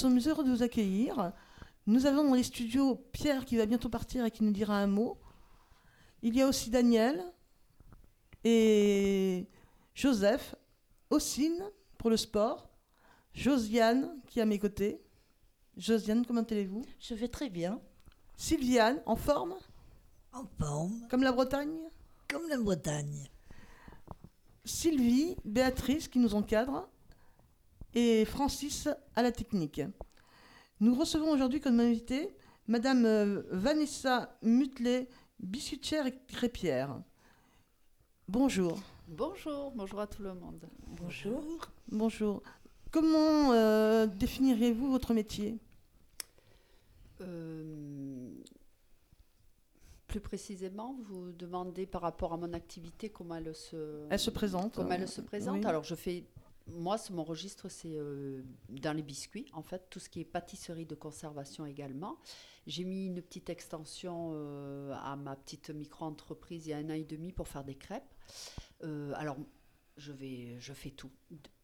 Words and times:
Sommes 0.00 0.18
heureux 0.26 0.44
de 0.44 0.50
vous 0.50 0.62
accueillir. 0.62 1.32
Nous 1.86 2.06
avons 2.06 2.24
dans 2.24 2.34
les 2.34 2.42
studios 2.42 2.94
Pierre 3.12 3.44
qui 3.44 3.56
va 3.58 3.66
bientôt 3.66 3.90
partir 3.90 4.24
et 4.24 4.30
qui 4.30 4.42
nous 4.42 4.50
dira 4.50 4.78
un 4.78 4.86
mot. 4.86 5.18
Il 6.22 6.34
y 6.34 6.40
a 6.40 6.48
aussi 6.48 6.70
Daniel 6.70 7.22
et 8.42 9.46
Joseph, 9.94 10.54
Ossine 11.10 11.62
pour 11.98 12.08
le 12.08 12.16
sport, 12.16 12.70
Josiane 13.34 14.20
qui 14.26 14.38
est 14.38 14.42
à 14.42 14.46
mes 14.46 14.58
côtés. 14.58 15.02
Josiane, 15.76 16.24
comment 16.24 16.42
allez-vous? 16.42 16.84
Je 16.98 17.14
vais 17.14 17.28
très 17.28 17.50
bien. 17.50 17.78
Sylviane, 18.36 19.02
en 19.04 19.16
forme? 19.16 19.54
En 20.32 20.46
forme, 20.58 21.06
Comme 21.10 21.22
la 21.22 21.32
Bretagne? 21.32 21.76
Comme 22.28 22.48
la 22.48 22.58
Bretagne. 22.58 23.28
Sylvie, 24.64 25.36
Béatrice 25.44 26.08
qui 26.08 26.20
nous 26.20 26.34
encadre 26.34 26.88
et 27.94 28.24
Francis 28.24 28.88
à 29.16 29.22
la 29.22 29.32
technique. 29.32 29.82
Nous 30.80 30.94
recevons 30.94 31.30
aujourd'hui 31.30 31.60
comme 31.60 31.80
invité 31.80 32.34
Madame 32.66 33.04
euh, 33.04 33.42
Vanessa 33.50 34.38
Mutlet, 34.42 35.08
biscuitière 35.40 36.06
et 36.06 36.14
crêpière. 36.28 37.02
Bonjour. 38.28 38.78
Bonjour, 39.08 39.72
bonjour 39.72 40.00
à 40.00 40.06
tout 40.06 40.22
le 40.22 40.34
monde. 40.34 40.68
Bonjour. 40.86 41.42
Bonjour. 41.90 42.42
Comment 42.92 43.52
euh, 43.52 44.06
définiriez-vous 44.06 44.90
votre 44.90 45.14
métier? 45.14 45.58
Euh, 47.20 48.30
plus 50.06 50.20
précisément, 50.20 50.96
vous 51.02 51.32
demandez 51.32 51.86
par 51.86 52.02
rapport 52.02 52.32
à 52.32 52.36
mon 52.36 52.52
activité 52.52 53.10
comment 53.10 53.36
elle 53.36 53.54
se, 53.54 54.06
Elle 54.10 54.18
se 54.18 54.30
présente. 54.30 54.74
comment 54.74 54.90
elle 54.92 55.08
se 55.08 55.20
présente. 55.20 55.58
Oui. 55.58 55.66
Alors 55.66 55.84
je 55.84 55.94
fais, 55.94 56.24
moi, 56.72 56.96
mon 57.10 57.24
registre, 57.24 57.68
c'est 57.68 57.96
euh, 57.96 58.42
dans 58.68 58.96
les 58.96 59.02
biscuits, 59.02 59.46
en 59.52 59.62
fait, 59.62 59.88
tout 59.90 59.98
ce 59.98 60.08
qui 60.08 60.20
est 60.20 60.24
pâtisserie 60.24 60.86
de 60.86 60.94
conservation 60.94 61.66
également. 61.66 62.18
J'ai 62.66 62.84
mis 62.84 63.06
une 63.06 63.22
petite 63.22 63.50
extension 63.50 64.32
euh, 64.34 64.92
à 65.02 65.16
ma 65.16 65.36
petite 65.36 65.70
micro-entreprise 65.70 66.66
il 66.66 66.70
y 66.70 66.72
a 66.72 66.78
un 66.78 66.90
an 66.90 66.94
et 66.94 67.04
demi 67.04 67.32
pour 67.32 67.48
faire 67.48 67.64
des 67.64 67.74
crêpes. 67.74 68.14
Euh, 68.84 69.12
alors, 69.16 69.36
je, 69.96 70.12
vais, 70.12 70.58
je 70.58 70.72
fais 70.72 70.90
tout. 70.90 71.10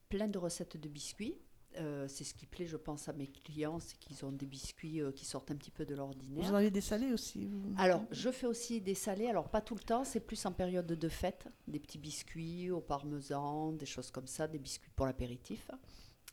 Plein 0.08 0.28
de 0.28 0.38
recettes 0.38 0.76
de 0.76 0.88
biscuits. 0.88 1.38
Euh, 1.78 2.06
c'est 2.08 2.24
ce 2.24 2.34
qui 2.34 2.46
plaît, 2.46 2.66
je 2.66 2.76
pense, 2.76 3.08
à 3.08 3.12
mes 3.12 3.26
clients, 3.26 3.78
c'est 3.78 3.98
qu'ils 3.98 4.24
ont 4.24 4.32
des 4.32 4.46
biscuits 4.46 5.00
euh, 5.00 5.12
qui 5.12 5.24
sortent 5.24 5.50
un 5.50 5.56
petit 5.56 5.70
peu 5.70 5.84
de 5.84 5.94
l'ordinaire. 5.94 6.44
Vous 6.44 6.52
en 6.52 6.56
avez 6.56 6.70
des 6.70 6.80
salés 6.80 7.12
aussi 7.12 7.46
vous 7.46 7.74
Alors, 7.76 8.02
je 8.10 8.30
fais 8.30 8.46
aussi 8.46 8.80
des 8.80 8.94
salés, 8.94 9.26
alors 9.28 9.48
pas 9.48 9.60
tout 9.60 9.74
le 9.74 9.80
temps, 9.80 10.04
c'est 10.04 10.20
plus 10.20 10.44
en 10.46 10.52
période 10.52 10.86
de 10.86 11.08
fête, 11.08 11.46
des 11.68 11.78
petits 11.78 11.98
biscuits 11.98 12.70
au 12.70 12.80
parmesan, 12.80 13.72
des 13.72 13.86
choses 13.86 14.10
comme 14.10 14.26
ça, 14.26 14.48
des 14.48 14.58
biscuits 14.58 14.90
pour 14.94 15.06
l'apéritif 15.06 15.70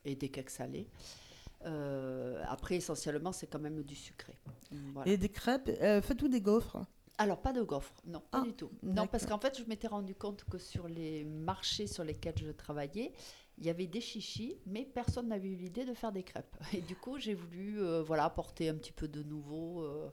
et 0.05 0.15
des 0.15 0.29
cakes 0.29 0.49
salés. 0.49 0.87
Euh, 1.65 2.43
après, 2.47 2.75
essentiellement, 2.75 3.31
c'est 3.31 3.47
quand 3.47 3.59
même 3.59 3.83
du 3.83 3.95
sucré. 3.95 4.37
Voilà. 4.93 5.11
Et 5.11 5.17
des 5.17 5.29
crêpes. 5.29 5.69
Faites-vous 6.01 6.27
des 6.27 6.41
gaufres 6.41 6.85
Alors, 7.17 7.41
pas 7.41 7.53
de 7.53 7.61
gaufres, 7.63 7.93
non, 8.05 8.21
pas 8.31 8.39
Ah, 8.41 8.45
du 8.45 8.53
tout. 8.53 8.69
Non, 8.81 9.07
parce 9.07 9.25
qu'en 9.25 9.39
fait, 9.39 9.57
je 9.57 9.63
m'étais 9.65 9.87
rendu 9.87 10.13
compte 10.15 10.43
que 10.45 10.57
sur 10.57 10.87
les 10.87 11.23
marchés 11.23 11.87
sur 11.87 12.03
lesquels 12.03 12.37
je 12.37 12.51
travaillais, 12.51 13.13
il 13.57 13.65
y 13.65 13.69
avait 13.69 13.87
des 13.87 14.01
chichis, 14.01 14.57
mais 14.65 14.83
personne 14.85 15.27
n'avait 15.27 15.49
eu 15.49 15.55
l'idée 15.55 15.85
de 15.85 15.93
faire 15.93 16.11
des 16.11 16.23
crêpes. 16.23 16.55
Et 16.73 16.81
du 16.81 16.95
coup, 16.95 17.17
j'ai 17.19 17.33
voulu 17.33 17.81
euh, 17.81 18.01
voilà, 18.03 18.25
apporter 18.25 18.69
un 18.69 18.75
petit 18.75 18.91
peu 18.91 19.07
de 19.07 19.21
nouveau 19.23 19.81
euh, 19.83 20.09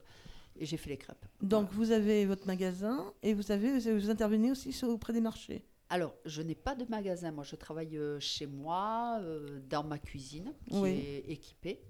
et 0.59 0.67
j'ai 0.67 0.77
fait 0.77 0.91
les 0.91 0.99
crêpes. 0.99 1.25
Donc 1.41 1.71
vous 1.73 1.91
avez 1.91 2.27
votre 2.27 2.47
magasin 2.47 3.13
et 3.23 3.33
vous 3.35 3.51
avez 3.51 3.79
vous 3.97 4.11
intervenez 4.11 4.51
aussi 4.51 4.73
sur- 4.73 4.89
auprès 4.89 5.13
des 5.13 5.21
marchés. 5.21 5.65
Alors, 5.93 6.15
je 6.25 6.41
n'ai 6.43 6.55
pas 6.55 6.77
de 6.77 6.85
magasin. 6.89 7.33
Moi, 7.33 7.43
je 7.43 7.57
travaille 7.57 7.97
euh, 7.97 8.21
chez 8.21 8.47
moi, 8.47 9.19
euh, 9.23 9.61
dans 9.69 9.83
ma 9.83 9.99
cuisine, 9.99 10.53
qui 10.69 10.77
Oui. 10.79 10.91
est 10.91 11.25
équipée. 11.33 11.81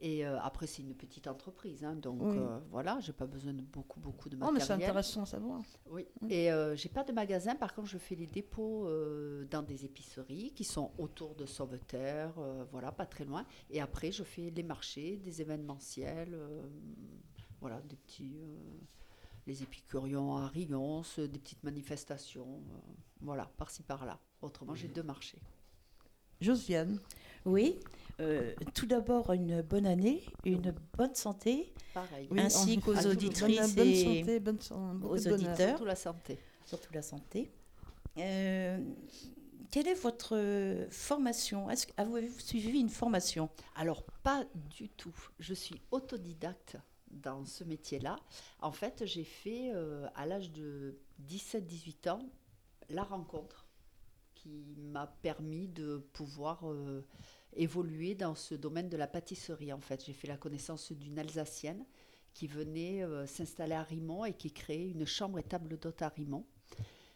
Et 0.00 0.24
euh, 0.24 0.38
après, 0.40 0.68
c'est 0.68 0.82
une 0.82 0.94
petite 0.94 1.26
entreprise. 1.26 1.82
hein, 1.84 1.96
donc, 1.96 2.20
Oui. 2.22 2.36
euh, 2.38 2.60
voilà, 2.70 3.00
j'ai 3.00 3.12
pas 3.12 3.26
besoin 3.26 3.52
de 3.52 3.62
beaucoup, 3.62 3.98
beaucoup 3.98 4.28
de 4.28 4.36
Oh 4.36 4.52
mais 4.52 4.60
c'est 4.60 4.68
matériel. 4.68 4.90
intéressant 4.90 5.22
à 5.22 5.26
savoir. 5.26 5.60
Oui. 5.90 6.06
Et 6.30 6.52
euh, 6.52 6.76
j'ai 6.76 6.88
pas 6.88 7.02
de 7.02 7.12
magasin. 7.12 7.56
Par 7.56 7.74
contre, 7.74 7.88
je 7.88 7.98
fais 7.98 8.14
les 8.14 8.28
dépôts 8.28 8.86
euh, 8.86 9.44
dans 9.50 9.62
des 9.62 9.84
épiceries 9.84 10.52
qui 10.54 10.62
sont 10.62 10.92
autour 10.98 11.34
de 11.34 11.46
Sauveterre, 11.46 12.32
euh, 12.38 12.64
voilà, 12.70 12.92
pas 12.92 13.06
très 13.06 13.24
loin. 13.24 13.44
Et 13.70 13.80
après, 13.80 14.12
je 14.12 14.22
fais 14.22 14.50
les 14.50 14.62
marchés, 14.62 15.16
des 15.16 15.40
événementiels, 15.42 16.32
euh, 16.32 16.62
voilà, 17.60 17.80
des 17.80 17.96
petits, 17.96 18.36
euh, 18.40 18.56
les 19.48 19.64
épicurions 19.64 20.36
à 20.36 20.46
Rions, 20.46 21.02
euh, 21.18 21.26
des 21.26 21.40
petites 21.40 21.64
manifestations, 21.64 22.62
euh, 22.70 22.78
voilà, 23.20 23.50
par-ci 23.56 23.82
par-là. 23.82 24.20
Autrement, 24.42 24.76
j'ai 24.76 24.86
deux 24.86 25.02
marchés. 25.02 25.40
Josiane. 26.40 27.00
Oui. 27.44 27.80
Euh, 28.20 28.54
tout 28.74 28.86
d'abord, 28.86 29.32
une 29.32 29.62
bonne 29.62 29.86
année, 29.86 30.22
une 30.44 30.74
bonne 30.96 31.14
santé 31.14 31.72
Pareil. 31.94 32.28
Ainsi 32.36 32.78
qu'aux 32.78 32.94
bonne- 32.94 33.06
auditrices 33.06 33.74
bonne, 33.74 33.86
et 33.88 34.04
santé, 34.20 34.40
bonne 34.40 34.60
san- 34.60 34.98
beaucoup 34.98 35.14
aux 35.14 35.18
de 35.18 35.22
bonheur. 35.30 35.34
auditeurs. 35.48 35.68
Surtout 35.68 35.84
la 35.84 35.96
santé. 35.96 36.38
surtout 36.64 36.92
la 36.92 37.02
santé. 37.02 37.50
Euh, 38.18 38.78
quelle 39.70 39.88
est 39.88 39.94
votre 39.94 40.86
formation? 40.90 41.68
Est-ce 41.70 41.86
Avez-vous 41.96 42.40
suivi 42.40 42.80
une 42.80 42.88
formation? 42.88 43.48
Alors, 43.76 44.02
pas 44.22 44.44
du 44.76 44.88
tout. 44.88 45.14
Je 45.38 45.54
suis 45.54 45.80
autodidacte 45.90 46.76
dans 47.10 47.44
ce 47.44 47.64
métier-là. 47.64 48.16
En 48.60 48.72
fait, 48.72 49.04
j'ai 49.06 49.24
fait 49.24 49.70
euh, 49.74 50.06
à 50.14 50.26
l'âge 50.26 50.50
de 50.52 50.98
17-18 51.28 52.08
ans 52.10 52.18
la 52.90 53.02
rencontre 53.02 53.66
qui 54.34 54.74
m'a 54.78 55.06
permis 55.22 55.68
de 55.68 55.98
pouvoir 56.12 56.60
euh, 56.70 57.04
évoluer 57.54 58.14
dans 58.14 58.34
ce 58.34 58.54
domaine 58.54 58.88
de 58.88 58.96
la 58.96 59.06
pâtisserie. 59.06 59.72
En 59.72 59.80
fait, 59.80 60.04
j'ai 60.04 60.12
fait 60.12 60.28
la 60.28 60.36
connaissance 60.36 60.92
d'une 60.92 61.18
Alsacienne 61.18 61.84
qui 62.34 62.46
venait 62.46 63.02
euh, 63.02 63.26
s'installer 63.26 63.74
à 63.74 63.82
Rimont 63.82 64.24
et 64.24 64.32
qui 64.32 64.52
créait 64.52 64.90
une 64.90 65.06
chambre 65.06 65.38
et 65.38 65.42
table 65.42 65.78
d'hôte 65.78 66.02
à 66.02 66.08
Rimont. 66.08 66.46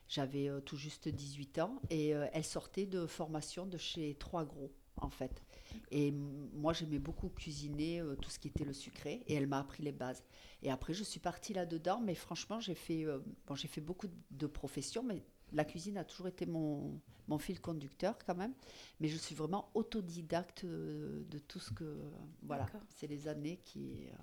J'avais 0.09 0.48
euh, 0.48 0.60
tout 0.60 0.76
juste 0.76 1.09
18 1.09 1.60
ans 1.60 1.81
et 1.91 2.15
euh, 2.15 2.26
elle 2.32 2.44
sortait 2.44 2.87
de 2.87 3.06
formation 3.06 3.66
de 3.66 3.78
chez 3.78 4.16
Trois 4.16 4.44
Gros, 4.44 4.72
en 4.97 5.10
fait. 5.10 5.44
Et 5.91 6.10
moi, 6.10 6.72
j'aimais 6.72 6.99
beaucoup 6.99 7.28
cuisiner 7.28 8.03
tout 8.20 8.31
ce 8.31 8.38
qui 8.38 8.49
était 8.49 8.64
le 8.64 8.72
sucré 8.72 9.22
et 9.26 9.34
elle 9.34 9.47
m'a 9.47 9.60
appris 9.60 9.82
les 9.82 9.93
bases. 9.93 10.22
Et 10.62 10.70
après, 10.70 10.93
je 10.93 11.04
suis 11.04 11.20
partie 11.20 11.54
là-dedans, 11.54 12.00
mais 12.00 12.14
franchement, 12.14 12.60
j'ai 12.60 12.75
fait, 12.75 13.06
bon, 13.47 13.54
j'ai 13.54 13.69
fait 13.69 13.81
beaucoup 13.81 14.09
de 14.31 14.47
professions, 14.47 15.03
mais 15.03 15.22
la 15.52 15.64
cuisine 15.64 15.96
a 15.98 16.04
toujours 16.04 16.28
été 16.28 16.46
mon, 16.46 17.00
mon 17.28 17.38
fil 17.38 17.60
conducteur 17.60 18.16
quand 18.24 18.34
même. 18.34 18.52
Mais 19.00 19.08
je 19.08 19.16
suis 19.16 19.34
vraiment 19.34 19.70
autodidacte 19.74 20.64
euh, 20.64 21.24
de 21.30 21.38
tout 21.38 21.58
ce 21.58 21.70
que. 21.72 21.98
voilà, 22.42 22.66
c'est 22.96 23.06
les 23.06 23.28
années 23.28 23.60
qui, 23.64 24.08
euh, 24.08 24.14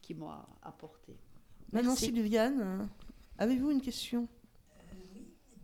qui 0.00 0.14
m'ont 0.14 0.30
apporté. 0.62 1.16
Maintenant 1.72 1.90
Merci. 1.90 2.06
Sylviane, 2.06 2.88
avez-vous 3.38 3.70
une 3.70 3.80
question? 3.80 4.28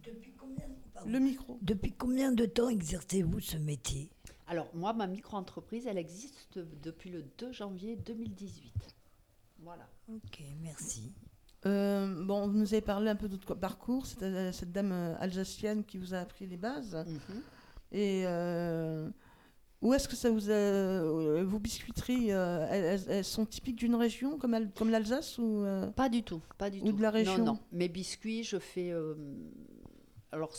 Depuis 0.02 0.32
combien, 0.32 0.64
pardon? 0.94 1.10
Le 1.10 1.18
micro. 1.18 1.58
Depuis 1.60 1.92
combien 1.92 2.32
de 2.32 2.46
temps 2.46 2.68
exercez-vous 2.70 3.40
ce 3.40 3.56
métier? 3.58 4.10
Alors, 4.46 4.74
moi, 4.74 4.94
ma 4.94 5.06
micro-entreprise, 5.06 5.86
elle 5.86 5.98
existe 5.98 6.58
depuis 6.58 7.10
le 7.10 7.22
2 7.36 7.52
janvier 7.52 7.96
2018. 7.96 8.72
Voilà. 9.58 9.86
Ok, 10.08 10.42
merci. 10.62 11.12
Euh, 11.66 12.24
bon, 12.24 12.46
vous 12.48 12.56
nous 12.58 12.72
avez 12.72 12.80
parlé 12.80 13.10
un 13.10 13.16
peu 13.16 13.28
de 13.28 13.34
votre 13.34 13.54
parcours, 13.54 14.06
cette, 14.06 14.24
cette 14.54 14.70
dame 14.72 14.92
euh, 14.92 15.14
alsacienne 15.18 15.84
qui 15.84 15.98
vous 15.98 16.14
a 16.14 16.18
appris 16.18 16.46
les 16.46 16.56
bases. 16.56 16.94
Mhm. 16.94 17.42
Et 17.90 18.22
euh, 18.26 19.08
où 19.82 19.92
est-ce 19.94 20.08
que 20.08 20.14
ça 20.16 20.30
vous 20.30 20.50
a. 20.50 21.42
vos 21.42 21.58
biscuiteries, 21.58 22.32
euh, 22.32 22.66
elles, 23.08 23.24
sont 23.24 23.44
typiques 23.46 23.76
d'une 23.76 23.94
région 23.96 24.38
comme, 24.38 24.54
Al- 24.54 24.70
comme 24.72 24.90
l'Alsace 24.90 25.38
ou, 25.38 25.64
Pas 25.96 26.08
du 26.08 26.22
tout, 26.22 26.40
pas 26.58 26.70
du 26.70 26.80
Ou 26.80 26.90
tout. 26.90 26.96
de 26.96 27.02
la 27.02 27.10
région? 27.10 27.38
Non, 27.38 27.44
non. 27.54 27.58
Mes 27.72 27.88
biscuits, 27.88 28.44
je 28.44 28.58
fais. 28.58 28.92
alors, 30.32 30.54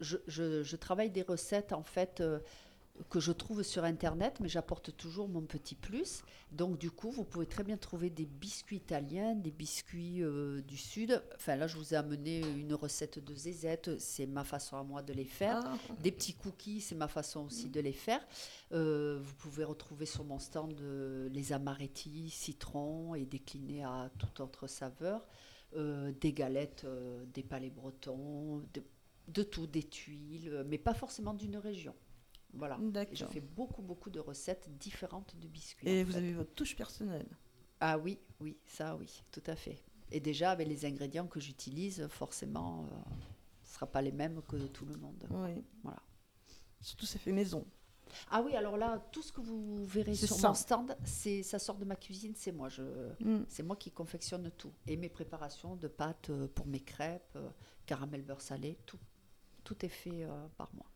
je, 0.00 0.16
je- 0.26 0.62
je 0.62 0.76
travaille 0.76 1.10
des 1.10 1.22
recettes 1.22 1.72
en 1.72 1.82
fait. 1.84 2.22
Que 3.10 3.18
je 3.18 3.32
trouve 3.32 3.62
sur 3.62 3.84
Internet, 3.84 4.38
mais 4.40 4.48
j'apporte 4.48 4.96
toujours 4.96 5.28
mon 5.28 5.42
petit 5.42 5.74
plus. 5.74 6.22
Donc, 6.52 6.78
du 6.78 6.90
coup, 6.90 7.10
vous 7.10 7.24
pouvez 7.24 7.46
très 7.46 7.64
bien 7.64 7.76
trouver 7.76 8.08
des 8.08 8.24
biscuits 8.26 8.76
italiens, 8.76 9.34
des 9.34 9.50
biscuits 9.50 10.22
euh, 10.22 10.62
du 10.62 10.76
Sud. 10.76 11.22
Enfin, 11.34 11.56
là, 11.56 11.66
je 11.66 11.76
vous 11.76 11.94
ai 11.94 11.96
amené 11.96 12.40
une 12.40 12.74
recette 12.74 13.18
de 13.18 13.34
zézette, 13.34 13.98
c'est 13.98 14.26
ma 14.26 14.44
façon 14.44 14.76
à 14.76 14.84
moi 14.84 15.02
de 15.02 15.12
les 15.12 15.24
faire. 15.24 15.60
Ah, 15.64 15.76
Des 16.02 16.12
petits 16.12 16.34
cookies, 16.34 16.80
c'est 16.80 16.94
ma 16.94 17.08
façon 17.08 17.46
aussi 17.46 17.68
de 17.68 17.80
les 17.80 17.92
faire. 17.92 18.24
Euh, 18.72 19.18
vous 19.20 19.34
pouvez 19.34 19.64
retrouver 19.64 20.06
sur 20.06 20.24
mon 20.24 20.38
stand 20.38 20.80
euh, 20.80 21.28
les 21.30 21.52
amaretti, 21.52 22.30
citron 22.30 23.14
et 23.14 23.24
déclinés 23.24 23.84
à 23.84 24.10
toute 24.18 24.40
autre 24.40 24.66
saveur. 24.66 25.26
Des 25.76 26.32
galettes, 26.32 26.86
des 27.34 27.42
palais 27.42 27.68
bretons, 27.68 28.62
de, 28.72 28.82
de 29.26 29.42
tout, 29.42 29.66
des 29.66 29.82
tuiles, 29.82 30.64
mais 30.68 30.78
pas 30.78 30.94
forcément 30.94 31.34
d'une 31.34 31.56
région. 31.56 31.96
Voilà. 32.56 32.78
Et 33.10 33.16
Je 33.16 33.24
fais 33.26 33.40
beaucoup, 33.40 33.82
beaucoup 33.82 34.10
de 34.10 34.20
recettes 34.20 34.68
différentes 34.78 35.34
de 35.38 35.48
biscuits. 35.48 35.88
Et 35.88 36.04
vous 36.04 36.12
fait. 36.12 36.18
avez 36.18 36.32
votre 36.32 36.54
touche 36.54 36.76
personnelle. 36.76 37.26
Ah 37.80 37.98
oui, 37.98 38.18
oui, 38.40 38.56
ça 38.66 38.96
oui, 38.96 39.22
tout 39.30 39.42
à 39.46 39.56
fait. 39.56 39.82
Et 40.10 40.20
déjà, 40.20 40.52
avec 40.52 40.68
les 40.68 40.84
ingrédients 40.86 41.26
que 41.26 41.40
j'utilise, 41.40 42.06
forcément, 42.08 42.84
euh, 42.84 42.94
ce 43.64 43.70
ne 43.70 43.74
sera 43.74 43.86
pas 43.86 44.00
les 44.02 44.12
mêmes 44.12 44.40
que 44.48 44.56
tout 44.68 44.86
le 44.86 44.96
monde. 44.96 45.26
Oui. 45.30 45.62
Voilà. 45.82 46.00
Surtout, 46.80 47.06
c'est 47.06 47.18
fait 47.18 47.32
maison. 47.32 47.66
Ah 48.30 48.42
oui, 48.42 48.54
alors 48.54 48.76
là, 48.76 49.02
tout 49.10 49.22
ce 49.22 49.32
que 49.32 49.40
vous 49.40 49.84
verrez 49.86 50.14
sur 50.14 50.28
ça. 50.36 50.48
mon 50.48 50.54
stand, 50.54 50.96
c'est 51.04 51.42
ça 51.42 51.58
sort 51.58 51.76
de 51.78 51.84
ma 51.84 51.96
cuisine, 51.96 52.34
c'est 52.36 52.52
moi. 52.52 52.68
Je, 52.68 52.82
Mm. 53.20 53.44
c'est 53.48 53.62
moi 53.64 53.74
qui 53.74 53.90
confectionne 53.90 54.50
tout. 54.52 54.72
Et 54.86 54.96
mes 54.96 55.08
préparations 55.08 55.74
de 55.74 55.88
pâtes 55.88 56.30
euh, 56.30 56.46
pour 56.54 56.66
mes 56.66 56.78
crêpes, 56.80 57.32
euh, 57.36 57.48
caramel 57.86 58.22
beurre 58.22 58.40
salé, 58.42 58.78
tout, 58.86 58.98
tout 59.64 59.84
est 59.84 59.88
fait 59.88 60.22
euh, 60.24 60.46
par 60.56 60.70
moi. 60.74 60.86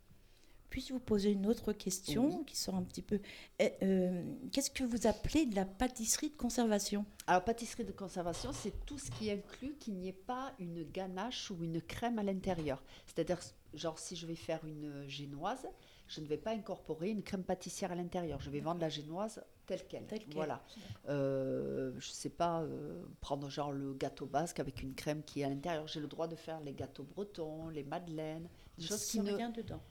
Puis-je 0.71 0.93
vous 0.93 1.01
poser 1.01 1.33
une 1.33 1.47
autre 1.47 1.73
question 1.73 2.45
qui 2.45 2.57
sort 2.57 2.75
un 2.75 2.83
petit 2.83 3.03
peu. 3.03 3.21
Eh, 3.59 3.73
euh, 3.83 4.23
Qu'est-ce 4.53 4.71
que 4.71 4.85
vous 4.85 5.07
appelez 5.07 5.47
de 5.47 5.57
la 5.57 5.65
pâtisserie 5.65 6.31
de 6.31 6.37
conservation? 6.37 7.07
Alors, 7.27 7.45
pâtisserie 7.45 7.85
de 7.85 7.93
conservation, 7.93 8.53
c'est 8.53 8.85
tout 8.85 8.99
ce 8.99 9.11
qui 9.11 9.31
inclut 9.31 9.75
qu'il 9.79 9.95
n'y 9.95 10.09
ait 10.09 10.13
pas 10.13 10.53
une 10.59 10.85
ganache 10.85 11.51
ou 11.51 11.63
une 11.63 11.81
crème 11.81 12.19
à 12.19 12.23
l'intérieur. 12.23 12.83
C'est-à-dire, 13.07 13.41
genre, 13.75 13.99
si 13.99 14.15
je 14.15 14.27
vais 14.27 14.35
faire 14.35 14.65
une 14.67 15.09
génoise, 15.09 15.67
je 16.09 16.21
ne 16.21 16.27
vais 16.27 16.39
pas 16.39 16.53
incorporer 16.53 17.11
une 17.11 17.23
crème 17.23 17.45
pâtissière 17.45 17.93
à 17.93 17.95
l'intérieur. 17.95 18.41
Je 18.41 18.51
vais 18.51 18.61
vendre 18.61 18.81
la 18.81 18.89
génoise 18.89 19.43
telle 19.67 19.87
qu'elle. 19.87 20.07
Telle 20.07 20.21
quelle. 20.21 20.35
Voilà. 20.35 20.65
Euh, 21.09 21.93
je 21.99 22.09
ne 22.09 22.15
sais 22.15 22.31
pas, 22.31 22.63
euh, 22.63 23.05
prendre 23.21 23.49
genre 23.51 23.73
le 23.73 23.93
gâteau 23.93 24.27
basque 24.27 24.59
avec 24.59 24.83
une 24.83 24.95
crème 24.95 25.23
qui 25.23 25.43
est 25.43 25.45
à 25.45 25.51
l'intérieur. 25.51 25.87
J'ai 25.87 26.01
le 26.01 26.07
droit 26.09 26.27
de 26.27 26.37
faire 26.37 26.61
les 26.61 26.73
gâteaux 26.73 27.05
bretons, 27.05 27.69
les 27.69 27.85
madeleines, 27.85 28.49
des 28.79 28.87
choses 28.87 29.07
qui 29.07 29.21
ne... 29.21 29.33
rien 29.33 29.51
dedans. 29.51 29.83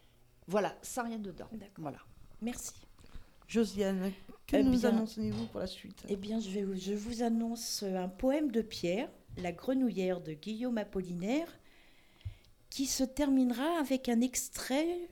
Voilà, 0.47 0.75
sans 0.81 1.03
rien 1.03 1.19
dedans. 1.19 1.47
D'accord. 1.51 1.75
Voilà. 1.79 1.99
Merci. 2.41 2.73
Josiane, 3.47 4.11
que 4.45 4.57
Eh 4.57 4.63
nous 4.63 4.85
annoncez-vous 4.85 5.45
pour 5.47 5.59
la 5.61 5.67
suite? 5.67 6.03
Eh 6.09 6.15
bien, 6.15 6.39
je, 6.39 6.49
vais 6.49 6.63
vous- 6.63 6.75
je 6.79 6.94
vous 6.94 7.23
annonce 7.23 7.83
un 7.83 8.07
poème 8.09 8.51
de 8.51 8.61
Pierre, 8.61 9.09
La 9.38 9.51
grenouillère 9.51 10.19
de 10.21 10.33
Guillaume 10.33 10.77
Apollinaire, 10.77 11.47
qui 12.69 12.85
se 12.88 13.03
terminera 13.03 13.79
avec 13.79 14.09
un 14.09 14.19
extrait 14.21 15.09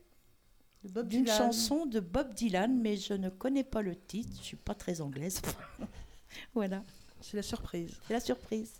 De 0.84 0.90
Bob 0.90 1.08
d'une 1.08 1.24
Dylan. 1.24 1.38
chanson 1.38 1.86
de 1.86 2.00
Bob 2.00 2.34
Dylan, 2.34 2.80
mais 2.82 2.98
je 2.98 3.14
ne 3.14 3.30
connais 3.30 3.64
pas 3.64 3.82
le 3.82 3.96
titre, 3.96 4.32
je 4.40 4.44
suis 4.44 4.58
pas 4.58 4.74
très 4.76 5.00
anglaise. 5.02 5.42
voilà, 6.54 6.84
C'est 7.22 7.38
la 7.38 7.44
surprise. 7.44 7.96
c'est 8.08 8.14
la 8.14 8.20
surprise. 8.20 8.74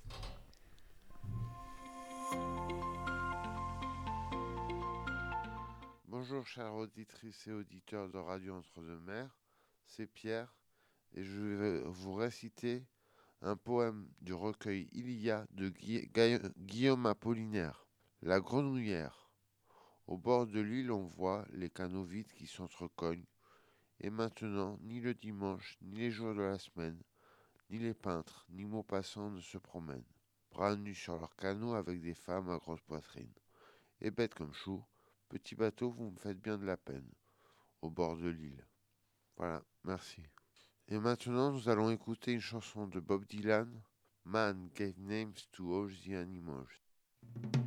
Bonjour 6.28 6.48
chères 6.48 6.74
auditrices 6.74 7.46
et 7.46 7.52
auditeurs 7.52 8.10
de 8.10 8.18
Radio 8.18 8.56
Entre-deux-Mers, 8.56 9.38
c'est 9.86 10.08
Pierre 10.08 10.56
et 11.14 11.24
je 11.24 11.40
vais 11.40 11.82
vous 11.86 12.16
réciter 12.16 12.84
un 13.44 13.56
poème 13.56 14.10
du 14.22 14.34
recueil 14.34 14.90
Ilia 14.92 15.46
de 15.52 15.70
Guillaume 16.58 17.06
Apollinaire. 17.06 17.86
La 18.24 18.40
grenouillère. 18.40 19.30
Au 20.08 20.18
bord 20.18 20.48
de 20.48 20.60
l'île 20.60 20.92
on 20.92 21.06
voit 21.06 21.46
les 21.52 21.70
canaux 21.70 22.06
vides 22.06 22.34
qui 22.34 22.48
s'entrecognent 22.48 23.28
et 24.00 24.10
maintenant 24.10 24.80
ni 24.82 25.02
le 25.02 25.14
dimanche 25.14 25.78
ni 25.84 26.00
les 26.00 26.10
jours 26.10 26.34
de 26.34 26.42
la 26.42 26.58
semaine 26.58 27.00
ni 27.70 27.78
les 27.78 27.94
peintres 27.94 28.48
ni 28.50 28.66
Maupassant 28.66 29.30
ne 29.30 29.42
se 29.42 29.60
promènent, 29.60 30.10
bras 30.50 30.76
nus 30.76 30.96
sur 30.96 31.20
leurs 31.20 31.36
canaux 31.36 31.76
avec 31.76 32.02
des 32.02 32.16
femmes 32.16 32.50
à 32.50 32.58
grosse 32.58 32.82
poitrine. 32.82 33.32
Et 34.02 34.10
bêtes 34.10 34.34
comme 34.34 34.54
chou, 34.54 34.84
Petit 35.36 35.56
bateau, 35.56 35.92
vous 35.92 36.12
me 36.12 36.18
faites 36.18 36.40
bien 36.40 36.58
de 36.58 36.64
la 36.64 36.78
peine, 36.78 37.12
au 37.82 37.90
bord 37.90 38.16
de 38.16 38.30
l'île. 38.30 38.66
Voilà, 39.36 39.62
merci. 39.84 40.24
Et 40.88 40.98
maintenant, 40.98 41.52
nous 41.52 41.68
allons 41.68 41.92
écouter 41.92 42.32
une 42.32 42.40
chanson 42.40 42.88
de 42.88 43.02
Bob 43.02 43.26
Dylan, 43.26 43.70
Man 44.24 44.70
Gave 44.74 44.98
Names 44.98 45.36
to 45.52 45.76
All 45.76 45.92
the 45.92 46.14
Animals. 46.14 47.65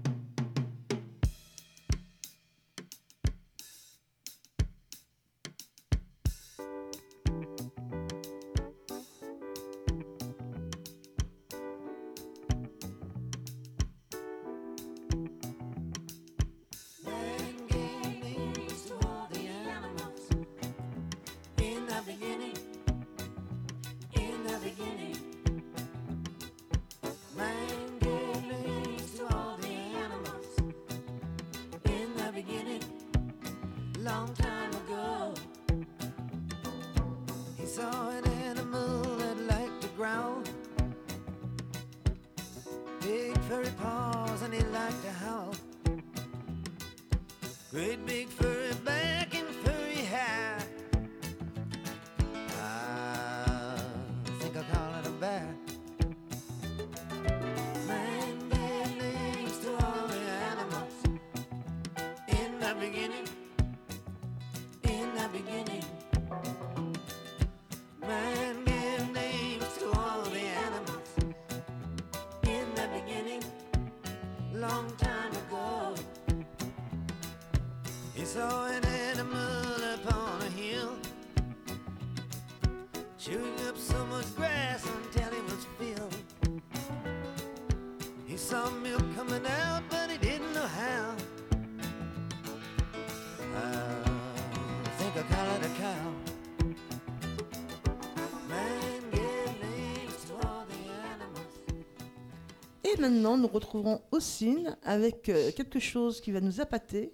Maintenant, 102.99 103.37
nous 103.37 103.49
retrouverons 103.49 104.01
Ossine 104.13 104.77
avec 104.85 105.29
euh, 105.29 105.51
quelque 105.57 105.79
chose 105.79 106.21
qui 106.21 106.33
va 106.33 106.41
nous 106.41 106.61
appâter. 106.61 107.13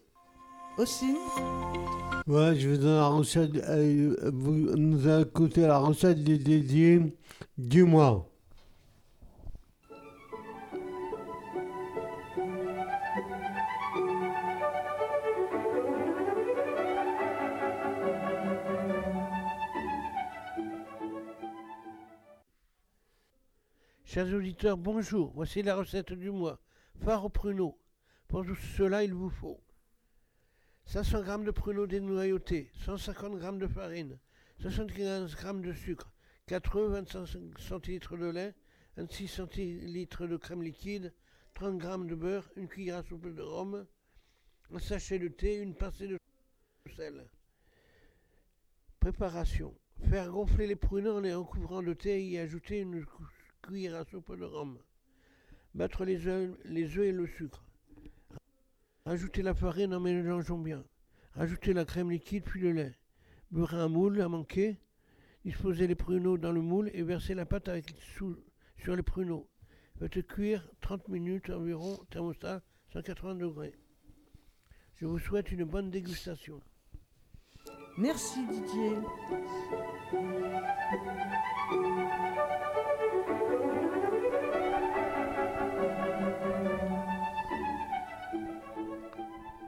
Ossine, 0.79 1.17
Ouais, 2.27 2.55
je 2.57 2.69
vais 2.71 2.79
donner 2.79 2.97
la 2.97 3.07
recette. 3.09 3.55
euh, 3.57 4.31
vous 4.33 4.53
nous 4.77 5.09
écouté 5.21 5.61
la 5.63 5.79
recette 5.79 6.25
des 6.25 6.39
dédiés 6.39 7.01
du 7.59 7.85
mois. 7.85 8.27
Chers 24.15 24.33
auditeurs, 24.33 24.77
bonjour. 24.77 25.33
Voici 25.35 25.61
la 25.61 25.75
recette 25.75 26.13
du 26.13 26.31
mois. 26.31 26.61
Phare 27.01 27.25
au 27.25 27.29
pruneau. 27.29 27.77
Pour 28.29 28.47
tout 28.47 28.55
cela, 28.55 29.03
il 29.03 29.13
vous 29.13 29.29
faut 29.29 29.61
500 30.85 31.25
g 31.25 31.45
de 31.45 31.51
pruneaux 31.51 31.89
dénoyautés, 31.89 32.71
150 32.85 33.41
g 33.41 33.59
de 33.59 33.67
farine, 33.67 34.21
75 34.61 35.37
g 35.37 35.53
de 35.55 35.73
sucre, 35.73 36.13
4 36.47 36.77
œufs, 36.77 36.93
25 36.93 37.59
centilitres 37.59 38.17
de 38.17 38.27
lait, 38.27 38.55
26 38.99 39.27
centilitres 39.27 40.29
de 40.29 40.37
crème 40.37 40.63
liquide, 40.63 41.13
30 41.55 41.83
g 41.83 41.89
de 42.07 42.15
beurre, 42.15 42.49
une 42.55 42.69
cuillère 42.69 42.99
à 42.99 43.03
soupe 43.03 43.27
de 43.27 43.43
rhum, 43.43 43.85
un 44.73 44.79
sachet 44.79 45.19
de 45.19 45.27
thé, 45.27 45.57
une 45.57 45.75
pincée 45.75 46.07
de 46.07 46.19
sel. 46.95 47.29
Préparation. 49.01 49.75
Faire 50.09 50.31
gonfler 50.31 50.69
les 50.69 50.77
pruneaux 50.77 51.17
en 51.17 51.21
les 51.21 51.35
recouvrant 51.35 51.83
de 51.83 51.95
thé 51.95 52.21
et 52.21 52.29
y 52.29 52.39
ajouter 52.39 52.79
une 52.79 53.05
cuillère 53.65 53.97
à 53.97 54.05
soupe 54.05 54.37
de 54.37 54.45
rhum. 54.45 54.79
Battre 55.75 56.05
les 56.05 56.27
œufs, 56.27 56.57
et 56.67 57.13
le 57.13 57.27
sucre. 57.27 57.65
Rajouter 59.07 59.43
la 59.43 59.55
farine 59.55 59.95
en 59.95 60.01
mélangeant 60.01 60.59
bien. 60.59 60.85
Rajouter 61.35 61.73
la 61.73 61.85
crème 61.85 62.11
liquide 62.11 62.45
puis 62.45 62.61
le 62.61 62.73
lait. 62.73 62.95
Beurrer 63.51 63.79
un 63.79 63.89
moule 63.89 64.21
à 64.21 64.29
manquer. 64.29 64.79
Disposer 65.45 65.87
les 65.87 65.95
pruneaux 65.95 66.39
dans 66.39 66.53
le 66.53 66.61
moule 66.63 66.91
et 66.95 67.03
verser 67.03 67.35
la 67.35 67.45
pâte 67.45 67.69
avec 67.69 67.95
sous- 68.17 68.39
sur 68.79 68.97
les 68.97 69.03
pruneaux. 69.03 69.49
Faites 69.99 70.27
cuire 70.27 70.69
30 70.81 71.09
minutes 71.09 71.51
environ, 71.51 71.99
thermostat 72.11 72.63
180 72.93 73.35
degrés. 73.37 73.75
Je 74.97 75.07
vous 75.07 75.19
souhaite 75.19 75.51
une 75.53 75.65
bonne 75.65 75.91
dégustation. 75.91 76.61
Merci 77.97 78.41
Didier. 78.47 78.97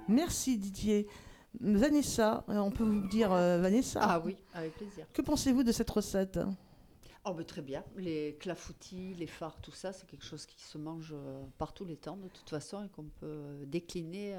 Merci 0.08 0.58
Didier. 0.58 1.06
Vanessa, 1.60 2.44
euh, 2.48 2.58
on 2.58 2.70
peut 2.70 2.84
vous 2.84 3.06
dire 3.08 3.32
euh, 3.32 3.58
Vanessa. 3.58 4.00
Ah 4.02 4.20
oui, 4.24 4.36
avec 4.54 4.74
plaisir. 4.74 5.06
Que 5.12 5.22
pensez-vous 5.22 5.62
de 5.62 5.72
cette 5.72 5.90
recette? 5.90 6.38
Oh, 7.24 7.34
très 7.42 7.62
bien. 7.62 7.82
Les 7.96 8.36
clafoutis, 8.38 9.14
les 9.14 9.26
phares, 9.26 9.60
tout 9.60 9.72
ça, 9.72 9.92
c'est 9.92 10.06
quelque 10.06 10.24
chose 10.24 10.46
qui 10.46 10.62
se 10.62 10.78
mange 10.78 11.12
euh, 11.12 11.42
par 11.58 11.72
tous 11.72 11.84
les 11.84 11.96
temps, 11.96 12.16
de 12.16 12.28
toute 12.28 12.48
façon, 12.48 12.84
et 12.84 12.88
qu'on 12.88 13.06
peut 13.20 13.64
décliner 13.66 14.38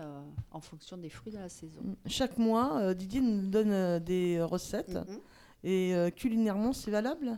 en 0.52 0.62
fonction 0.62 0.96
des 0.96 1.10
fruits 1.10 1.34
de 1.34 1.38
la 1.38 1.50
saison. 1.50 1.82
Chaque 2.06 2.38
mois, 2.38 2.94
Didier 2.94 3.20
nous 3.22 3.48
donne 3.48 4.00
des 4.00 4.42
recettes. 4.42 4.96
Mhm. 4.96 5.20
Et 5.64 6.12
culinairement, 6.16 6.72
c'est 6.72 6.92
valable? 6.92 7.38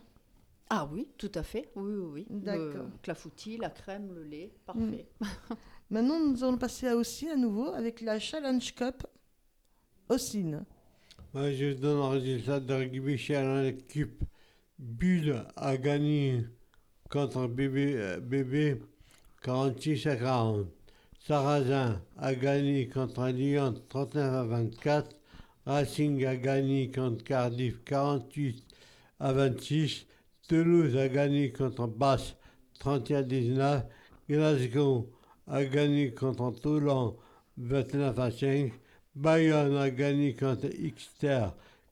Ah 0.70 0.88
oui, 0.92 1.08
tout 1.18 1.32
à 1.34 1.42
fait. 1.42 1.72
Oui, 1.76 1.94
oui, 1.96 2.10
oui. 2.14 2.28
D'accord. 2.30 2.86
Clafoutis, 3.02 3.58
la 3.58 3.72
crème, 3.72 4.14
le 4.14 4.24
lait, 4.24 4.52
parfait. 4.68 5.08
Maintenant, 5.92 6.20
nous 6.20 6.44
allons 6.44 6.58
passer 6.58 6.88
à 6.88 6.96
Ossine 6.96 7.30
à 7.30 7.36
nouveau 7.36 7.74
avec 7.74 8.02
la 8.02 8.20
Challenge 8.20 8.76
Cup 8.76 9.08
Ossine. 10.08 10.64
Moi, 11.34 11.52
je 11.52 11.74
donne 11.74 12.00
un 12.00 12.10
résultat 12.10 12.60
de 12.60 12.74
rugby 12.76 13.18
Challenge 13.18 13.74
Cup. 13.88 14.24
Bulle 14.78 15.44
a 15.56 15.78
gagné 15.78 16.46
contre 17.10 17.48
bébé, 17.48 18.18
bébé 18.22 18.80
46 19.42 20.06
à 20.06 20.16
40. 20.16 20.68
Sarrazin 21.26 22.00
a 22.18 22.36
gagné 22.36 22.88
contre 22.88 23.28
Lyon 23.30 23.74
39 23.90 24.34
à 24.34 24.44
24. 24.44 25.16
Racing 25.66 26.24
a 26.26 26.36
gagné 26.36 26.92
contre 26.92 27.24
Cardiff 27.24 27.84
48 27.84 28.64
à 29.20 29.34
26. 29.34 30.06
Toulouse 30.48 30.96
a 30.96 31.10
gagné 31.10 31.52
contre 31.52 31.88
Basse 31.88 32.36
31 32.78 33.18
à 33.18 33.24
19. 33.24 33.84
Glasgow 34.30 35.10
a 35.50 35.66
gagné 35.66 36.14
contre 36.14 36.52
Toulon 36.52 37.18
29 37.58 38.20
à 38.20 38.32
5. 38.32 38.72
Bayonne 39.16 39.76
a 39.76 39.90
gagné 39.90 40.36
contre 40.36 40.66
Exeter 40.66 41.48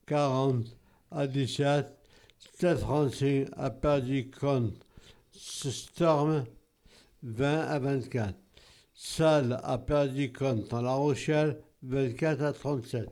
40 0.06 0.64
à 1.10 1.26
17. 1.26 1.86
Stade 2.38 2.78
français 2.78 3.46
a 3.56 3.70
perdu 3.70 4.30
contre 4.30 4.78
Storm 5.32 6.44
20 7.22 7.60
à 7.60 7.78
24. 7.78 8.34
Salle 8.94 9.60
a 9.62 9.78
perdu 9.78 10.32
contre 10.32 10.80
La 10.80 10.94
Rochelle 10.94 11.60
24 11.82 12.42
à 12.42 12.52
37. 12.52 13.08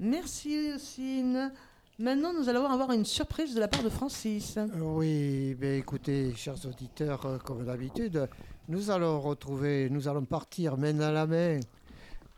Merci 0.00 0.72
Ossine. 0.74 1.52
Maintenant, 1.98 2.34
nous 2.34 2.50
allons 2.50 2.66
avoir 2.66 2.92
une 2.92 3.06
surprise 3.06 3.54
de 3.54 3.60
la 3.60 3.68
part 3.68 3.82
de 3.82 3.88
Francis. 3.88 4.58
Oui, 4.78 5.54
ben 5.54 5.78
écoutez, 5.78 6.34
chers 6.34 6.66
auditeurs, 6.66 7.24
euh, 7.24 7.38
comme 7.38 7.64
d'habitude, 7.64 8.28
nous 8.68 8.90
allons 8.90 9.20
retrouver, 9.20 9.88
nous 9.90 10.08
allons 10.08 10.24
partir 10.24 10.76
main 10.76 10.94
dans 10.94 11.12
la 11.12 11.26
main 11.26 11.60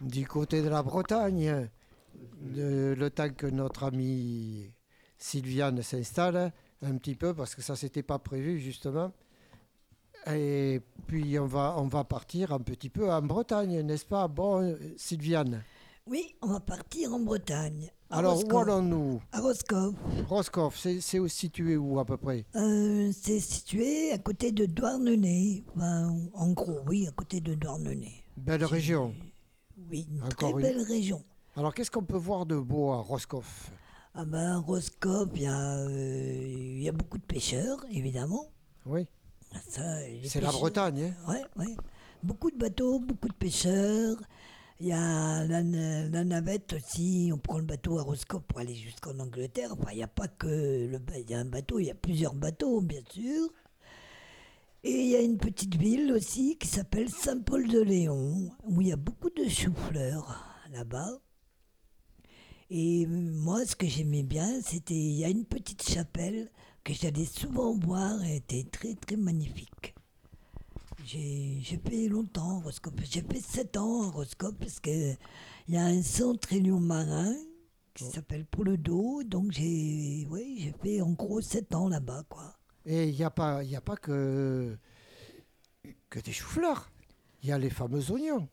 du 0.01 0.27
côté 0.27 0.63
de 0.63 0.69
la 0.69 0.83
Bretagne, 0.83 1.69
le 2.55 3.09
temps 3.09 3.31
que 3.31 3.47
notre 3.47 3.85
amie 3.85 4.71
Sylviane 5.17 5.83
s'installe 5.83 6.53
un 6.83 6.97
petit 6.97 7.15
peu, 7.15 7.35
parce 7.35 7.55
que 7.55 7.63
ça 7.63 7.77
s'était 7.77 8.03
pas 8.03 8.19
prévu 8.19 8.61
justement. 8.61 9.13
Et 10.27 10.81
puis 11.07 11.39
on 11.39 11.47
va, 11.47 11.75
on 11.79 11.89
va 11.89 12.05
partir 12.05 12.53
un 12.53 12.61
petit 12.61 12.91
peu 12.91 13.11
en 13.11 13.23
Bretagne, 13.23 13.81
n'est-ce 13.81 14.05
pas? 14.05 14.29
Bon, 14.29 14.77
Sylviane. 14.97 15.65
Oui, 16.07 16.37
on 16.43 16.49
va 16.49 16.61
partir 16.61 17.15
en 17.15 17.21
Bretagne. 17.21 17.91
À 18.11 18.19
Alors 18.19 18.35
où 18.35 18.41
Roscoff. 18.41 18.62
allons-nous 18.62 19.21
À 19.33 19.41
Roscoff. 19.41 19.95
Roscoff, 20.29 20.79
c'est 20.79 21.00
situé 21.29 21.77
où 21.77 21.99
à 21.99 22.05
peu 22.05 22.17
près 22.17 22.45
Euh, 22.57 23.11
c'est 23.12 23.41
situé 23.41 24.12
à 24.12 24.19
côté 24.19 24.50
de 24.53 24.67
Douarnenez. 24.67 25.65
Enfin, 25.77 26.15
en 26.35 26.50
gros, 26.53 26.79
oui, 26.87 27.07
à 27.07 27.11
côté 27.12 27.41
de 27.41 27.55
Douarnenez. 27.55 28.25
Belle 28.37 28.65
région. 28.65 29.15
Oui, 29.91 30.07
une 30.11 30.23
Encore 30.23 30.35
très 30.37 30.50
une- 30.50 30.61
belle 30.61 30.83
région. 30.83 31.23
Alors 31.57 31.75
qu'est-ce 31.75 31.91
qu'on 31.91 32.05
peut 32.05 32.17
voir 32.17 32.47
de 32.47 32.57
beau 32.57 32.91
à 32.93 33.00
Roscoff 33.00 33.71
Ah 34.15 34.25
ben, 34.25 34.59
Roscoff, 34.59 35.29
il 35.35 35.43
y, 35.43 35.47
a, 35.47 35.77
euh, 35.79 36.45
il 36.77 36.83
y 36.83 36.88
a 36.88 36.93
beaucoup 36.93 37.19
de 37.19 37.23
pêcheurs, 37.25 37.85
évidemment. 37.91 38.47
Oui. 38.87 39.07
C'est 39.69 40.41
la 40.41 40.53
Bretagne, 40.53 41.12
hein 41.27 41.31
Ouais, 41.33 41.43
ouais. 41.57 41.77
Beaucoup 42.23 42.50
de 42.50 42.57
bateaux, 42.59 42.99
beaucoup 42.99 43.29
de 43.29 43.35
pêcheurs. 43.35 44.17
Il 44.81 44.87
y 44.89 44.93
a 44.93 45.45
la, 45.45 45.63
na- 45.63 46.09
la 46.09 46.25
navette 46.25 46.73
aussi. 46.73 47.31
On 47.33 47.39
prend 47.39 47.59
le 47.59 47.65
bateau 47.65 47.99
à 47.99 48.03
Roscoff 48.03 48.43
pour 48.43 48.59
aller 48.59 48.75
jusqu'en 48.75 49.19
Angleterre. 49.21 49.73
Enfin, 49.73 49.91
il 49.93 49.97
n'y 49.99 50.03
a 50.03 50.09
pas 50.09 50.29
que 50.29 50.47
le 50.87 50.99
ba- 50.99 51.19
il 51.19 51.31
y 51.31 51.35
a 51.35 51.39
un 51.41 51.45
bateau, 51.45 51.79
il 51.79 51.87
y 51.87 51.91
a 51.91 51.95
plusieurs 51.95 52.35
bateaux, 52.35 52.81
bien 52.81 53.03
sûr. 53.11 53.51
Et 54.83 55.03
il 55.05 55.09
y 55.09 55.15
a 55.17 55.21
une 55.21 55.39
petite 55.39 55.77
ville 55.77 56.11
aussi 56.13 56.57
qui 56.59 56.67
s'appelle 56.67 57.09
Saint-Paul-de-Léon, 57.11 58.51
où 58.65 58.81
il 58.81 58.89
y 58.89 58.93
a 58.93 58.97
beaucoup 58.97 59.31
de 59.31 59.49
choux-fleurs 59.49 60.45
là-bas. 60.73 61.21
Et 62.71 63.07
moi, 63.07 63.65
ce 63.67 63.77
que 63.77 63.87
j'aimais 63.87 64.23
bien, 64.23 64.61
c'était 64.63 64.95
il 64.95 65.13
y 65.19 65.25
a 65.25 65.29
une 65.29 65.45
petite 65.45 65.83
chapelle 65.89 66.51
que 66.85 66.93
j'allais 66.95 67.27
souvent 67.27 67.77
voir 67.79 68.23
et 68.25 68.37
était 68.37 68.65
très 68.65 68.95
très 68.95 69.17
magnifique. 69.17 69.95
J'ai 71.05 71.59
j'ai 71.62 71.78
fait 71.78 72.09
longtemps 72.09 72.59
à 72.61 72.62
Roscoff. 72.64 72.93
J'ai 73.11 73.23
fait 73.23 73.40
7 73.40 73.76
ans 73.76 74.09
à 74.09 74.11
Roscoff 74.11 74.55
parce 74.59 74.81
qu'il 74.81 75.17
y 75.69 75.76
a 75.76 75.85
un 75.85 76.02
centre 76.02 76.52
Élion 76.52 76.81
marin 76.81 77.35
qui 77.95 78.05
s'appelle 78.05 78.45
Pour 78.45 78.64
le 78.64 78.76
dos. 78.76 79.23
Donc 79.25 79.52
j'ai 79.52 80.26
ouais, 80.31 80.47
j'ai 80.59 80.75
fait 80.83 81.00
en 81.00 81.11
gros 81.12 81.40
7 81.40 81.75
ans 81.75 81.88
là-bas. 81.88 82.25
quoi. 82.28 82.55
Et 82.85 83.09
il 83.09 83.14
n'y 83.17 83.25
a 83.25 83.31
pas, 83.31 83.62
il 83.62 83.71
y 83.71 83.76
a 83.76 83.81
pas 83.81 83.97
que, 83.97 84.76
que 86.11 86.19
des 86.21 86.33
choux-fleurs. 86.33 86.90
Il 87.43 87.49
y 87.49 87.52
a 87.52 87.59
les 87.59 87.71
fameux 87.71 88.11
oignons. 88.11 88.49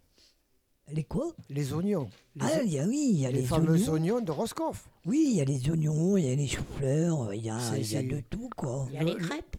Les 0.91 1.03
quoi? 1.03 1.33
Les 1.49 1.73
oignons. 1.73 2.07
Les, 2.35 2.41
Ah, 2.45 2.61
il 2.63 2.71
y 2.71 2.77
a, 2.79 2.85
oui, 2.85 3.07
il 3.13 3.19
y 3.21 3.25
a 3.25 3.31
les 3.31 3.39
les, 3.41 3.45
fameux 3.47 3.73
oignons. 3.89 3.93
oignons 3.93 4.21
de 4.21 4.31
Roscoff. 4.31 4.87
Oui, 5.07 5.29
il 5.31 5.37
y 5.37 5.41
a 5.41 5.45
les 5.45 5.67
oignons, 5.71 6.15
il 6.15 6.25
y 6.25 6.31
a 6.31 6.35
les 6.35 6.45
choux-fleurs, 6.47 7.33
il 7.33 7.43
y 7.43 7.49
a, 7.49 7.75
y 7.77 7.95
a 7.97 8.03
de 8.03 8.19
tout, 8.29 8.49
quoi. 8.55 8.85
Il 8.91 8.95
y 8.95 8.97
a 8.99 9.03
les 9.03 9.15
crêpes. 9.15 9.55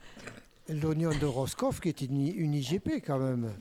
L'oignon 0.69 1.11
de 1.21 1.27
Roscoff 1.27 1.81
qui 1.81 1.89
est 1.89 2.01
une, 2.03 2.27
une 2.27 2.55
IGP 2.55 3.03
quand 3.05 3.19
même. 3.19 3.53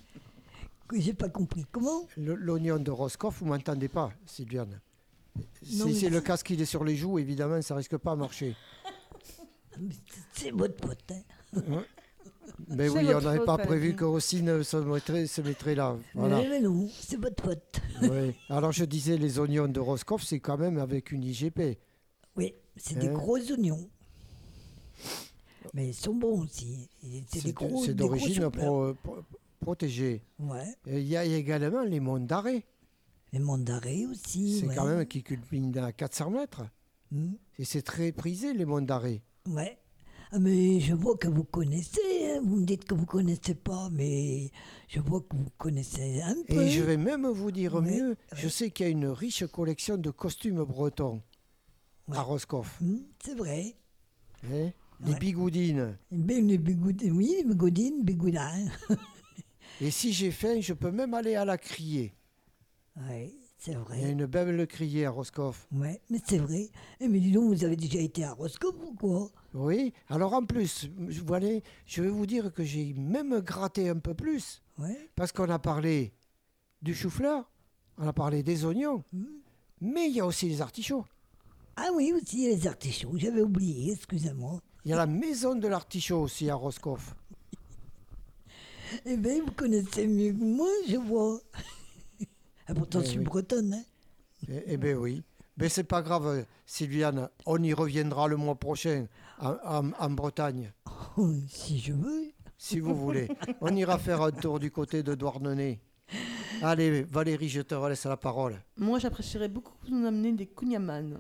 J'ai 0.94 1.14
pas 1.14 1.30
compris. 1.30 1.66
Comment? 1.72 2.08
L'oignon 2.18 2.78
de 2.80 2.92
Roscoff, 2.92 3.40
vous 3.40 3.46
m'entendez 3.46 3.88
pas, 3.90 4.12
Sylviane 4.26 4.80
Non, 5.36 5.88
Si 5.88 5.96
c'est 5.96 6.10
le 6.10 6.22
casque 6.22 6.48
qu'il 6.48 6.62
est 6.62 6.66
sur 6.66 6.84
les 6.84 6.96
joues, 6.96 7.20
évidemment, 7.20 7.62
ça 7.62 7.76
risque 7.76 7.98
pas 7.98 8.12
à 8.12 8.16
marcher. 8.16 8.56
C'est 10.34 10.52
votre 10.52 10.76
pote. 10.78 11.12
hein. 11.12 11.84
Mais 12.70 12.88
C'est 12.88 12.98
oui, 13.00 13.14
on 13.14 13.20
n'avait 13.20 13.44
pas 13.44 13.58
prévu 13.58 13.94
que 13.96 14.06
Rossine 14.06 14.64
se 14.64 14.78
mettrait, 14.78 15.28
se 15.28 15.42
mettrait 15.42 15.76
là. 15.76 15.98
Voilà. 16.14 16.38
Mais, 16.38 16.62
non, 16.62 16.88
c'est 16.98 17.20
votre 17.20 17.44
pote. 17.44 17.82
Oui. 18.04 18.34
Alors 18.50 18.72
je 18.72 18.86
disais, 18.86 19.18
les 19.18 19.38
oignons 19.40 19.68
de 19.68 19.80
Roscoff, 19.82 20.24
c'est 20.24 20.40
quand 20.40 20.58
même 20.58 20.78
avec 20.78 21.12
une 21.12 21.24
IGP. 21.24 21.78
Oui, 22.38 22.54
c'est 22.78 22.98
des 22.98 23.08
Hein? 23.10 23.14
gros 23.14 23.38
oignons. 23.38 23.90
Mais 25.74 25.89
ils 25.89 25.93
sont 25.93 26.13
bons 26.15 26.43
aussi. 26.43 26.89
Et 27.03 27.24
C'est 27.27 27.43
des 27.43 27.53
gros 27.53 27.86
d'origine 27.88 28.27
choux-fleurs. 28.29 28.51
pro- 28.51 28.93
pro- 29.03 29.17
protégée. 29.60 30.22
Ouais. 30.39 30.65
Et 30.88 31.00
Il 31.01 31.07
y 31.07 31.17
a 31.17 31.24
également 31.25 31.84
les 31.84 32.00
monts 32.00 32.19
d'arrêt. 32.19 32.63
Les 33.34 33.39
mandarins 33.39 34.10
aussi. 34.12 34.60
C'est 34.60 34.67
ouais. 34.67 34.75
quand 34.75 34.86
même 34.86 35.05
qui 35.05 35.24
culminent 35.24 35.84
à 35.84 35.91
400 35.91 36.29
mètres. 36.29 36.63
Hmm, 37.12 37.34
Et 37.60 37.65
c'est 37.65 37.81
très 37.81 38.12
prisé, 38.12 38.53
les 38.53 38.65
monts 38.65 38.81
d'arrêt. 38.81 39.22
Ouais. 39.48 39.77
Ah, 40.31 40.39
mais 40.39 40.79
je 40.79 40.93
vois 40.95 41.15
que 41.17 41.27
vous 41.27 41.43
connaissez, 41.43 42.00
hein. 42.34 42.41
vous 42.43 42.57
me 42.57 42.65
dites 42.65 42.84
que 42.86 42.95
vous 42.95 43.05
connaissez 43.05 43.53
pas, 43.55 43.89
mais 43.91 44.51
je 44.88 45.00
vois 45.00 45.22
que 45.22 45.36
vous 45.36 45.50
connaissez 45.57 46.22
un 46.22 46.36
peu. 46.48 46.62
Et 46.63 46.69
je 46.69 46.81
vais 46.81 46.98
même 46.98 47.27
vous 47.27 47.51
dire 47.51 47.79
mieux, 47.81 48.15
je 48.34 48.48
sais 48.50 48.72
qu'il 48.72 48.86
y 48.86 48.89
a 48.89 48.91
une 48.91 49.05
riche 49.07 49.45
collection 49.45 49.98
de 49.98 50.10
costumes 50.10 50.63
bretons 50.63 51.22
à 52.12 52.22
Roscoff. 52.22 52.79
Hmm, 52.81 52.98
C'est 53.24 53.36
vrai. 53.36 53.75
hein. 54.51 54.72
Les 55.02 55.12
Ouais. 55.14 55.20
bigoudines. 55.20 55.98
Ben, 56.12 56.48
les 56.48 56.58
bigoudines, 56.58 57.12
oui, 57.12 57.36
les 57.38 57.44
bigoudines, 57.44 58.04
bigoudins. 58.04 58.66
Et 59.82 59.92
si 59.92 60.14
j'ai 60.14 60.32
faim, 60.32 60.60
je 60.62 60.74
peux 60.74 60.92
même 60.92 61.14
aller 61.14 61.36
à 61.36 61.44
la 61.46 61.58
criée. 61.58 62.14
Oui, 62.96 63.36
c'est 63.58 63.72
Il 63.72 63.74
y 63.74 63.78
a 63.78 63.80
vrai. 63.82 64.12
une 64.12 64.25
belle 64.25 64.66
criée 64.68 65.06
à 65.06 65.10
Roscoff. 65.12 65.68
Ouais, 65.74 66.00
mais 66.10 66.20
c'est 66.25 66.38
vrai. 66.38 66.70
Eh, 67.02 67.10
mais 67.10 67.20
dis 67.20 67.32
donc, 67.32 67.54
vous 67.54 67.66
avez 67.66 67.75
déjà 67.75 68.00
été 68.00 68.24
à 68.24 68.32
Roscoff 68.34 68.74
ou 68.88 68.94
quoi? 68.96 69.30
Oui, 69.54 69.92
alors 70.08 70.34
en 70.34 70.46
plus, 70.46 70.90
je- 71.10 72.02
vais 72.02 72.08
vous 72.10 72.25
dire 72.25 72.54
que 72.54 72.64
j'ai 72.64 72.94
même 72.94 73.40
gratté 73.42 73.90
un 73.90 74.00
peu 74.00 74.14
plus. 74.14 74.62
Ouais. 74.78 75.10
Parce 75.16 75.34
qu'on 75.34 75.50
a 75.50 75.60
parlé 75.60 76.14
du 76.82 76.94
chou-fleur, 76.96 77.52
on 77.98 78.08
a 78.08 78.14
parlé 78.14 78.44
des 78.44 78.64
oignons, 78.64 79.04
mais 79.82 80.08
il 80.10 80.16
y 80.16 80.20
a 80.22 80.25
aussi 80.25 80.48
les 80.48 80.62
artichauts. 80.62 81.06
Ah 81.75 81.90
oui, 81.94 82.14
aussi 82.14 82.48
les 82.48 82.66
artichauts, 82.68 83.18
j'avais 83.18 83.42
oublié, 83.42 83.92
excusez-moi. 83.92 84.62
Il 84.86 84.92
y 84.92 84.94
a 84.94 84.98
la 84.98 85.08
maison 85.08 85.56
de 85.56 85.68
l'artichaut 85.68 86.22
aussi 86.22 86.50
à 86.50 86.56
Roscoff. 86.56 87.15
Eh 89.06 89.18
bien, 89.18 89.42
vous 89.44 89.51
connaissez 89.51 90.08
mieux 90.08 90.32
que 90.32 90.44
moi, 90.44 90.70
je 90.88 90.98
vois. 90.98 91.39
Ah, 92.68 92.74
pourtant, 92.74 93.00
Eh 93.01 93.06
je 93.06 93.10
suis 93.10 93.20
oui. 93.20 93.25
bretonne, 93.25 93.74
hein. 93.75 93.84
Eh, 94.50 94.63
eh 94.68 94.77
bien 94.77 94.96
oui. 94.96 95.22
Mais 95.58 95.70
c'est 95.70 95.84
pas 95.84 96.01
grave, 96.01 96.46
Sylviane, 96.65 97.30
on 97.46 97.62
y 97.62 97.74
reviendra 97.74 98.27
le 98.27 98.38
mois 98.38 98.56
prochain 98.56 99.06
en, 99.39 99.56
en- 99.63 99.92
en 99.92 100.10
Bretagne, 100.10 100.72
Oh, 101.18 101.30
si 101.48 101.77
je 101.80 101.94
veux. 101.94 102.32
si 102.58 102.80
vous 102.80 102.96
voulez. 102.96 103.27
On 103.62 103.75
ira 103.75 104.00
faire 104.00 104.22
un 104.24 104.32
tour 104.32 104.60
du 104.60 104.72
côté 104.72 105.04
de 105.04 105.13
Douarnenez. 105.13 105.80
Allez, 106.63 107.04
Valérie, 107.04 107.50
je 107.50 107.62
te 107.62 107.75
relaisse 107.75 108.06
la 108.06 108.18
parole. 108.18 108.60
Moi, 108.77 108.98
j'apprécierais 108.98 109.50
beaucoup 109.50 109.74
que 109.84 109.89
vous 109.89 109.96
nous 110.00 110.08
amenez 110.08 110.32
des 110.34 110.48
kunyaman. 110.48 111.20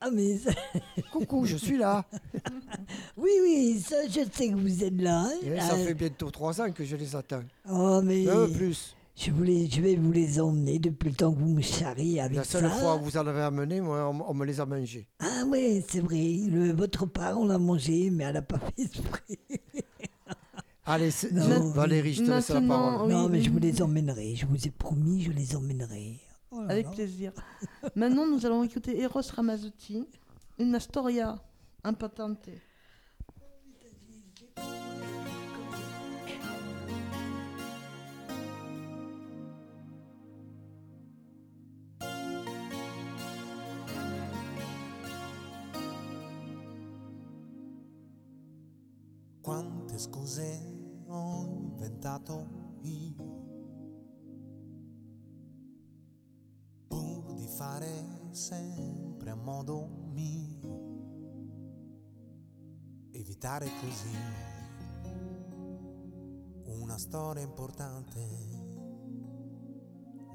Ah, 0.00 0.08
mais 0.10 0.38
ça- 0.38 0.50
Coucou, 1.12 1.44
je 1.44 1.56
suis 1.56 1.76
là. 1.76 2.04
oui, 3.16 3.30
oui, 3.42 3.80
ça, 3.86 3.96
je 4.08 4.20
sais 4.32 4.48
que 4.48 4.54
vous 4.56 4.82
êtes 4.84 5.00
là. 5.00 5.24
hein. 5.26 5.32
Eh, 5.42 5.58
ça 5.60 5.68
Ah, 5.72 5.76
fait 5.76 5.94
bientôt 5.94 6.30
trois 6.30 6.58
ans 6.60 6.70
que 6.72 6.84
je 6.84 6.96
les 6.96 7.14
attends. 7.14 7.42
Oh, 7.70 8.00
mais 8.02 8.26
Un 8.28 8.46
peu 8.46 8.50
plus. 8.52 8.94
je, 9.14 9.30
voulais, 9.30 9.68
je 9.70 9.80
vais 9.82 9.96
vous 9.96 10.10
les 10.12 10.40
emmener 10.40 10.78
depuis 10.78 11.10
le 11.10 11.14
temps 11.16 11.32
que 11.34 11.38
vous 11.38 11.48
me 11.50 11.60
charriez 11.60 12.20
avec 12.20 12.38
La 12.38 12.44
seule 12.44 12.62
ça. 12.64 12.70
fois 12.70 12.96
où 12.96 13.00
vous 13.00 13.16
en 13.18 13.26
avez 13.26 13.42
amené, 13.42 13.80
moi, 13.82 14.08
on, 14.08 14.30
on 14.30 14.34
me 14.34 14.46
les 14.46 14.58
a 14.60 14.64
mangés. 14.66 15.06
Ah 15.18 15.42
oui, 15.46 15.84
c'est 15.86 16.00
vrai. 16.00 16.38
Le, 16.48 16.72
votre 16.72 17.04
part, 17.06 17.38
on 17.38 17.46
l'a 17.46 17.58
mangé, 17.58 18.08
mais 18.10 18.24
elle 18.24 18.34
n'a 18.34 18.42
pas 18.42 18.58
fait 18.58 18.82
exprès. 18.82 19.38
Allez, 20.86 21.10
Non. 21.32 21.70
Valérie, 21.72 22.14
je 22.14 22.24
te 22.24 22.30
laisse 22.30 22.48
la 22.48 22.60
parole. 22.62 23.06
Oui, 23.08 23.12
non, 23.12 23.28
mais 23.28 23.42
je 23.42 23.50
vous 23.50 23.58
les 23.60 23.80
emmènerai. 23.82 24.34
Je 24.34 24.46
vous 24.46 24.66
ai 24.66 24.70
promis, 24.70 25.22
je 25.22 25.30
les 25.30 25.54
emmènerai. 25.54 26.18
Oh 26.52 26.62
là 26.62 26.70
Avec 26.70 26.86
là. 26.86 26.92
plaisir. 26.92 27.32
Maintenant, 27.94 28.26
nous 28.26 28.44
allons 28.44 28.64
écouter 28.64 29.00
Eros 29.00 29.20
Ramazzotti, 29.34 30.06
une 30.58 30.78
storia 30.80 31.36
importante. 31.84 32.48
Quante 49.42 49.96
scuse 49.98 50.60
ho 51.08 51.44
inventato 51.44 52.46
io? 52.82 53.29
Fare 57.60 58.30
sempre 58.30 59.28
a 59.28 59.34
modo 59.34 59.86
mio, 60.14 60.60
evitare 63.12 63.68
così 63.82 64.16
una 66.64 66.96
storia 66.96 67.42
importante. 67.42 68.18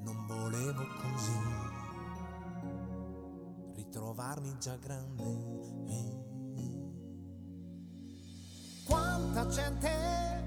Non 0.02 0.24
volevo 0.28 0.84
così 1.02 1.40
ritrovarmi 3.74 4.56
già 4.60 4.76
grande. 4.76 5.24
Quanta 8.84 9.48
gente 9.48 9.90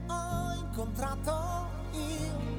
ho 0.07 0.53
incontrato 0.53 1.31
io, 1.91 2.58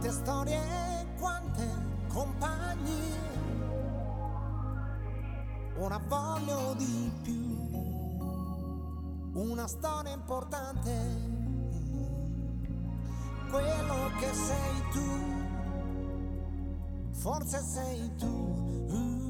quante 0.00 0.12
storie, 0.12 1.06
quante 1.18 1.68
compagnie. 2.08 3.18
Ora 5.76 6.00
voglio 6.08 6.74
di 6.78 7.12
più, 7.22 7.58
una 9.34 9.66
storia 9.66 10.14
importante, 10.14 10.90
quello 13.50 14.10
che 14.18 14.32
sei 14.32 14.82
tu, 14.90 15.10
forse 17.10 17.58
sei 17.60 18.16
tu. 18.16 19.29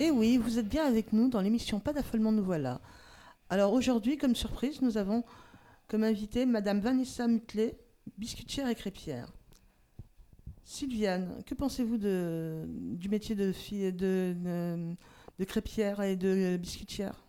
Et 0.00 0.10
oui, 0.10 0.38
vous 0.38 0.58
êtes 0.58 0.66
bien 0.66 0.86
avec 0.86 1.12
nous 1.12 1.28
dans 1.28 1.42
l'émission 1.42 1.78
Pas 1.78 1.92
d'affolement, 1.92 2.32
nous 2.32 2.42
voilà. 2.42 2.80
Alors 3.50 3.74
aujourd'hui, 3.74 4.16
comme 4.16 4.34
surprise, 4.34 4.80
nous 4.80 4.96
avons 4.96 5.24
comme 5.88 6.04
invitée 6.04 6.46
Madame 6.46 6.80
Vanessa 6.80 7.28
Mutlet, 7.28 7.78
biscuitière 8.16 8.66
et 8.68 8.74
crêpière. 8.74 9.30
Sylviane, 10.64 11.42
que 11.44 11.54
pensez-vous 11.54 11.98
de, 11.98 12.64
du 12.66 13.10
métier 13.10 13.34
de, 13.34 13.52
fille, 13.52 13.92
de, 13.92 14.34
de, 14.38 14.96
de 15.38 15.44
crêpière 15.44 16.00
et 16.00 16.16
de 16.16 16.56
biscuitière? 16.56 17.22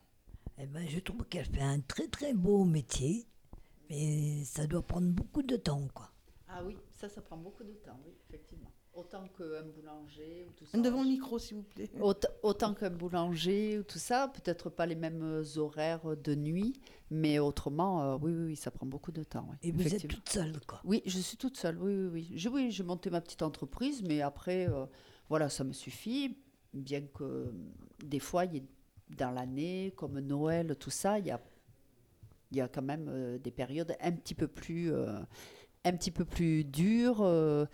Eh 0.58 0.66
ben, 0.66 0.88
je 0.88 1.00
trouve 1.00 1.26
qu'elle 1.26 1.48
fait 1.48 1.60
un 1.62 1.82
très 1.82 2.08
très 2.08 2.34
beau 2.34 2.64
métier, 2.64 3.28
mais 3.90 4.46
ça 4.46 4.66
doit 4.66 4.88
prendre 4.88 5.10
beaucoup 5.10 5.44
de 5.44 5.58
temps, 5.58 5.90
quoi. 5.94 6.10
Ah 6.48 6.64
oui, 6.64 6.78
ça, 6.92 7.10
ça 7.10 7.20
prend 7.20 7.36
beaucoup 7.36 7.66
de 7.66 7.74
temps, 7.74 8.00
oui, 8.06 8.14
effectivement. 8.30 8.71
Autant 8.94 9.24
qu'un 9.38 9.64
boulanger 9.64 10.46
ou 10.50 10.52
tout 10.52 10.66
ça. 10.66 10.78
Devant 10.78 11.02
le 11.04 11.10
micro, 11.10 11.40
s'il 11.40 11.58
vous 11.58 11.64
plaît. 11.64 11.90
Autant, 12.02 12.28
autant 12.44 12.74
qu'un 12.74 12.90
boulanger 12.90 13.80
ou 13.80 13.84
tout 13.84 13.98
ça, 14.00 14.28
peut-être 14.28 14.70
pas 14.70 14.86
les 14.86 14.96
mêmes 14.96 15.22
euh, 15.24 15.58
horaires 15.58 16.18
de 16.18 16.36
nuit, 16.36 16.74
mais 17.10 17.40
autrement, 17.40 18.02
euh, 18.04 18.18
oui, 18.22 18.32
oui, 18.34 18.46
oui, 18.48 18.56
ça 18.58 18.70
prend 18.70 18.86
beaucoup 18.86 19.14
de 19.14 19.24
temps. 19.24 19.48
oui, 19.50 19.56
Et 19.64 19.72
vous 19.72 19.96
êtes 19.96 20.08
toute 20.08 20.28
seule, 20.28 20.60
quoi. 20.68 20.82
Oui, 20.84 21.02
je 21.06 21.20
suis 21.20 21.38
toute 21.38 21.56
seule, 21.56 21.78
oui, 21.82 21.94
oui, 21.96 22.10
oui. 22.12 22.32
Je, 22.38 22.50
oui, 22.50 22.70
j'ai 22.70 22.84
monté 22.84 23.10
ma 23.10 23.22
petite 23.22 23.44
entreprise, 23.44 24.04
mais 24.04 24.22
après, 24.22 24.68
euh, 24.70 24.86
voilà, 25.30 25.48
ça 25.48 25.64
me 25.64 25.72
suffit, 25.72 26.38
bien 26.74 27.02
que 27.14 27.54
des 28.04 28.20
fois, 28.20 28.44
il 28.46 28.54
y 28.56 28.58
ait- 28.58 28.68
dans 29.18 29.32
l'année, 29.32 29.94
comme 29.96 30.20
Noël, 30.20 30.76
tout 30.78 30.90
ça, 30.90 31.18
il 31.20 31.28
y 31.28 31.32
a, 31.32 31.40
il 32.52 32.58
y 32.58 32.62
a 32.62 32.68
quand 32.68 32.82
même 32.82 33.08
euh, 33.10 33.38
des 33.38 33.52
périodes 33.52 33.96
un 34.02 34.12
petit 34.12 34.36
peu 34.36 34.48
plus, 34.50 34.92
euh, 34.92 35.18
un 35.86 35.92
petit 35.94 36.12
peu 36.12 36.26
plus 36.26 36.64
dures 36.66 37.22
euh, 37.22 37.66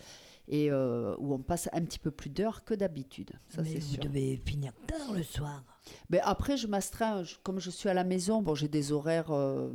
et 0.47 0.71
euh, 0.71 1.15
où 1.19 1.33
on 1.33 1.39
passe 1.39 1.67
un 1.73 1.81
petit 1.83 1.99
peu 1.99 2.11
plus 2.11 2.29
d'heures 2.29 2.63
que 2.63 2.73
d'habitude, 2.73 3.31
ça 3.49 3.61
mais 3.61 3.69
c'est 3.69 3.79
vous 3.79 3.93
sûr. 3.95 4.03
devez 4.03 4.37
finir 4.45 4.73
tard 4.87 5.13
le 5.13 5.23
soir. 5.23 5.63
Mais 6.09 6.19
après, 6.21 6.57
je 6.57 6.67
m'astreins, 6.67 7.23
je- 7.23 7.35
comme 7.43 7.59
je 7.59 7.69
suis 7.69 7.89
à 7.89 7.93
la 7.93 8.03
maison, 8.03 8.41
bon, 8.41 8.55
j'ai 8.55 8.67
des 8.67 8.91
horaires 8.91 9.31
euh, 9.31 9.69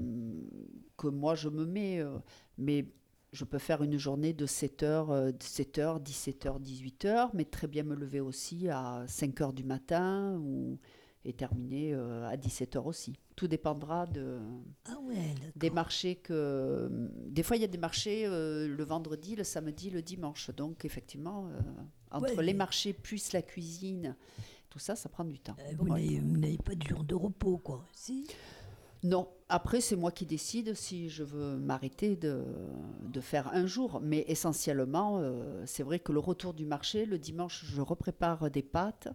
que 0.96 1.08
moi 1.08 1.34
je 1.34 1.48
me 1.48 1.64
mets, 1.66 2.00
euh, 2.00 2.18
mais 2.58 2.86
je 3.32 3.44
peux 3.44 3.58
faire 3.58 3.82
une 3.82 3.96
journée 3.96 4.32
de 4.34 4.46
7h, 4.46 5.32
7h, 5.40 6.00
17h, 6.02 6.60
18h, 6.60 7.30
mais 7.34 7.44
très 7.46 7.66
bien 7.66 7.82
me 7.82 7.94
lever 7.94 8.20
aussi 8.20 8.68
à 8.68 9.04
5h 9.06 9.52
du 9.54 9.64
matin 9.64 10.36
ou, 10.38 10.78
et 11.24 11.32
terminer 11.32 11.94
euh, 11.94 12.28
à 12.28 12.36
17h 12.36 12.78
aussi. 12.84 13.14
Tout 13.36 13.46
dépendra 13.48 14.06
de, 14.06 14.38
Ah 14.86 14.98
ouais, 15.04 15.34
des 15.56 15.70
marchés 15.70 16.16
que... 16.16 16.88
Des 17.28 17.42
fois, 17.42 17.56
il 17.56 17.60
y 17.62 17.64
a 17.64 17.68
des 17.68 17.78
marchés 17.78 18.24
euh, 18.26 18.66
le 18.68 18.84
vendredi, 18.84 19.36
le 19.36 19.44
samedi, 19.44 19.90
le 19.90 20.02
dimanche. 20.02 20.50
Donc, 20.50 20.84
effectivement, 20.84 21.46
euh, 21.48 21.60
entre 22.10 22.36
Ouais, 22.36 22.42
les 22.44 22.52
mais- 22.52 22.58
marchés 22.58 22.92
plus 22.92 23.32
la 23.32 23.42
cuisine, 23.42 24.16
tout 24.68 24.78
ça, 24.78 24.96
ça 24.96 25.08
prend 25.08 25.24
du 25.24 25.38
temps. 25.38 25.56
Euh, 25.60 25.72
Vous 25.78 25.86
Ouais. 25.92 26.20
n'avez- 26.20 26.58
pas 26.58 26.74
de 26.74 26.82
jour 26.82 27.04
de 27.04 27.14
repos, 27.14 27.58
quoi. 27.58 27.84
Si 27.92 28.26
Non, 29.04 29.28
après 29.48 29.80
c'est 29.80 29.96
moi 29.96 30.12
qui 30.12 30.26
décide 30.26 30.74
si 30.74 31.08
je 31.08 31.24
veux 31.24 31.56
m'arrêter 31.56 32.14
de, 32.14 32.44
de 33.08 33.20
faire 33.20 33.48
un 33.52 33.66
jour. 33.66 34.00
Mais 34.00 34.24
essentiellement, 34.28 35.18
euh, 35.18 35.62
c'est 35.66 35.82
vrai 35.82 35.98
que 35.98 36.12
le 36.12 36.20
retour 36.20 36.54
du 36.54 36.64
marché, 36.66 37.04
le 37.04 37.18
dimanche, 37.18 37.64
je 37.64 37.80
reprépare 37.80 38.48
des 38.50 38.62
pâtes 38.62 39.08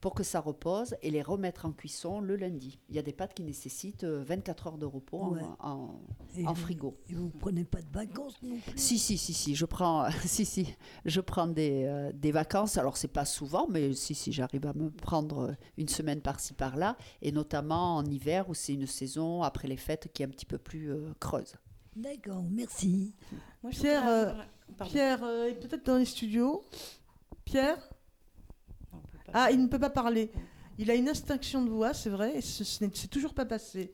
pour 0.00 0.14
que 0.14 0.22
ça 0.22 0.40
repose 0.40 0.94
et 1.02 1.10
les 1.10 1.20
remettre 1.22 1.66
en 1.66 1.72
cuisson 1.72 2.20
le 2.20 2.36
lundi. 2.36 2.78
Il 2.88 2.94
y 2.96 2.98
a 2.98 3.02
des 3.02 3.12
pâtes 3.12 3.34
qui 3.34 3.42
nécessitent 3.42 4.04
euh, 4.04 4.22
24 4.24 4.66
heures 4.68 4.78
de 4.78 4.86
repos 4.86 5.18
en- 5.20 5.30
Ouais. 5.32 5.42
en, 5.60 6.00
Et 6.36 6.46
en 6.46 6.52
vous- 6.52 6.62
frigo. 6.62 6.96
Et 7.08 7.14
vous 7.14 7.28
prenez 7.28 7.64
pas 7.64 7.82
de 7.82 7.90
vacances 7.92 8.40
non 8.42 8.56
plus? 8.58 8.78
Si, 8.78 8.98
si, 8.98 9.18
si, 9.18 9.34
si, 9.34 9.54
je 9.54 9.66
prends, 9.66 10.06
si, 10.24 10.44
si, 10.46 10.74
je 11.04 11.20
prends 11.20 11.46
des, 11.46 11.84
euh, 11.84 12.12
des 12.14 12.32
vacances. 12.32 12.78
Alors, 12.78 12.96
c'est 12.96 13.08
pas 13.08 13.24
souvent, 13.26 13.66
mais 13.68 13.92
si, 13.92 14.14
si, 14.14 14.32
j'arrive 14.32 14.66
à 14.66 14.72
me 14.72 14.90
prendre 14.90 15.54
une 15.76 15.88
semaine 15.88 16.20
par-ci, 16.22 16.54
par-là. 16.54 16.96
Et 17.20 17.30
notamment 17.32 17.96
en 17.96 18.04
hiver, 18.06 18.48
où 18.48 18.54
c'est 18.54 18.72
une 18.74 18.86
saison 18.86 19.42
après 19.42 19.68
les 19.68 19.76
fêtes 19.76 20.10
qui 20.14 20.22
est 20.22 20.26
un 20.26 20.30
petit 20.30 20.46
peu 20.46 20.58
plus 20.58 20.90
euh, 20.92 21.12
creuse. 21.20 21.54
D'accord, 21.96 22.42
merci. 22.50 23.14
Moi, 23.62 23.70
Pierre, 23.72 24.08
euh. 24.08 24.32
Pierre 24.86 25.22
euh, 25.24 25.48
est 25.48 25.54
peut-être 25.54 25.84
dans 25.84 25.96
les 25.98 26.04
studios. 26.06 26.62
Pierre? 27.44 27.76
Ah, 29.32 29.50
il 29.50 29.62
ne 29.62 29.68
peut 29.68 29.78
pas 29.78 29.90
parler. 29.90 30.30
Il 30.78 30.90
a 30.90 30.94
une 30.94 31.08
extinction 31.08 31.62
de 31.62 31.70
voix, 31.70 31.92
c'est 31.92 32.10
vrai, 32.10 32.36
et 32.36 32.40
ce, 32.40 32.64
ce 32.64 32.84
n'est 32.84 32.90
c'est 32.94 33.08
toujours 33.08 33.34
pas 33.34 33.44
passé. 33.44 33.92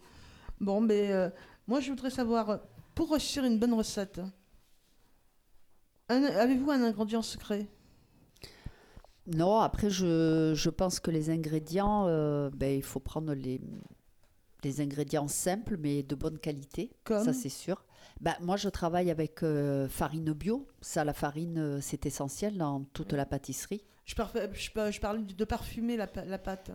Bon, 0.60 0.80
mais 0.80 1.12
euh, 1.12 1.28
moi, 1.66 1.80
je 1.80 1.90
voudrais 1.90 2.10
savoir, 2.10 2.60
pour 2.94 3.10
réussir 3.10 3.44
une 3.44 3.58
bonne 3.58 3.74
recette, 3.74 4.20
avez-vous 6.08 6.70
un 6.70 6.82
ingrédient 6.84 7.22
secret? 7.22 7.68
Non, 9.26 9.58
après, 9.58 9.90
je, 9.90 10.52
je 10.54 10.70
pense 10.70 11.00
que 11.00 11.10
les 11.10 11.30
ingrédients, 11.30 12.06
euh, 12.06 12.48
ben, 12.54 12.76
il 12.76 12.84
faut 12.84 13.00
prendre 13.00 13.34
les, 13.34 13.60
les 14.62 14.80
ingrédients 14.80 15.26
simples, 15.26 15.76
mais 15.76 16.04
de 16.04 16.14
bonne 16.14 16.38
qualité. 16.38 16.92
Comme 17.02 17.24
Ça, 17.24 17.32
c'est 17.32 17.48
sûr. 17.48 17.84
Ben, 18.20 18.36
moi, 18.40 18.56
je 18.56 18.68
travaille 18.68 19.10
avec 19.10 19.42
euh, 19.42 19.88
farine 19.88 20.32
bio. 20.32 20.68
Ça, 20.80 21.04
la 21.04 21.12
farine, 21.12 21.80
c'est 21.82 22.06
essentiel 22.06 22.56
dans 22.56 22.84
toute 22.84 23.12
la 23.12 23.26
pâtisserie. 23.26 23.84
Je, 24.06 24.14
parfais- 24.14 24.48
je, 24.54 24.70
par- 24.70 24.90
je 24.90 25.00
parlais 25.00 25.22
de 25.22 25.44
parfumer 25.44 25.96
la, 25.96 26.06
pâte. 26.06 26.70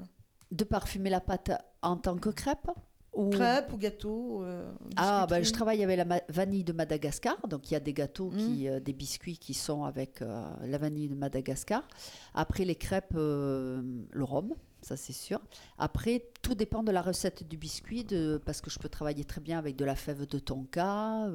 De 0.51 0.63
parfumer 0.63 1.09
la 1.09 1.21
pâte 1.21 1.51
en 1.81 1.97
tant 1.97 2.17
que 2.17 2.29
crêpe 2.29 2.69
ou... 3.13 3.29
Crêpe 3.29 3.73
ou 3.73 3.77
gâteau 3.77 4.43
euh, 4.43 4.71
Ah, 4.95 5.25
ben, 5.29 5.43
je 5.43 5.51
travaille 5.51 5.83
avec 5.83 5.97
la 5.97 6.21
vanille 6.29 6.63
de 6.63 6.71
Madagascar. 6.71 7.35
Donc, 7.47 7.69
il 7.69 7.73
y 7.73 7.77
a 7.77 7.81
des 7.81 7.91
gâteaux, 7.93 8.29
Mm. 8.31 8.37
qui, 8.37 8.67
euh, 8.69 8.79
des 8.79 8.93
biscuits 8.93 9.37
qui 9.37 9.53
sont 9.53 9.83
avec 9.83 10.21
euh, 10.21 10.43
la 10.65 10.77
vanille 10.77 11.09
de 11.09 11.15
Madagascar. 11.15 11.85
Après, 12.33 12.63
les 12.63 12.75
crêpes, 12.75 13.13
le 13.13 14.23
rhum, 14.23 14.53
ça 14.81 14.95
c'est 14.95 15.11
sûr. 15.13 15.41
Après, 15.77 16.23
tout 16.41 16.55
dépend 16.55 16.83
de 16.83 16.91
la 16.93 17.01
recette 17.01 17.45
du 17.47 17.57
biscuit, 17.57 18.05
de, 18.05 18.41
parce 18.45 18.61
que 18.61 18.69
je 18.69 18.79
peux 18.79 18.87
travailler 18.89 19.25
très 19.25 19.41
bien 19.41 19.59
avec 19.59 19.75
de 19.75 19.83
la 19.85 19.95
fève 19.95 20.25
de 20.25 20.39
tonka. 20.39 21.27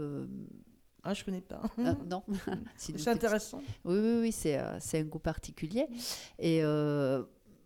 Ah, 1.08 1.14
je 1.14 1.24
connais 1.24 1.40
pas. 1.40 1.62
euh, 1.78 1.92
non, 2.10 2.22
c'est 2.76 3.06
intéressant. 3.08 3.62
Oui, 3.84 3.98
oui, 3.98 4.18
oui, 4.22 4.32
c'est 4.32 4.58
euh, 4.58 4.78
un 4.94 5.02
goût 5.04 5.18
particulier. 5.20 5.86
Et 6.38 6.64
euh, 6.64 7.22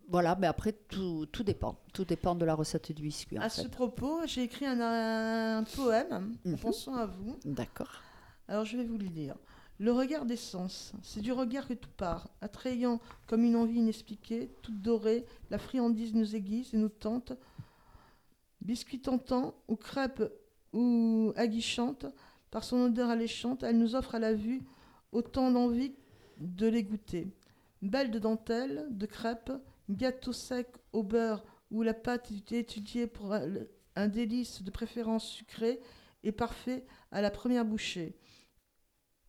voilà, 0.07 0.35
mais 0.39 0.47
après, 0.47 0.73
tout, 0.73 1.25
tout 1.31 1.43
dépend. 1.43 1.79
Tout 1.93 2.05
dépend 2.05 2.35
de 2.35 2.45
la 2.45 2.53
recette 2.53 2.91
du 2.91 3.01
biscuit. 3.01 3.39
en 3.39 3.41
À 3.41 3.49
ce 3.49 3.67
propos, 3.67 4.19
j'ai 4.25 4.43
écrit 4.43 4.65
un, 4.67 4.79
un 4.79 5.63
poème 5.63 6.35
en 6.45 6.49
Mhm. 6.49 6.57
pensant 6.57 6.95
à 6.95 7.05
vous. 7.07 7.37
D'accord. 7.45 7.89
Alors 8.47 8.65
je 8.65 8.77
vais 8.77 8.83
vous 8.83 8.97
le 8.97 9.05
lire. 9.07 9.35
Le 9.79 9.91
regard 9.91 10.25
des 10.25 10.35
sens, 10.37 10.91
c'est 11.01 11.21
du 11.21 11.31
regard 11.31 11.67
que 11.67 11.73
tout 11.73 11.89
part, 11.97 12.29
attrayant 12.41 12.99
comme 13.25 13.43
une 13.43 13.55
envie 13.55 13.79
inexpliquée, 13.79 14.51
toute 14.61 14.79
dorée, 14.79 15.25
la 15.49 15.57
friandise 15.57 16.13
nous 16.13 16.35
aiguise 16.35 16.71
et 16.75 16.77
nous 16.77 16.89
tente. 16.89 17.33
Biscuit 18.61 19.01
tentant, 19.01 19.55
ou 19.67 19.75
crêpe 19.75 20.21
ou 20.73 21.33
aguichante, 21.35 22.05
par 22.51 22.63
son 22.63 22.81
odeur 22.81 23.09
alléchante, 23.09 23.63
elle 23.63 23.77
nous 23.77 23.95
offre 23.95 24.15
à 24.15 24.19
la 24.19 24.33
vue 24.33 24.61
autant 25.11 25.51
d'envie 25.51 25.95
de 26.37 26.67
les 26.67 26.83
goûter. 26.83 27.27
Belle 27.81 28.11
de 28.11 28.19
dentelle, 28.19 28.87
de 28.91 29.05
crêpe, 29.05 29.51
gâteau 29.89 30.33
sec 30.33 30.67
au 30.93 31.01
beurre 31.01 31.43
où 31.71 31.81
la 31.81 31.93
pâte 31.93 32.29
est 32.31 32.51
étudiée 32.51 33.07
pour 33.07 33.33
un 33.95 34.07
délice 34.07 34.61
de 34.61 34.69
préférence 34.69 35.27
sucré 35.27 35.79
et 36.23 36.31
parfait 36.31 36.85
à 37.11 37.21
la 37.21 37.31
première 37.31 37.65
bouchée. 37.65 38.15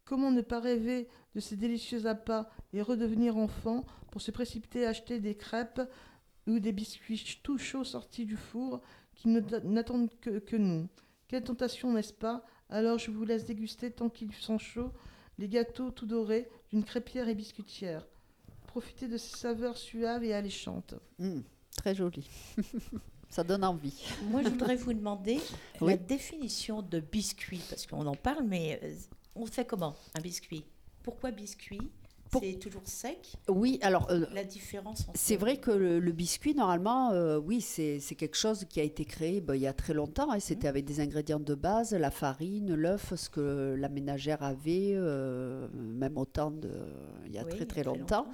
Comment 0.05 0.33
ne 0.33 0.43
pas 0.43 0.61
rêver 0.61 1.09
de 1.35 1.41
ces 1.41 1.57
délicieux 1.57 2.07
appâts 2.07 2.51
et 2.73 2.83
redevenir 2.83 3.37
enfant 3.37 3.87
pour 4.11 4.21
se 4.21 4.33
précipiter 4.33 4.85
à 4.85 4.91
acheter 4.91 5.21
des 5.21 5.37
crêpes 5.37 5.81
ou 6.47 6.59
des 6.59 6.73
biscuits 6.73 7.39
tout 7.43 7.57
chauds 7.57 7.85
sortis 7.85 8.27
du 8.27 8.37
four 8.37 8.83
qui 9.15 9.29
n'attendent 9.29 10.11
que 10.21 10.57
nous? 10.57 10.89
Quelle 11.29 11.45
tentation, 11.45 11.93
n'est-ce 11.93 12.13
pas 12.13 12.45
Alors 12.73 12.99
je 12.99 13.11
vous 13.11 13.25
laisse 13.27 13.45
déguster 13.45 13.91
tant 13.91 14.09
qu'ils 14.09 14.33
sont 14.33 14.59
chauds 14.59 14.91
les 15.39 15.47
gâteaux 15.47 15.91
tout 15.91 16.07
dorés 16.07 16.49
d'une 16.71 16.85
crêpière 16.85 17.29
et 17.29 17.35
biscuitière. 17.35 18.07
Profitez 18.67 19.09
de 19.09 19.19
ces 19.19 19.37
saveurs 19.37 19.77
suaves 19.77 20.25
et 20.25 20.33
alléchantes. 20.33 20.95
Mm, 21.19 21.41
très 21.77 21.95
joli. 21.95 22.27
ça 23.29 23.45
donne 23.45 23.63
envie. 23.65 24.03
Moi, 24.31 24.43
je 24.43 24.49
voudrais 24.49 24.77
vous 24.77 24.95
demander 24.95 25.39
Oui. 25.83 25.91
la 25.93 25.97
définition 25.99 26.81
de 26.81 27.01
biscuit, 27.01 27.61
parce 27.69 27.87
qu'on 27.87 28.07
en 28.07 28.15
parle, 28.15 28.45
mais 28.45 28.81
euh, 28.83 28.95
on 29.35 29.45
fait 29.45 29.67
comment 29.67 29.95
un 30.15 30.21
biscuit? 30.23 30.65
Pourquoi 31.03 31.31
biscuit? 31.31 31.91
Pour- 32.33 32.41
C'est 32.43 32.55
toujours 32.59 32.83
sec 32.87 33.35
Oui, 33.49 33.79
alors 33.83 34.11
euh, 34.11 34.25
La 34.33 34.43
différence 34.43 35.07
c'est 35.15 35.37
vrai 35.37 35.59
que 35.59 35.71
le, 35.71 36.01
le 36.01 36.13
biscuit, 36.13 36.55
normalement, 36.55 37.11
euh, 37.13 37.39
oui, 37.39 37.61
c'est 37.61 38.01
quelque 38.17 38.37
chose 38.37 38.65
qui 38.69 38.81
a 38.81 38.83
été 38.83 39.05
créé 39.05 39.41
ben, 39.43 39.55
il 39.55 39.61
y 39.61 39.67
a 39.67 39.75
très 39.75 39.93
longtemps. 39.93 40.31
hein. 40.33 40.41
C'était 40.41 40.67
avec 40.67 40.87
des 40.87 41.01
ingrédients 41.01 41.39
de 41.41 41.55
base, 41.55 41.93
la 41.93 42.11
farine, 42.11 42.75
l'œuf, 42.75 43.13
ce 43.15 43.29
que 43.29 43.77
la 43.79 43.89
ménagère 43.91 44.43
avait, 44.43 44.93
euh, 44.95 45.69
même 45.75 46.17
au 46.17 46.25
temps 46.25 46.51
de, 46.51 46.71
il 47.27 47.33
y 47.35 47.39
a 47.39 47.45
Oui, 47.45 47.51
très 47.51 47.67
très 47.67 47.85
longtemps, 47.85 48.27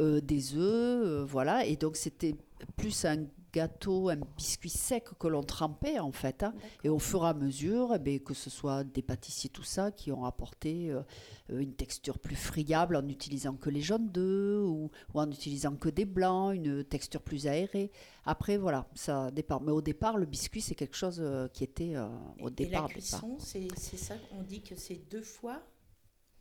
euh, 0.00 0.20
des 0.20 0.56
œufs, 0.56 1.24
voilà. 1.24 1.64
Et 1.64 1.76
donc 1.76 1.96
c'était 1.96 2.34
plus 2.76 3.04
un 3.04 3.24
gâteau, 3.54 4.08
un 4.08 4.16
biscuit 4.36 4.68
sec 4.70 5.04
que 5.18 5.28
l'on 5.28 5.42
trempait 5.42 5.98
en 5.98 6.12
fait. 6.12 6.42
hein. 6.42 6.52
Et 6.82 6.88
au 6.88 6.98
fur 6.98 7.24
et 7.24 7.28
à 7.28 7.34
mesure, 7.34 7.92
eh 7.94 7.98
ben, 7.98 8.18
que 8.20 8.34
ce 8.34 8.50
soit 8.50 8.82
des 8.84 9.02
pâtissiers, 9.02 9.50
tout 9.50 9.62
ça, 9.62 9.90
qui 9.92 10.10
ont 10.12 10.24
apporté 10.24 10.90
euh, 10.90 11.02
une 11.48 11.74
texture 11.74 12.18
plus 12.18 12.36
friable 12.36 12.96
en 12.96 13.02
n'utilisant 13.02 13.54
que 13.54 13.70
les 13.70 13.80
jaunes 13.80 14.08
d'œufs 14.10 14.66
ou, 14.66 14.90
ou 15.14 15.20
en 15.20 15.26
n'utilisant 15.26 15.76
que 15.76 15.88
des 15.88 16.04
blancs, 16.04 16.54
une 16.54 16.82
texture 16.84 17.22
plus 17.22 17.46
aérée. 17.46 17.90
Après, 18.26 18.56
voilà, 18.56 18.86
ça 18.94 19.30
dépend. 19.30 19.60
Mais 19.60 19.72
au 19.72 19.82
départ, 19.82 20.16
le 20.18 20.26
biscuit, 20.26 20.60
c'est 20.62 20.74
quelque 20.74 20.96
chose 20.96 21.18
euh, 21.20 21.46
qui 21.48 21.62
était 21.64 21.94
euh, 21.94 22.08
au 22.40 22.48
Et 22.48 22.52
départ. 22.52 22.88
la 22.88 22.88
départ. 22.88 22.88
cuisson, 22.88 23.36
c'est 23.38 23.68
c'est 23.76 23.96
ça 23.98 24.14
On 24.32 24.42
dit 24.42 24.62
que 24.62 24.74
c'est 24.76 25.00
deux 25.10 25.22
fois 25.22 25.62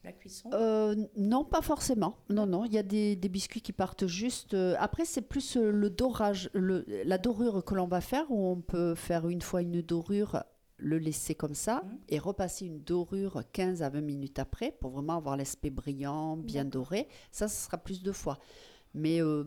la 0.04 0.12
cuisson? 0.12 0.50
Euh, 0.54 0.96
non, 1.18 1.44
pas 1.46 1.62
forcément. 1.62 2.18
Non, 2.30 2.46
non, 2.46 2.66
il 2.66 2.74
y 2.74 2.78
a 2.78 2.84
des, 2.84 3.16
des 3.16 3.30
biscuits 3.30 3.62
qui 3.62 3.74
partent 3.74 4.08
juste. 4.08 4.54
euh, 4.54 4.76
après, 4.80 5.06
c'est 5.06 5.22
plus 5.22 5.58
euh, 5.58 5.72
le 5.72 5.90
dorage, 5.90 6.50
le- 6.54 6.86
la 7.06 7.18
dorure 7.18 7.64
que 7.64 7.74
l'on 7.76 7.88
va 7.88 8.02
faire, 8.02 8.26
où 8.30 8.48
on 8.48 8.62
peut 8.62 8.96
faire 8.96 9.28
une 9.30 9.42
fois 9.42 9.62
une 9.62 9.82
dorure, 9.82 10.44
le 10.78 10.98
laisser 10.98 11.36
comme 11.36 11.54
ça, 11.56 11.84
Mhm. 11.86 11.98
et 12.10 12.20
repasser 12.20 12.66
une 12.66 12.80
dorure 12.82 13.44
15 13.54 13.82
à 13.84 13.90
20 13.90 14.02
minutes 14.02 14.40
après, 14.40 14.72
pour 14.80 14.92
vraiment 14.92 15.16
avoir 15.18 15.38
l'aspect 15.38 15.70
brillant, 15.70 16.36
bien 16.38 16.66
doré. 16.66 17.08
Ça, 17.32 17.48
ce 17.48 17.66
sera 17.66 17.78
plus 17.78 18.04
de 18.04 18.12
fois. 18.12 18.40
Mais 18.96 19.22
euh, 19.22 19.44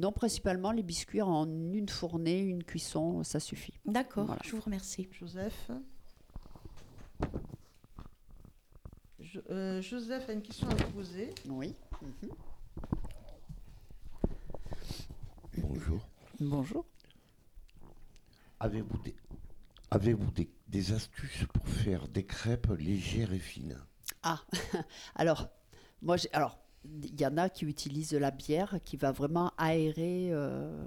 non, 0.00 0.12
principalement, 0.12 0.72
les 0.72 0.82
biscuits 0.82 1.22
en 1.22 1.46
une 1.72 1.88
fournée, 1.88 2.40
une 2.40 2.64
cuisson, 2.64 3.22
ça 3.24 3.40
suffit. 3.40 3.72
D'accord, 3.86 4.26
Voilà. 4.26 4.42
je 4.44 4.50
vous 4.56 4.60
remercie. 4.60 5.08
Joseph. 5.12 5.70
Euh, 9.50 9.80
Joseph 9.82 10.28
a 10.28 10.32
une 10.32 10.42
question 10.42 10.68
à 10.68 10.74
vous 10.74 10.90
poser. 10.92 11.30
Oui. 11.48 11.74
Bonjour. 15.58 16.00
Bonjour. 16.40 16.84
Avez-vous 18.58 18.98
des, 18.98 19.14
avez-vous 19.90 20.30
des, 20.32 20.50
des 20.68 20.92
astuces 20.92 21.44
pour 21.52 21.66
faire 21.68 22.08
des 22.08 22.24
crêpes 22.24 22.68
légères 22.78 23.32
et 23.32 23.38
fines? 23.38 23.78
Ah, 24.22 24.40
alors, 25.14 25.48
moi, 26.02 26.16
j'ai- 26.16 26.32
alors, 26.32 26.58
il 26.84 27.18
y 27.20 27.26
en 27.26 27.36
a 27.36 27.48
qui 27.50 27.66
utilisent 27.66 28.10
de 28.10 28.18
la 28.18 28.30
bière 28.30 28.78
qui 28.84 28.96
va 28.96 29.12
vraiment 29.12 29.52
aérer 29.58 30.30
euh, 30.32 30.82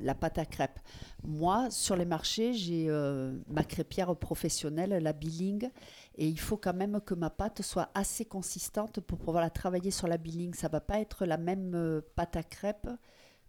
la 0.00 0.14
pâte 0.14 0.38
à 0.38 0.46
crêpes. 0.46 0.78
Moi, 1.24 1.70
sur 1.70 1.94
les 1.96 2.06
marchés, 2.06 2.54
j'ai 2.54 2.86
euh, 2.88 3.36
ma 3.48 3.62
crêpière 3.62 4.14
professionnelle, 4.16 5.02
la 5.02 5.12
Billing, 5.12 5.68
et 6.16 6.26
il 6.28 6.38
faut 6.40 6.56
quand 6.56 6.74
même 6.74 7.00
que 7.00 7.14
ma 7.14 7.30
pâte 7.30 7.62
soit 7.62 7.90
assez 7.94 8.24
consistante 8.24 9.00
pour 9.00 9.18
pouvoir 9.18 9.42
la 9.42 9.50
travailler 9.50 9.90
sur 9.90 10.06
la 10.08 10.16
Billing. 10.16 10.54
Ça 10.54 10.68
va 10.68 10.80
pas 10.80 11.00
être 11.00 11.26
la 11.26 11.36
même 11.36 11.74
euh, 11.74 12.00
pâte 12.14 12.36
à 12.36 12.42
crêpes 12.42 12.88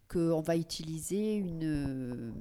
qu'on 0.10 0.40
va 0.42 0.56
utiliser 0.56 1.36
une, 1.36 1.64
euh, 1.64 2.32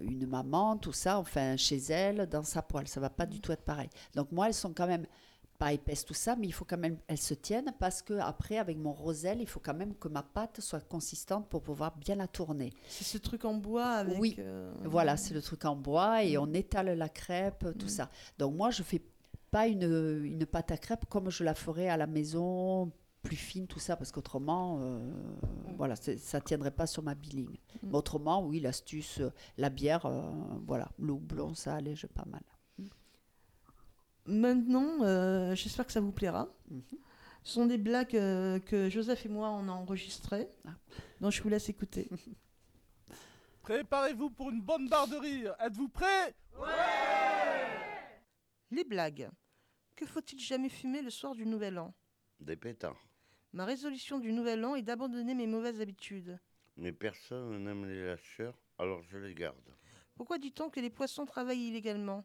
une 0.00 0.26
maman, 0.26 0.76
tout 0.76 0.92
ça, 0.92 1.18
enfin 1.18 1.56
chez 1.56 1.78
elle, 1.78 2.26
dans 2.26 2.42
sa 2.42 2.62
poêle. 2.62 2.88
Ça 2.88 3.00
va 3.00 3.10
pas 3.10 3.26
du 3.26 3.40
tout 3.40 3.52
être 3.52 3.62
pareil. 3.64 3.88
Donc 4.14 4.32
moi, 4.32 4.48
elles 4.48 4.54
sont 4.54 4.72
quand 4.72 4.88
même 4.88 5.06
pas 5.58 5.72
épaisses 5.72 6.04
tout 6.04 6.14
ça, 6.14 6.34
mais 6.34 6.48
il 6.48 6.52
faut 6.52 6.64
quand 6.64 6.78
même 6.78 6.96
elles 7.06 7.18
se 7.18 7.34
tiennent 7.34 7.72
parce 7.78 8.02
que 8.02 8.14
après 8.14 8.58
avec 8.58 8.76
mon 8.76 8.92
roselle, 8.92 9.40
il 9.40 9.46
faut 9.46 9.60
quand 9.60 9.74
même 9.74 9.94
que 9.94 10.08
ma 10.08 10.24
pâte 10.24 10.60
soit 10.60 10.80
consistante 10.80 11.48
pour 11.48 11.62
pouvoir 11.62 11.96
bien 11.96 12.16
la 12.16 12.26
tourner. 12.26 12.72
C'est 12.88 13.04
ce 13.04 13.18
truc 13.18 13.44
en 13.44 13.54
bois 13.54 13.86
avec. 13.86 14.18
Oui. 14.18 14.34
euh, 14.40 14.72
Voilà, 14.84 15.16
c'est 15.16 15.34
le 15.34 15.42
truc 15.42 15.64
en 15.64 15.76
bois 15.76 16.24
et 16.24 16.36
on 16.36 16.52
étale 16.52 16.98
la 16.98 17.08
crêpe, 17.08 17.64
tout 17.78 17.86
ça. 17.88 18.10
Donc 18.38 18.56
moi, 18.56 18.70
je 18.70 18.82
fais 18.82 19.00
pas 19.52 19.68
une, 19.68 20.24
une 20.24 20.46
pâte 20.46 20.72
à 20.72 20.76
crêpes 20.78 21.04
comme 21.08 21.30
je 21.30 21.44
la 21.44 21.54
ferais 21.54 21.88
à 21.88 21.96
la 21.96 22.08
maison, 22.08 22.90
plus 23.22 23.36
fine, 23.36 23.66
tout 23.68 23.78
ça, 23.78 23.96
parce 23.96 24.10
qu'autrement, 24.10 24.78
euh, 24.80 25.12
voilà, 25.76 25.94
c'est- 25.94 26.16
ça 26.18 26.40
tiendrait 26.40 26.72
pas 26.72 26.86
sur 26.88 27.02
ma 27.04 27.14
billing. 27.14 27.56
Mais 27.84 27.94
autrement, 27.94 28.44
oui, 28.44 28.58
l'astuce, 28.60 29.20
euh, 29.20 29.30
la 29.58 29.68
bière, 29.70 30.06
euh, 30.06 30.22
voilà, 30.66 30.88
le 30.98 31.12
houblon, 31.12 31.54
ça 31.54 31.74
allège 31.76 32.06
pas 32.08 32.24
mal. 32.24 32.42
Maintenant, 34.26 35.02
euh, 35.02 35.54
j'espère 35.54 35.84
que 35.86 35.92
ça 35.92 36.00
vous 36.00 36.12
plaira. 36.12 36.48
Mhm. 36.70 36.82
Ce 37.44 37.52
sont 37.54 37.66
des 37.66 37.78
blagues 37.78 38.14
euh, 38.16 38.60
que 38.60 38.88
Joseph 38.88 39.26
et 39.26 39.28
moi 39.28 39.50
on 39.50 39.68
a 39.68 39.72
enregistrées. 39.72 40.48
Ah. 40.64 40.70
Donc 41.20 41.32
je 41.32 41.42
vous 41.42 41.48
laisse 41.48 41.68
écouter. 41.68 42.08
Préparez-vous 43.62 44.30
pour 44.30 44.50
une 44.50 44.60
bonne 44.62 44.88
barre 44.88 45.08
de 45.08 45.16
rire. 45.16 45.54
Êtes-vous 45.60 45.88
prêts? 45.88 46.34
Les 48.70 48.84
blagues. 48.84 49.28
Que 50.02 50.08
faut-il 50.08 50.40
jamais 50.40 50.68
fumer 50.68 51.00
le 51.00 51.10
soir 51.10 51.36
du 51.36 51.46
Nouvel 51.46 51.78
An? 51.78 51.94
Des 52.40 52.56
pétards. 52.56 53.00
Ma 53.52 53.64
résolution 53.64 54.18
du 54.18 54.32
Nouvel 54.32 54.64
An 54.64 54.74
est 54.74 54.82
d'abandonner 54.82 55.32
mes 55.32 55.46
mauvaises 55.46 55.80
habitudes. 55.80 56.40
Mais 56.76 56.90
personne 56.90 57.62
n'aime 57.62 57.86
les 57.88 58.04
lâcheurs, 58.04 58.58
alors 58.80 59.00
je 59.04 59.16
les 59.18 59.32
garde. 59.32 59.62
Pourquoi 60.16 60.38
dit-on 60.38 60.70
que 60.70 60.80
les 60.80 60.90
poissons 60.90 61.24
travaillent 61.24 61.68
illégalement? 61.68 62.24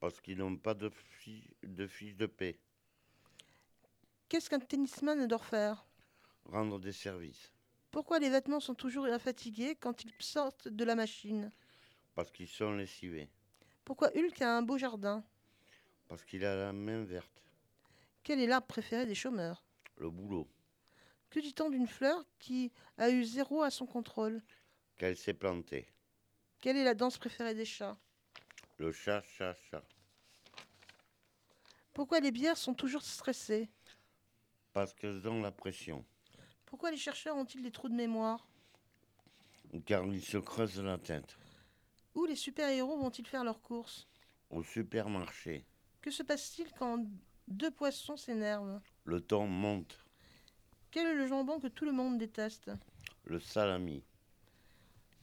Parce 0.00 0.20
qu'ils 0.20 0.38
n'ont 0.38 0.56
pas 0.56 0.74
de, 0.74 0.88
fi- 0.88 1.48
de 1.62 1.86
fiche 1.86 2.16
de 2.16 2.26
paix. 2.26 2.58
Qu'est-ce 4.28 4.50
qu'un 4.50 4.58
tennisman 4.58 5.24
doit 5.28 5.38
faire? 5.38 5.86
Rendre 6.46 6.80
des 6.80 6.90
services. 6.92 7.52
Pourquoi 7.92 8.18
les 8.18 8.28
vêtements 8.30 8.58
sont 8.58 8.74
toujours 8.74 9.06
fatigués 9.20 9.76
quand 9.76 10.02
ils 10.02 10.12
sortent 10.18 10.66
de 10.66 10.84
la 10.84 10.96
machine? 10.96 11.52
Parce 12.16 12.32
qu'ils 12.32 12.48
sont 12.48 12.72
lessivés. 12.72 13.28
Pourquoi 13.84 14.08
Hulk 14.16 14.42
a 14.42 14.56
un 14.56 14.62
beau 14.62 14.78
jardin? 14.78 15.24
Parce 16.08 16.24
qu'il 16.24 16.44
a 16.44 16.56
la 16.56 16.72
main 16.72 17.04
verte. 17.04 17.44
Quel 18.22 18.40
est 18.40 18.46
l'arbre 18.46 18.66
préféré 18.66 19.06
des 19.06 19.14
chômeurs? 19.14 19.62
Le 19.98 20.10
boulot. 20.10 20.48
Que 21.30 21.40
dit-on 21.40 21.68
d'une 21.68 21.86
fleur 21.86 22.24
qui 22.38 22.72
a 22.96 23.10
eu 23.10 23.24
zéro 23.24 23.62
à 23.62 23.70
son 23.70 23.86
contrôle? 23.86 24.42
Qu'elle 24.96 25.16
s'est 25.16 25.34
plantée. 25.34 25.86
Quelle 26.60 26.76
est 26.76 26.84
la 26.84 26.94
danse 26.94 27.18
préférée 27.18 27.54
des 27.54 27.66
chats? 27.66 27.98
Le 28.78 28.90
chat, 28.90 29.22
chat, 29.22 29.54
chat. 29.70 29.84
Pourquoi 31.92 32.20
les 32.20 32.30
bières 32.30 32.56
sont 32.56 32.74
toujours 32.74 33.02
stressées? 33.02 33.68
Parce 34.72 34.94
qu'elles 34.94 35.28
ont 35.28 35.42
la 35.42 35.52
pression. 35.52 36.04
Pourquoi 36.64 36.90
les 36.90 36.96
chercheurs 36.96 37.36
ont-ils 37.36 37.62
des 37.62 37.70
trous 37.70 37.88
de 37.88 37.94
mémoire? 37.94 38.48
Car 39.84 40.04
ils 40.06 40.24
se 40.24 40.38
creusent 40.38 40.80
la 40.80 40.96
tête. 40.96 41.36
Où 42.14 42.24
les 42.24 42.36
super-héros 42.36 42.98
vont-ils 42.98 43.26
faire 43.26 43.44
leurs 43.44 43.60
courses? 43.60 44.08
Au 44.50 44.62
supermarché, 44.62 45.66
Que 46.08 46.14
se 46.14 46.22
passe-t-il 46.22 46.72
quand 46.72 47.04
deux 47.48 47.70
poissons 47.70 48.16
s'énervent? 48.16 48.80
Le 49.04 49.20
ton 49.20 49.46
monte. 49.46 50.02
Quel 50.90 51.06
est 51.06 51.14
le 51.14 51.26
jambon 51.26 51.60
que 51.60 51.66
tout 51.66 51.84
le 51.84 51.92
monde 51.92 52.16
déteste? 52.16 52.70
Le 53.24 53.38
salami. 53.38 54.02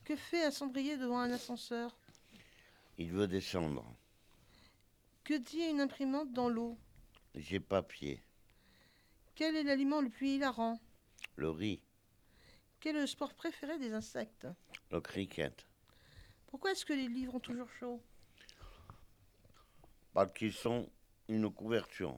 Que 0.03 0.15
fait 0.15 0.45
un 0.45 0.51
cendrier 0.51 0.95
devant 0.97 1.17
un 1.17 1.31
ascenseur? 1.31 1.97
Il 2.99 3.09
veut 3.13 3.27
descendre. 3.27 3.83
Que 5.23 5.33
dit 5.33 5.61
une 5.61 5.81
imprimante 5.81 6.31
dans 6.33 6.49
l'eau? 6.49 6.77
J'ai 7.33 7.59
papier. 7.59 8.21
Quel 9.33 9.55
est 9.55 9.63
l'aliment 9.63 10.01
le 10.01 10.09
plus 10.11 10.35
hilarant? 10.35 10.79
Le 11.35 11.49
riz. 11.49 11.81
Quel 12.79 12.95
est 12.97 13.01
le 13.01 13.07
sport 13.07 13.33
préféré 13.33 13.79
des 13.79 13.93
insectes? 13.93 14.47
Le 14.91 15.01
cricket. 15.01 15.65
Pourquoi 16.45 16.73
est-ce 16.73 16.85
que 16.85 16.93
les 16.93 17.07
livres 17.07 17.33
ont 17.33 17.39
toujours 17.39 17.71
chaud? 17.79 18.03
Parce 20.15 20.31
qu'ils 20.31 20.53
sont 20.53 20.87
une 21.27 21.51
couverture. 21.51 22.15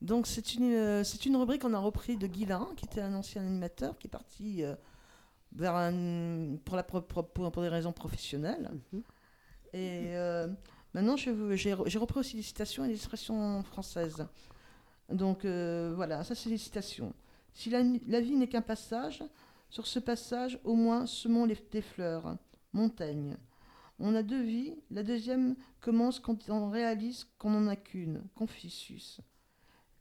Donc 0.00 0.26
c'est 0.26 0.54
une, 0.54 0.72
euh, 0.72 1.02
c'est 1.04 1.26
une 1.26 1.36
rubrique 1.36 1.62
qu'on 1.62 1.74
a 1.74 1.78
repris 1.78 2.16
de 2.16 2.26
Guy 2.26 2.46
Larin, 2.46 2.70
qui 2.76 2.84
était 2.84 3.00
un 3.00 3.14
ancien 3.14 3.42
animateur, 3.42 3.98
qui 3.98 4.06
est 4.06 4.10
parti 4.10 4.62
euh, 4.62 4.74
vers 5.52 5.74
un, 5.74 6.56
pour, 6.64 6.76
la, 6.76 6.84
pro- 6.84 7.00
pro- 7.00 7.22
pour, 7.24 7.50
pour 7.50 7.62
des 7.62 7.68
raisons 7.68 7.92
professionnelles. 7.92 8.70
Et 9.72 10.14
euh, 10.14 10.46
maintenant, 10.92 11.16
je 11.16 11.30
vous- 11.30 11.56
j'ai 11.56 11.74
re- 11.74 11.88
j'ai 11.88 11.98
repris 11.98 12.20
aussi 12.20 12.36
des 12.36 12.42
citations 12.42 12.84
et 12.84 12.88
des 12.88 12.94
expressions 12.94 13.62
françaises. 13.64 14.24
Donc 15.08 15.44
euh, 15.44 15.92
voilà, 15.96 16.22
ça 16.22 16.34
c'est 16.34 16.48
des 16.50 16.58
citations. 16.58 17.12
Si 17.54 17.70
la, 17.70 17.82
la 18.06 18.20
vie 18.20 18.36
n'est 18.36 18.48
qu'un 18.48 18.62
passage, 18.62 19.24
sur 19.68 19.86
ce 19.86 19.98
passage, 19.98 20.60
au 20.62 20.74
moins 20.74 21.06
semons 21.06 21.44
les, 21.44 21.58
des 21.72 21.82
fleurs. 21.82 22.36
Montaigne. 22.72 23.36
On 23.98 24.14
a 24.14 24.22
deux 24.22 24.42
vies, 24.42 24.74
la 24.90 25.02
deuxième 25.02 25.56
commence 25.80 26.18
quand 26.18 26.48
on 26.50 26.68
réalise 26.68 27.26
qu'on 27.38 27.50
n'en 27.50 27.68
a 27.68 27.76
qu'une. 27.76 28.22
Confucius. 28.34 29.20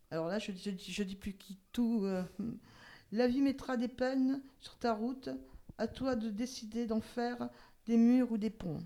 Alors 0.09 0.27
là, 0.27 0.39
je, 0.39 0.51
je 0.51 1.03
dis 1.03 1.15
plus 1.15 1.33
qui 1.33 1.59
tout. 1.71 2.01
euh, 2.03 2.23
la 3.11 3.27
vie 3.27 3.41
mettra 3.41 3.77
des 3.77 3.87
peines 3.87 4.41
sur 4.59 4.77
ta 4.77 4.93
route. 4.93 5.29
À 5.77 5.87
toi 5.87 6.15
de 6.15 6.29
décider 6.29 6.85
d'en 6.85 7.01
faire 7.01 7.49
des 7.87 7.97
murs 7.97 8.31
ou 8.31 8.37
des 8.37 8.51
ponts. 8.51 8.85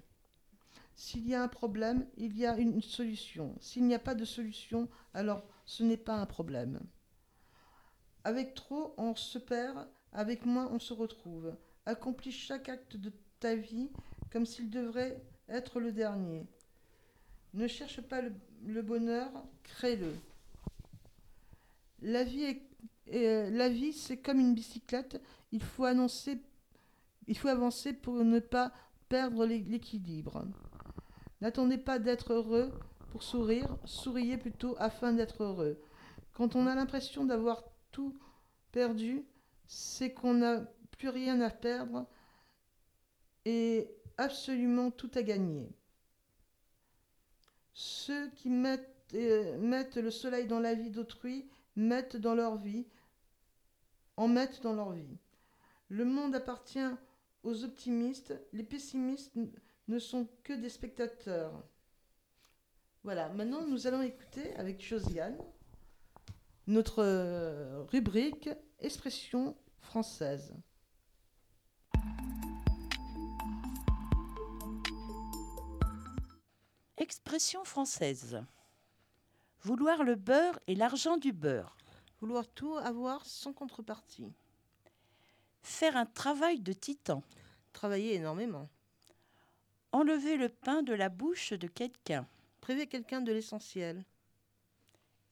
S'il 0.95 1.27
y 1.27 1.35
a 1.35 1.43
un 1.43 1.47
problème, 1.47 2.07
il 2.17 2.37
y 2.37 2.45
a 2.45 2.57
une 2.57 2.81
solution. 2.81 3.55
S'il 3.59 3.85
n'y 3.85 3.93
a 3.93 3.99
pas 3.99 4.15
de 4.15 4.25
solution, 4.25 4.89
alors 5.13 5.43
ce 5.65 5.83
n'est 5.83 5.97
pas 5.97 6.15
un 6.15 6.25
problème. 6.25 6.79
Avec 8.23 8.55
trop, 8.55 8.93
on 8.97 9.15
se 9.15 9.37
perd. 9.37 9.87
Avec 10.11 10.45
moins, 10.45 10.69
on 10.71 10.79
se 10.79 10.93
retrouve. 10.93 11.55
Accomplis 11.85 12.31
chaque 12.31 12.69
acte 12.69 12.97
de 12.97 13.11
ta 13.39 13.55
vie 13.55 13.89
comme 14.37 14.45
s'il 14.45 14.69
devrait 14.69 15.19
être 15.49 15.79
le 15.79 15.91
dernier. 15.91 16.45
Ne 17.55 17.65
cherche 17.67 18.01
pas 18.01 18.21
le, 18.21 18.81
bonheur, 18.83 19.31
crée-le. 19.63 20.13
La 22.03 22.23
vie, 22.23 22.43
est, 22.43 22.61
est- 23.07 23.49
la 23.49 23.67
vie, 23.67 23.93
c'est 23.93 24.17
comme 24.17 24.39
une 24.39 24.53
bicyclette. 24.53 25.19
Il 25.51 25.63
faut 25.63 25.85
annoncer 25.85 26.39
Il 27.25 27.35
faut 27.35 27.47
avancer 27.47 27.93
pour 27.93 28.23
ne 28.23 28.37
pas 28.37 28.71
perdre 29.09 29.43
l'é- 29.43 29.65
l'équilibre. 29.67 30.45
N'attendez 31.41 31.79
pas 31.79 31.97
d'être 31.97 32.33
heureux 32.33 32.71
pour 33.09 33.23
sourire, 33.23 33.75
souriez 33.85 34.37
plutôt 34.37 34.75
afin 34.77 35.13
d'être 35.13 35.41
heureux. 35.43 35.81
Quand 36.33 36.55
on 36.55 36.67
a 36.67 36.75
l'impression 36.75 37.25
d'avoir 37.25 37.63
tout 37.91 38.15
perdu, 38.71 39.25
c'est 39.65 40.13
qu'on 40.13 40.35
n'a 40.35 40.61
plus 40.91 41.09
rien 41.09 41.41
à 41.41 41.49
perdre 41.49 42.05
et 43.45 43.89
absolument 44.17 44.91
tout 44.91 45.11
à 45.15 45.23
gagner. 45.23 45.69
Ceux 47.73 48.29
qui 48.31 48.49
mettent, 48.49 49.13
euh, 49.13 49.57
mettent 49.59 49.97
le 49.97 50.11
soleil 50.11 50.47
dans 50.47 50.59
la 50.59 50.73
vie 50.73 50.89
d'autrui 50.89 51.47
mettent 51.77 52.17
dans 52.17 52.35
leur 52.35 52.57
vie, 52.57 52.85
en 54.17 54.27
mettent 54.27 54.61
dans 54.63 54.73
leur 54.73 54.91
vie. 54.91 55.17
Le 55.89 56.03
monde 56.03 56.35
appartient 56.35 56.89
aux 57.43 57.63
optimistes, 57.63 58.33
les 58.51 58.63
pessimistes 58.63 59.33
ne 59.87 59.99
sont 59.99 60.27
que 60.43 60.53
des 60.53 60.69
spectateurs. 60.69 61.63
Voilà, 63.03 63.29
maintenant 63.29 63.65
nous 63.65 63.87
allons 63.87 64.01
écouter 64.01 64.53
avec 64.55 64.81
Josiane 64.81 65.37
notre 66.65 67.03
euh, 67.03 67.83
rubrique 67.83 68.49
Expression 68.79 69.55
française. 69.79 70.53
Expression 76.99 77.63
française. 77.63 78.43
Vouloir 79.61 80.03
le 80.03 80.15
beurre 80.15 80.59
et 80.65 80.73
l'argent 80.73 81.17
du 81.17 81.31
beurre. 81.31 81.77
Vouloir 82.21 82.47
tout 82.47 82.75
avoir 82.77 83.23
sans 83.23 83.53
contrepartie. 83.53 84.33
Faire 85.61 85.95
un 85.95 86.07
travail 86.07 86.59
de 86.59 86.73
titan. 86.73 87.21
Travailler 87.71 88.15
énormément. 88.15 88.67
Enlever 89.91 90.37
le 90.37 90.49
pain 90.49 90.81
de 90.81 90.93
la 90.93 91.09
bouche 91.09 91.53
de 91.53 91.67
quelqu'un. 91.67 92.27
Priver 92.61 92.87
quelqu'un 92.87 93.21
de 93.21 93.31
l'essentiel. 93.31 94.03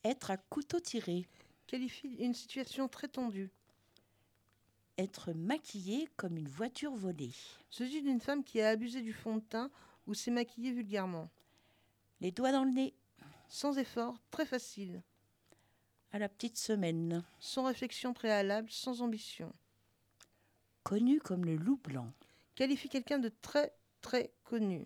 Être 0.03 0.29
à 0.29 0.37
couteau 0.37 0.79
tiré. 0.79 1.27
Qualifie 1.65 2.13
une 2.19 2.35
situation 2.35 2.87
très 2.87 3.07
tendue. 3.07 3.49
Être 4.99 5.33
maquillé 5.33 6.07
comme 6.15 6.37
une 6.37 6.47
voiture 6.47 6.93
volée. 6.93 7.33
S'agit 7.71 8.03
d'une 8.03 8.21
femme 8.21 8.43
qui 8.43 8.61
a 8.61 8.69
abusé 8.69 9.01
du 9.01 9.13
fond 9.13 9.37
de 9.37 9.41
teint 9.41 9.71
ou 10.05 10.13
s'est 10.13 10.29
maquillée 10.29 10.71
vulgairement. 10.71 11.27
Les 12.21 12.31
doigts 12.31 12.51
dans 12.51 12.63
le 12.63 12.71
nez. 12.71 12.93
Sans 13.47 13.77
effort, 13.77 14.15
très 14.31 14.45
facile. 14.45 15.03
À 16.11 16.19
la 16.19 16.29
petite 16.29 16.57
semaine. 16.57 17.23
Sans 17.39 17.65
réflexion 17.65 18.13
préalable, 18.13 18.69
sans 18.71 19.01
ambition. 19.01 19.53
Connu 20.83 21.19
comme 21.19 21.45
le 21.45 21.55
loup 21.55 21.79
blanc. 21.83 22.11
Qualifie 22.55 22.89
quelqu'un 22.89 23.19
de 23.19 23.29
très 23.41 23.73
très 24.01 24.31
connu. 24.43 24.85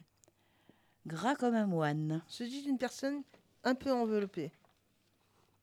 Gras 1.06 1.36
comme 1.36 1.56
un 1.56 1.68
moine. 1.68 2.24
S'agit 2.28 2.64
d'une 2.64 2.78
personne 2.78 3.24
un 3.64 3.76
peu 3.76 3.92
enveloppée. 3.92 4.52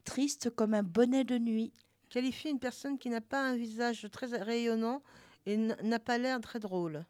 Triste 0.04 0.50
comme 0.50 0.74
un 0.74 0.82
bonnet 0.82 1.24
de 1.24 1.38
nuit. 1.38 1.72
Qualifie 2.10 2.50
une 2.50 2.60
personne 2.60 2.98
qui 2.98 3.10
n'a 3.10 3.20
pas 3.20 3.42
un 3.42 3.56
visage 3.56 4.06
très 4.12 4.26
rayonnant 4.36 5.02
et 5.46 5.56
n'a 5.56 5.98
pas 5.98 6.18
l'air 6.18 6.40
très 6.40 6.60
drôle. 6.60 7.04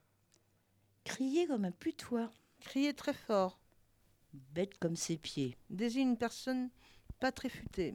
Crier 1.05 1.47
comme 1.47 1.65
un 1.65 1.73
putois. 1.73 2.31
Crier 2.61 2.95
très 2.95 3.13
fort. 3.13 3.59
Bête 4.53 4.79
comme 4.79 4.97
ses 4.97 5.17
pieds. 5.17 5.57
Désigne 5.71 6.11
une 6.11 6.17
personne 6.17 6.71
pas 7.21 7.33
très 7.33 7.49
futée. 7.49 7.95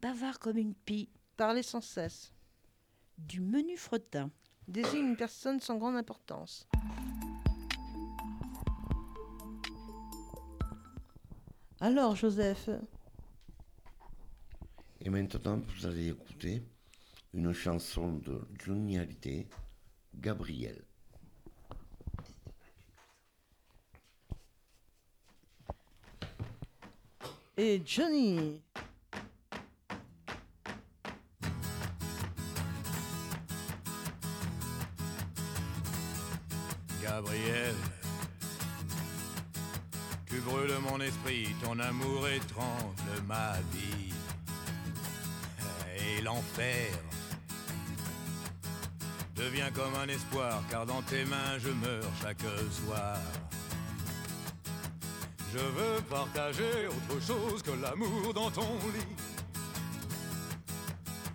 Bavard 0.00 0.38
comme 0.38 0.58
une 0.58 0.74
pie. 0.74 1.08
Parler 1.36 1.62
sans 1.62 1.80
cesse. 1.80 2.32
Du 3.18 3.40
menu 3.40 3.76
fretin. 3.76 4.30
Désigne 4.68 5.08
une 5.08 5.16
personne 5.16 5.60
sans 5.60 5.76
grande 5.76 5.96
importance. 5.96 6.66
Alors, 11.80 12.14
Joseph, 12.14 12.70
Et 15.00 15.10
maintenant, 15.10 15.58
vous 15.58 15.86
allez 15.86 16.10
écouter 16.10 16.62
une 17.34 17.52
chanson 17.52 18.12
de 18.12 18.40
Johnny 18.56 18.98
Hallyday, 18.98 19.48
Gabriel. 20.14 20.84
Et 27.56 27.82
Johnny. 27.84 28.60
Gabriel, 37.02 37.74
tu 40.26 40.40
brûles 40.40 40.72
mon 40.88 41.00
esprit, 41.00 41.48
ton 41.62 41.78
amour 41.78 42.28
étrangle 42.28 43.22
ma 43.26 43.52
vie. 43.72 44.12
Et 45.98 46.22
l'enfer 46.22 46.90
devient 49.36 49.70
comme 49.74 49.94
un 50.02 50.08
espoir, 50.08 50.62
car 50.70 50.86
dans 50.86 51.02
tes 51.02 51.24
mains 51.24 51.58
je 51.58 51.70
meurs 51.70 52.10
chaque 52.22 52.40
soir. 52.40 53.18
Je 55.52 55.58
veux 55.58 56.00
partager 56.08 56.86
autre 56.88 57.20
chose 57.20 57.62
que 57.62 57.72
l'amour 57.72 58.32
dans 58.32 58.50
ton 58.50 58.62
lit. 58.62 59.16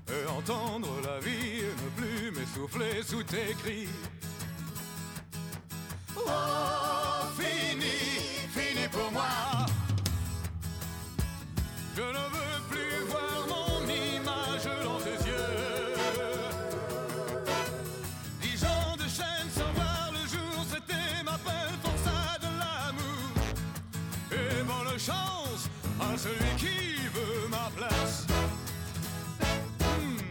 Et 0.10 0.28
entendre 0.28 0.90
la 1.04 1.20
vie 1.20 1.60
et 1.60 1.84
ne 1.84 1.90
plus 2.02 2.32
m'essouffler 2.32 3.04
sous 3.04 3.22
tes 3.22 3.54
cris. 3.62 3.88
Celui 26.18 26.56
qui 26.58 27.08
veut 27.14 27.48
ma 27.50 27.70
place. 27.76 28.26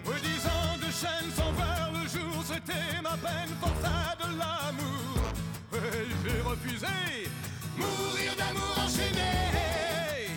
Oui, 0.05 0.15
dix 0.23 0.47
ans 0.47 0.77
de 0.79 0.91
chaîne 0.91 1.31
sans 1.37 1.53
voir 1.53 1.93
le 1.93 2.09
jour, 2.09 2.43
c'était 2.45 3.01
ma 3.03 3.17
peine 3.17 3.55
pour 3.61 3.73
ça 3.83 4.17
de 4.21 4.39
l'amour. 4.39 5.23
J'ai 6.25 6.41
refusé 6.41 6.87
mourir 7.77 8.33
d'amour 8.37 8.75
enchaîné. 8.85 10.31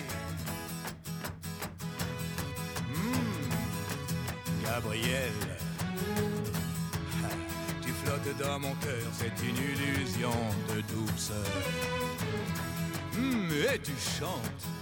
Hmm, 2.94 4.64
Gabriel, 4.64 5.32
tu 7.82 7.92
flottes 8.04 8.36
dans 8.38 8.58
mon 8.60 8.74
cœur, 8.76 9.08
c'est 9.12 9.36
une 9.44 9.56
illusion 9.56 10.30
de 10.68 10.80
douceur. 10.82 11.36
Hmm, 13.14 13.50
et 13.74 13.78
tu 13.80 13.92
chantes. 14.18 14.79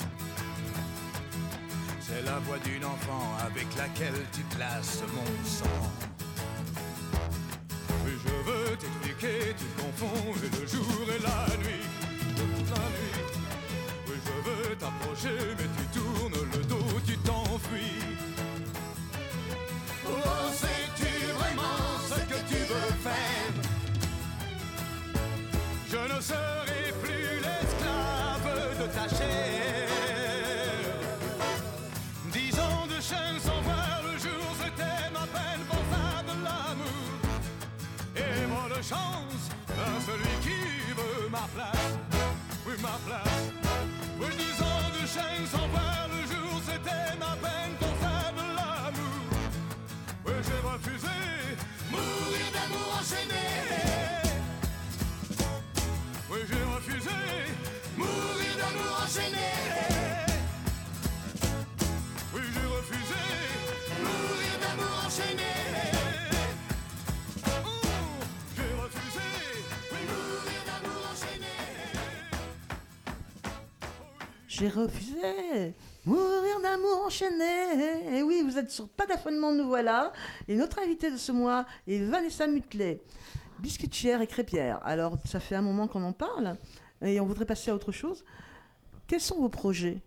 C'est 2.09 2.25
la 2.25 2.39
voix 2.39 2.59
d'une 2.65 2.87
enfant 2.87 3.37
avec 3.45 3.67
laquelle 3.77 4.25
tu 4.33 4.41
classes 4.57 5.03
mon 5.15 5.47
sang. 5.47 5.93
Oui, 8.03 8.13
je 8.25 8.51
veux 8.51 8.77
t'expliquer, 8.79 9.55
tu 9.59 9.67
confonds 9.77 10.33
le 10.41 10.67
jour 10.67 11.05
et 11.15 11.21
la 11.23 11.57
nuit. 11.59 11.85
La 12.71 12.87
nuit. 12.97 13.19
Oui, 14.07 14.17
je 14.25 14.37
veux 14.49 14.75
t'approcher, 14.77 15.39
mais 15.59 15.69
tu 15.77 15.99
tournes 15.99 16.49
le 16.51 16.65
dos, 16.65 17.01
tu 17.07 17.19
t'enfuis. 17.19 18.01
Oh, 20.07 20.51
sais-tu 20.55 21.13
vraiment 21.35 21.99
ce 22.09 22.21
que 22.21 22.39
tu 22.49 22.61
veux 22.73 22.93
faire? 23.05 23.53
Je 25.91 26.15
ne 26.15 26.21
serai 26.23 26.93
plus 27.03 27.33
l'esclave 27.45 28.81
de 28.81 28.87
ta 28.95 29.15
chair. 29.15 29.78
À 38.93 40.01
celui 40.01 40.35
qui 40.41 40.93
veut 40.93 41.29
ma 41.31 41.47
place. 41.55 41.99
Oui, 42.67 42.75
ma 42.81 42.99
place. 43.07 43.53
Oui, 44.21 44.27
dix 44.37 44.63
ans 44.63 44.91
de 44.95 45.07
chaîne 45.07 45.47
sans 45.47 45.67
voir 45.69 46.09
le 46.09 46.21
jour, 46.33 46.61
c'était 46.65 47.17
ma 47.19 47.37
peine 47.37 47.75
pour 47.79 47.95
ça 48.03 48.33
de 48.33 48.47
l'amour. 48.57 49.29
Oui, 50.27 50.33
j'ai 50.47 50.61
refusé 50.69 51.19
mourir 51.91 52.49
d'amour 52.55 52.89
enchaîné. 53.01 53.47
Oui, 56.31 56.39
j'ai 56.49 56.65
refusé 56.75 57.19
mourir 57.97 58.57
d'amour 58.57 59.03
enchaîné. 59.05 59.58
J'ai 74.59 74.69
refusé. 74.69 75.73
Mourir 76.05 76.61
d'amour 76.61 77.05
enchaîné. 77.07 78.17
Et 78.17 78.23
oui, 78.25 78.43
vous 78.45 78.59
êtes 78.59 78.73
sur 78.73 78.89
Pas 78.89 79.07
d'affolement, 79.07 79.53
nous 79.53 79.69
voilà. 79.69 80.13
Et 80.49 80.57
notre 80.57 80.81
invitée 80.81 81.13
de 81.13 81.17
ce 81.17 81.31
mois 81.31 81.65
est 81.87 81.99
Vanessa 81.99 82.49
Mutlet, 82.49 83.01
biscuitière 83.61 84.21
et 84.21 84.27
crêpière. 84.27 84.81
Alors, 84.83 85.17
ça 85.25 85.39
fait 85.39 85.55
un 85.55 85.63
moment 85.63 85.87
qu'on 85.87 86.03
en 86.03 86.13
parle 86.13 86.57
et 87.03 87.21
on 87.21 87.27
voudrait 87.27 87.45
passer 87.45 87.71
à 87.71 87.75
autre 87.77 87.93
chose. 87.93 88.25
Quels 89.07 89.21
sont 89.21 89.39
vos 89.39 89.49
projets? 89.49 90.01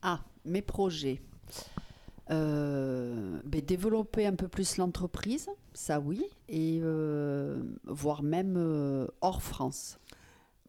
Ah, 0.00 0.20
mes 0.46 0.62
projets. 0.62 1.20
Euh, 2.30 3.38
ben, 3.44 3.60
développer 3.60 4.26
un 4.26 4.34
peu 4.34 4.48
plus 4.48 4.78
l'entreprise, 4.78 5.50
ça 5.74 6.00
oui, 6.00 6.24
et 6.48 6.80
euh, 6.82 7.62
voire 7.84 8.22
même 8.22 8.54
euh, 8.56 9.06
hors 9.20 9.42
France. 9.42 9.98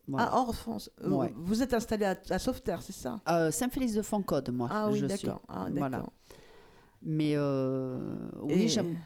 Voilà. 0.07 0.29
Ah, 0.31 0.37
hors 0.37 0.53
France. 0.55 0.89
Euh, 1.03 1.09
Ouais. 1.09 1.33
Vous 1.35 1.61
êtes 1.63 1.73
installé 1.73 2.05
à, 2.05 2.17
à 2.29 2.39
Sauveterre, 2.39 2.81
c'est 2.81 2.91
ça? 2.93 3.21
Euh, 3.29 3.51
Saint-Félix-de-Foncode, 3.51 4.49
moi. 4.51 4.67
Ah 4.71 4.89
oui, 4.91 5.01
d'accord. 5.01 5.41
Ah, 5.47 5.67
Voilà. 5.71 5.97
d'accord. 5.97 6.13
Mais 7.01 7.33
euh, 7.35 8.15
oui, 8.41 8.63
Et- 8.63 8.67
j'aime- 8.67 8.97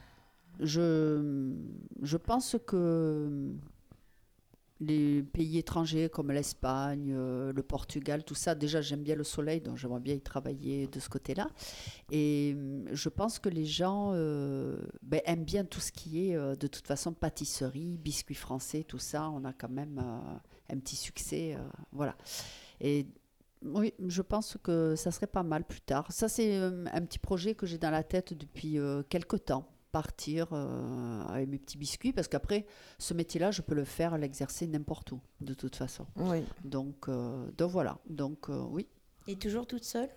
je, 0.59 1.53
je 2.01 2.17
pense 2.17 2.55
que 2.65 3.51
les 4.79 5.23
pays 5.23 5.57
étrangers 5.57 6.07
comme 6.07 6.31
l'Espagne, 6.31 7.11
le 7.15 7.61
Portugal, 7.63 8.23
tout 8.23 8.35
ça, 8.35 8.53
déjà 8.53 8.79
j'aime 8.79 9.01
bien 9.01 9.15
le 9.15 9.23
soleil, 9.23 9.59
donc 9.59 9.77
j'aimerais 9.77 9.99
bien 9.99 10.13
y 10.13 10.21
travailler 10.21 10.85
de 10.87 10.99
ce 10.99 11.09
côté-là. 11.09 11.47
Et 12.11 12.53
hum, 12.55 12.85
je 12.91 13.09
pense 13.09 13.39
que 13.39 13.49
les 13.49 13.65
gens 13.65 14.11
euh, 14.13 14.77
ben, 15.01 15.21
aiment 15.25 15.45
bien 15.45 15.63
tout 15.65 15.79
ce 15.79 15.91
qui 15.91 16.29
est 16.29 16.35
de 16.37 16.67
toute 16.67 16.85
façon 16.85 17.11
pâtisserie, 17.13 17.97
biscuits 17.97 18.35
français, 18.35 18.83
tout 18.83 18.99
ça. 18.99 19.29
On 19.31 19.43
a 19.45 19.53
quand 19.53 19.69
même 19.69 19.99
euh, 19.99 20.37
un 20.71 20.79
petit 20.79 20.95
succès. 20.95 21.55
euh, 21.55 21.59
voilà. 21.91 22.15
Et 22.81 23.07
oui, 23.63 23.93
je 24.05 24.21
pense 24.21 24.57
que 24.61 24.95
ça 24.95 25.11
serait 25.11 25.27
pas 25.27 25.43
mal 25.43 25.63
plus 25.63 25.81
tard. 25.81 26.11
Ça, 26.11 26.29
c'est 26.29 26.57
euh, 26.57 26.85
un 26.91 27.01
petit 27.01 27.19
projet 27.19 27.55
que 27.55 27.65
j'ai 27.65 27.77
dans 27.77 27.91
la 27.91 28.03
tête 28.03 28.33
depuis 28.33 28.77
euh, 28.77 29.03
quelque 29.09 29.37
temps. 29.37 29.67
Partir 29.93 30.49
euh, 30.51 31.23
avec 31.27 31.47
mes 31.47 31.57
petits 31.57 31.77
biscuits, 31.77 32.11
parce 32.11 32.27
qu'après, 32.27 32.67
ce 32.99 33.13
métier-là, 33.13 33.51
je 33.51 33.61
peux 33.61 33.73
le 33.73 33.85
faire, 33.85 34.17
l'exercer 34.17 34.67
n'importe 34.67 35.13
où, 35.13 35.21
de 35.39 35.53
toute 35.53 35.75
façon. 35.77 36.05
Oui. 36.17 36.43
Donc, 36.63 37.07
euh, 37.07 37.49
donc 37.57 37.71
voilà. 37.71 37.97
Donc, 38.07 38.49
euh, 38.49 38.61
oui. 38.69 38.85
Et 39.27 39.37
toujours 39.37 39.65
toute 39.65 39.85
seule? 39.85 40.09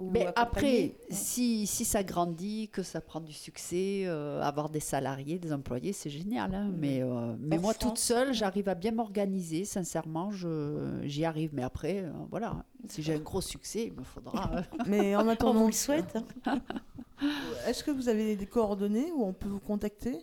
Mais 0.00 0.26
après, 0.36 0.94
si, 1.10 1.66
si 1.66 1.84
ça 1.84 2.02
grandit, 2.02 2.68
que 2.72 2.82
ça 2.82 3.00
prend 3.00 3.20
du 3.20 3.32
succès, 3.32 4.02
euh, 4.06 4.40
avoir 4.42 4.68
des 4.68 4.80
salariés, 4.80 5.38
des 5.38 5.52
employés, 5.52 5.92
c'est 5.92 6.10
génial. 6.10 6.54
hein. 6.54 6.70
Mais, 6.76 7.02
euh, 7.02 7.34
mais 7.40 7.58
moi, 7.58 7.74
toute 7.74 7.98
seule, 7.98 8.32
j'arrive 8.32 8.68
à 8.68 8.74
bien 8.74 8.92
m'organiser. 8.92 9.64
Sincèrement, 9.64 10.30
je- 10.30 11.00
j'y 11.04 11.24
arrive. 11.24 11.50
Mais 11.52 11.62
après, 11.62 12.02
euh, 12.04 12.10
voilà. 12.30 12.64
Si 12.88 13.02
j'ai 13.02 13.14
un 13.14 13.18
gros 13.18 13.40
succès, 13.40 13.86
il 13.86 13.92
me 13.98 14.04
faudra. 14.04 14.50
Mais 14.86 15.16
en 15.16 15.20
On 15.26 15.28
attendant, 15.28 15.60
vous 15.62 15.66
le 15.66 15.72
souhaite. 15.72 16.16
est-ce 17.66 17.82
que 17.82 17.90
vous 17.90 18.08
avez 18.08 18.36
des 18.36 18.46
coordonnées 18.46 19.10
où 19.16 19.24
on 19.24 19.32
peut 19.32 19.48
vous 19.48 19.60
contacter? 19.60 20.16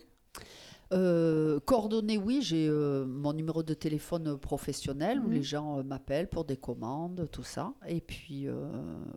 Euh, 0.92 1.58
coordonnées, 1.60 2.16
oui, 2.16 2.40
j'ai 2.42 2.68
euh, 2.68 3.04
mon 3.06 3.32
numéro 3.32 3.62
de 3.64 3.74
téléphone 3.74 4.38
professionnel 4.38 5.18
où 5.20 5.24
Mhm. 5.26 5.32
les 5.32 5.42
gens 5.42 5.78
euh, 5.78 5.82
m'appellent 5.82 6.28
pour 6.28 6.44
des 6.44 6.56
commandes, 6.56 7.28
tout 7.32 7.42
ça. 7.42 7.72
Et 7.88 8.00
puis, 8.00 8.46
euh, 8.46 8.70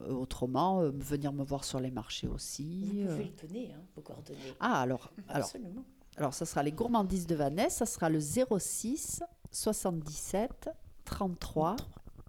autrement, 0.09 0.81
euh, 0.81 0.89
venir 0.95 1.31
me 1.31 1.43
voir 1.43 1.63
sur 1.63 1.79
les 1.79 1.91
marchés 1.91 2.27
aussi. 2.27 3.03
Vous 3.03 3.11
euh. 3.11 3.15
pouvez 3.17 3.31
le 3.41 3.47
donner, 3.47 3.71
hein, 3.73 3.81
vos 3.95 4.01
coordonnées. 4.01 4.39
Ah, 4.59 4.81
alors, 4.81 5.11
alors, 5.27 5.45
Absolument. 5.45 5.83
alors, 6.17 6.33
ça 6.33 6.45
sera 6.47 6.63
les 6.63 6.71
gourmandises 6.71 7.27
de 7.27 7.35
Vanessa, 7.35 7.85
ça 7.85 7.93
sera 7.93 8.09
le 8.09 8.19
06 8.19 9.21
77 9.51 10.69
33 11.05 11.75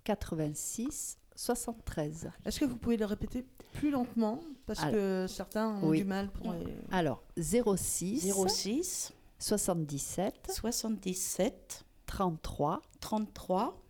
86 0.05 1.16
73. 1.34 2.30
Est-ce 2.45 2.61
que 2.61 2.64
vous 2.66 2.76
pouvez 2.76 2.99
le 2.99 3.07
répéter 3.07 3.47
plus 3.72 3.91
lentement? 3.91 4.41
Parce 4.66 4.80
Alors, 4.82 4.93
que 4.95 5.26
certains 5.28 5.68
ont 5.82 5.88
oui. 5.88 5.99
du 5.99 6.05
mal 6.05 6.28
pour. 6.30 6.53
les- 6.53 6.76
Alors, 6.91 7.22
06 7.38 8.30
06 8.49 9.12
77 9.41 10.51
77 10.55 11.84
33 12.07 12.82
33 13.01 13.82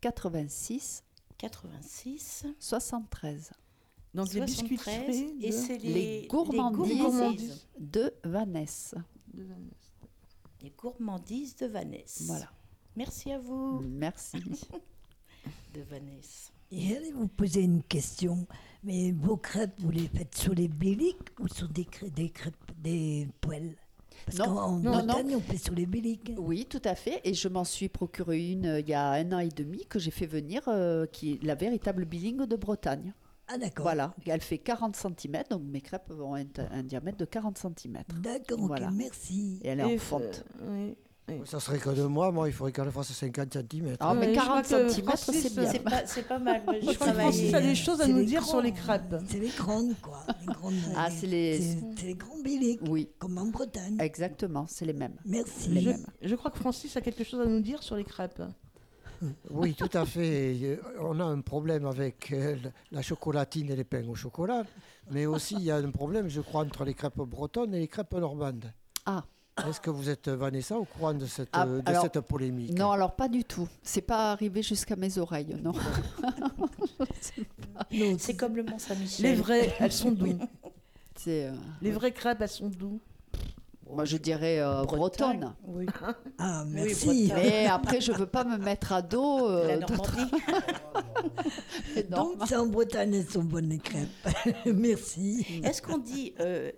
86 0.00 1.04
86 1.38 2.46
73. 2.58 3.50
Donc 4.14 4.32
les 4.32 4.40
73, 4.46 4.46
biscuiteries 4.50 5.36
et 5.44 5.50
de- 5.50 5.54
c'est 5.54 5.78
les, 5.78 6.20
Les 6.22 6.26
gourmandises. 6.28 6.98
gourmandises. 6.98 7.66
de 7.78 8.12
Vanessa. 8.24 8.96
de 9.34 9.42
Vanessa. 9.44 9.74
Les 10.62 10.70
gourmandises 10.70 11.56
de 11.56 11.66
Vanessa. 11.66 12.24
Voilà. 12.26 12.50
Merci 12.96 13.30
à 13.32 13.38
vous, 13.38 13.80
Merci. 13.80 14.38
de 15.74 15.82
Vanessa. 15.82 16.50
Et 16.72 16.88
j'allais 16.88 17.12
vous 17.12 17.28
poser 17.28 17.62
une 17.62 17.82
question. 17.82 18.46
Mais 18.82 19.12
vos 19.12 19.36
crêpes, 19.36 19.78
vous 19.80 19.90
les 19.90 20.08
faites 20.08 20.34
sur 20.36 20.54
les 20.54 20.68
béliques 20.68 21.38
ou 21.38 21.46
sur 21.48 21.68
des, 21.68 21.84
crêpes, 21.84 22.12
des 22.14 22.30
crêpes, 22.30 22.72
des 22.78 23.28
poêles? 23.40 23.76
Parce 24.36 24.38
Non, 24.48 24.54
qu'en 24.54 24.72
non, 24.78 24.90
Bretagne, 24.92 25.36
on 25.36 25.40
fait 25.40 25.56
sur 25.58 25.74
les 25.74 25.86
béliques. 25.86 26.32
Oui, 26.38 26.66
tout 26.68 26.82
à 26.84 26.94
fait. 26.94 27.20
Et 27.24 27.34
je 27.34 27.48
m'en 27.48 27.64
suis 27.64 27.88
procuré 27.88 28.50
une 28.52 28.66
euh, 28.66 28.80
il 28.80 28.88
y 28.88 28.94
a 28.94 29.10
un 29.10 29.32
an 29.32 29.38
et 29.38 29.48
demi 29.48 29.86
que 29.86 29.98
j'ai 29.98 30.10
fait 30.10 30.26
venir, 30.26 30.62
euh, 30.68 31.06
qui 31.06 31.32
est 31.34 31.42
la 31.42 31.54
véritable 31.54 32.04
bilingue 32.04 32.46
de 32.46 32.56
Bretagne. 32.56 33.14
Ah 33.50 33.56
d'accord. 33.56 33.84
Voilà, 33.84 34.14
elle 34.26 34.42
fait 34.42 34.58
40 34.58 34.94
cm, 34.94 35.42
donc 35.48 35.62
mes 35.62 35.80
crêpes 35.80 36.10
ont 36.20 36.34
un, 36.34 36.44
un 36.70 36.82
diamètre 36.82 37.16
de 37.16 37.24
40 37.24 37.56
cm. 37.56 38.02
D'accord, 38.22 38.60
ok, 38.60 38.66
Voilà. 38.66 38.90
merci. 38.90 39.58
Et 39.62 39.68
elle 39.68 39.80
est 39.80 39.90
Et, 39.90 39.96
en 39.96 39.98
fonte. 39.98 40.44
euh, 40.60 40.88
oui, 40.88 40.94
oui. 41.28 41.40
Ça 41.44 41.60
serait 41.60 41.78
que 41.78 41.90
de 41.90 42.02
moi, 42.04 42.30
moi, 42.32 42.48
il 42.48 42.52
faudrait 42.52 42.72
qu'elle 42.72 42.90
fasse 42.90 43.12
50 43.12 43.52
cm. 43.52 43.96
Ah, 44.00 44.14
mais 44.14 44.30
je 44.30 44.34
40 44.34 44.48
crois 44.48 44.62
que 44.62 44.68
cm, 44.90 45.16
c'est 45.16 45.54
bien. 45.54 45.70
C'est 45.72 45.78
pas, 45.80 46.06
c'est 46.06 46.26
pas 46.26 46.38
mal. 46.38 46.62
Je 46.66 46.92
crois 46.94 47.06
que 47.08 47.12
Francis 47.14 47.54
a 47.54 47.60
des 47.60 47.74
choses 47.74 48.00
à 48.00 48.06
nous 48.08 48.24
dire 48.24 48.44
sur 48.44 48.60
les 48.60 48.72
crêpes. 48.72 49.14
C'est 49.28 49.38
les 49.40 49.48
grandes, 49.50 49.94
quoi. 50.00 50.24
Les 50.40 50.46
grandes, 50.54 50.74
Ah, 50.96 51.08
c'est 51.10 51.26
les- 51.26 51.60
c'est- 51.60 52.02
les 52.04 52.14
grands 52.14 52.38
béliques, 52.42 52.80
Oui, 52.88 53.08
comme 53.18 53.38
en 53.38 53.46
Bretagne. 53.46 53.96
exactement, 54.00 54.66
c'est 54.68 54.84
les 54.84 54.92
mêmes. 54.92 55.16
Merci. 55.24 55.68
Les 55.70 55.80
Je, 55.82 55.88
mêmes. 55.90 56.06
je 56.22 56.34
crois 56.34 56.50
que 56.50 56.58
Francis 56.58 56.96
a 56.96 57.00
quelque 57.00 57.24
chose 57.24 57.40
à 57.40 57.46
nous 57.46 57.60
dire 57.60 57.82
sur 57.82 57.96
les 57.96 58.04
crêpes. 58.04 58.42
Oui, 59.50 59.74
tout 59.74 59.90
à 59.94 60.06
fait. 60.06 60.56
Euh, 60.62 60.76
On 61.00 61.18
a 61.18 61.24
un 61.24 61.40
problème 61.40 61.86
avec 61.86 62.30
euh, 62.32 62.54
la 62.92 63.02
chocolatine 63.02 63.68
et 63.70 63.74
les 63.76 63.82
pains 63.82 64.06
au 64.08 64.14
chocolat, 64.14 64.62
mais 65.10 65.26
aussi 65.26 65.56
il 65.56 65.62
y 65.64 65.70
a 65.72 65.76
un 65.76 65.90
problème, 65.90 66.28
je 66.28 66.40
crois, 66.40 66.62
entre 66.62 66.84
les 66.84 66.94
crêpes 66.94 67.16
bretonnes 67.18 67.74
et 67.74 67.80
les 67.80 67.88
crêpes 67.88 68.12
normandes. 68.14 68.72
Ah. 69.06 69.24
Est-ce 69.66 69.80
que 69.80 69.90
vous 69.90 70.08
êtes, 70.08 70.28
Vanessa, 70.28 70.76
au 70.78 70.84
courant 70.84 71.14
de 71.14 71.26
cette, 71.26 71.48
Ah, 71.52 71.66
euh, 71.66 71.80
de 71.82 71.88
alors, 71.88 72.02
cette 72.02 72.20
polémique 72.20 72.76
Non, 72.78 72.90
alors 72.92 73.12
pas 73.16 73.28
du 73.28 73.44
tout. 73.44 73.66
C'est 73.82 74.02
pas 74.02 74.32
arrivé 74.32 74.62
jusqu'à 74.62 74.96
mes 74.96 75.18
oreilles, 75.18 75.56
non. 75.62 75.72
Non, 77.92 78.16
C'est 78.18 78.36
comme 78.36 78.56
le 78.56 78.62
Mont 78.64 78.78
Saint-Michel. 78.78 79.24
Les 79.26 79.34
vraies, 79.34 79.74
elles 79.78 79.92
sont 79.92 80.10
douces. 80.12 80.34
C'est, 81.16 81.46
euh, 81.46 81.52
Les 81.82 81.90
vraies 81.90 82.12
crêpes, 82.12 82.40
elles 82.40 82.48
sont 82.48 82.68
douces. 82.68 83.00
moi, 83.90 84.04
je 84.04 84.16
dirais 84.16 84.60
euh, 84.60 84.82
bretonne. 84.84 85.54
Oui. 85.66 85.86
Ah, 86.38 86.64
merci. 86.68 87.32
Mais 87.34 87.66
après, 87.66 88.00
je 88.00 88.12
veux 88.12 88.26
pas 88.26 88.44
me 88.44 88.56
mettre 88.58 88.92
à 88.92 89.02
dos. 89.02 89.48
euh, 89.48 89.66
La 89.66 89.76
Normandie. 89.78 90.30
Donc, 92.10 92.34
c'est 92.46 92.56
en 92.56 92.66
Bretagne, 92.66 93.14
elles 93.14 93.28
sont 93.28 93.42
bonnes 93.42 93.68
les 93.70 93.78
crêpes. 93.78 94.08
merci. 94.66 95.44
Est-ce 95.64 95.82
qu'on 95.82 95.98
dit 95.98 96.32
euh, 96.40 96.70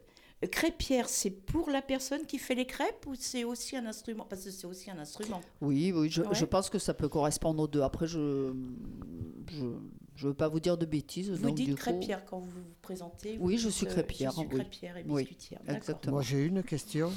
crêpière, 0.47 1.09
c'est 1.09 1.31
pour 1.31 1.69
la 1.71 1.83
personne 1.83 2.25
qui 2.27 2.39
fait 2.39 2.55
les 2.55 2.67
crêpes 2.67 3.07
ou 3.07 3.15
c'est 3.15 3.45
aussi 3.45 3.77
un 3.77 3.85
instrument? 3.87 4.25
Parce 4.29 4.45
que 4.45 4.51
c'est 4.51 4.67
aussi 4.67 4.91
un 4.91 4.99
instrument. 4.99 5.41
Oui, 5.61 5.93
oui, 5.95 6.09
je, 6.09 6.23
Ouais. 6.23 6.29
je 6.35 6.45
pense 6.45 6.71
que 6.71 6.79
ça 6.79 6.95
peut 6.95 7.09
correspondre 7.09 7.63
aux 7.63 7.69
deux. 7.69 7.83
Après, 7.83 8.07
je 8.07 8.53
je 9.51 9.67
je 10.17 10.29
veux 10.29 10.35
pas 10.35 10.49
vous 10.49 10.61
dire 10.61 10.77
de 10.77 10.85
bêtises. 10.87 11.31
Vous 11.31 11.47
donc, 11.49 11.55
du 11.57 11.65
dites 11.65 11.75
coup- 11.77 11.81
crêpière 11.81 12.25
quand 12.27 12.39
vous 12.41 12.51
vous 12.51 12.75
présentez 12.83 13.39
Oui, 13.41 13.57
je 13.59 13.69
suis 13.71 13.87
crêpière, 13.87 14.31
Je 14.33 14.37
suis 14.39 14.47
oui. 14.49 14.55
crêpière 14.55 14.97
et 14.99 15.03
biscuitière. 15.03 15.61
Exactement. 15.69 16.15
Moi, 16.17 16.23
j'ai 16.23 16.45
une 16.45 16.63
question 16.63 17.11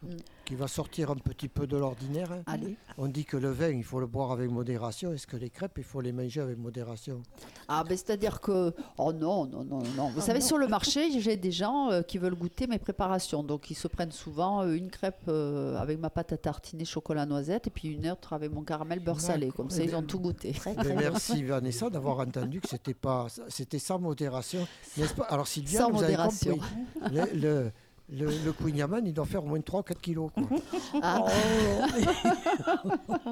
Mm. 0.00 0.10
qui 0.44 0.54
va 0.54 0.68
sortir 0.68 1.10
un 1.10 1.16
petit 1.16 1.48
peu 1.48 1.66
de 1.66 1.76
l'ordinaire. 1.76 2.30
hein. 2.30 2.42
Allez. 2.46 2.76
On 2.98 3.08
dit 3.08 3.24
que 3.24 3.36
le 3.36 3.50
vin, 3.50 3.70
il 3.70 3.82
faut 3.82 3.98
le 3.98 4.06
boire 4.06 4.30
avec 4.30 4.48
modération. 4.50 5.12
Est-ce 5.12 5.26
que 5.26 5.36
les 5.36 5.50
crêpes, 5.50 5.76
il 5.76 5.82
faut 5.84 6.00
les 6.00 6.12
manger 6.12 6.40
avec 6.40 6.56
modération? 6.56 7.20
Ah, 7.66 7.82
ben 7.82 7.96
c'est-à-dire 7.96 8.40
que. 8.40 8.72
Oh 8.96 9.12
non, 9.12 9.46
non, 9.46 9.64
non, 9.64 9.82
non. 9.96 10.08
Vous 10.10 10.20
Ah 10.20 10.22
savez, 10.22 10.38
non. 10.38 10.46
sur 10.46 10.56
le 10.58 10.68
marché, 10.68 11.10
j'ai 11.20 11.36
des 11.36 11.50
gens 11.50 11.90
euh, 11.90 12.02
qui 12.02 12.18
veulent 12.18 12.36
goûter 12.36 12.66
mes 12.68 12.78
préparations. 12.78 13.42
Donc, 13.42 13.70
ils 13.70 13.74
se 13.74 13.88
prennent 13.88 14.12
souvent 14.12 14.62
euh, 14.62 14.72
une 14.74 14.88
crêpe 14.90 15.22
euh, 15.26 15.76
avec 15.78 15.98
ma 15.98 16.10
pâte 16.10 16.32
à 16.32 16.36
tartiner 16.38 16.84
chocolat 16.84 17.26
noisette 17.26 17.66
et 17.66 17.70
puis 17.70 17.88
une 17.88 18.08
autre 18.08 18.32
avec 18.34 18.52
mon 18.52 18.62
caramel 18.62 19.00
beurre 19.00 19.20
salé. 19.20 19.50
Comme 19.50 19.68
ça, 19.70 19.82
Eh 19.82 19.86
ils 19.86 19.94
ont 19.96 19.98
bien, 19.98 20.06
tout 20.06 20.20
goûté. 20.20 20.52
Très, 20.52 20.74
très 20.76 20.84
bien. 20.94 21.10
merci 21.10 21.42
Vanessa 21.42 21.90
d'avoir 21.90 22.20
entendu 22.20 22.60
que 22.60 22.68
c'était 22.68 22.94
pas, 22.94 23.26
c'était 23.48 23.80
sans 23.80 23.98
modération, 23.98 24.66
n'est-ce 24.96 25.14
pas? 25.14 25.24
Alors 25.24 25.48
Sylvia, 25.48 25.80
Sans 25.80 25.90
vous 25.90 26.02
avez 26.04 26.12
modération. 26.12 26.52
compris. 26.52 27.10
Le, 27.12 27.38
le, 27.40 27.72
le, 28.10 28.26
le 28.44 28.52
Queen 28.52 28.76
Yaman, 28.76 29.06
il 29.06 29.12
doit 29.12 29.26
faire 29.26 29.44
au 29.44 29.48
moins 29.48 29.58
3-4 29.58 29.94
kilos. 30.00 30.30
quoi. 30.32 30.44
Ah, 31.02 31.24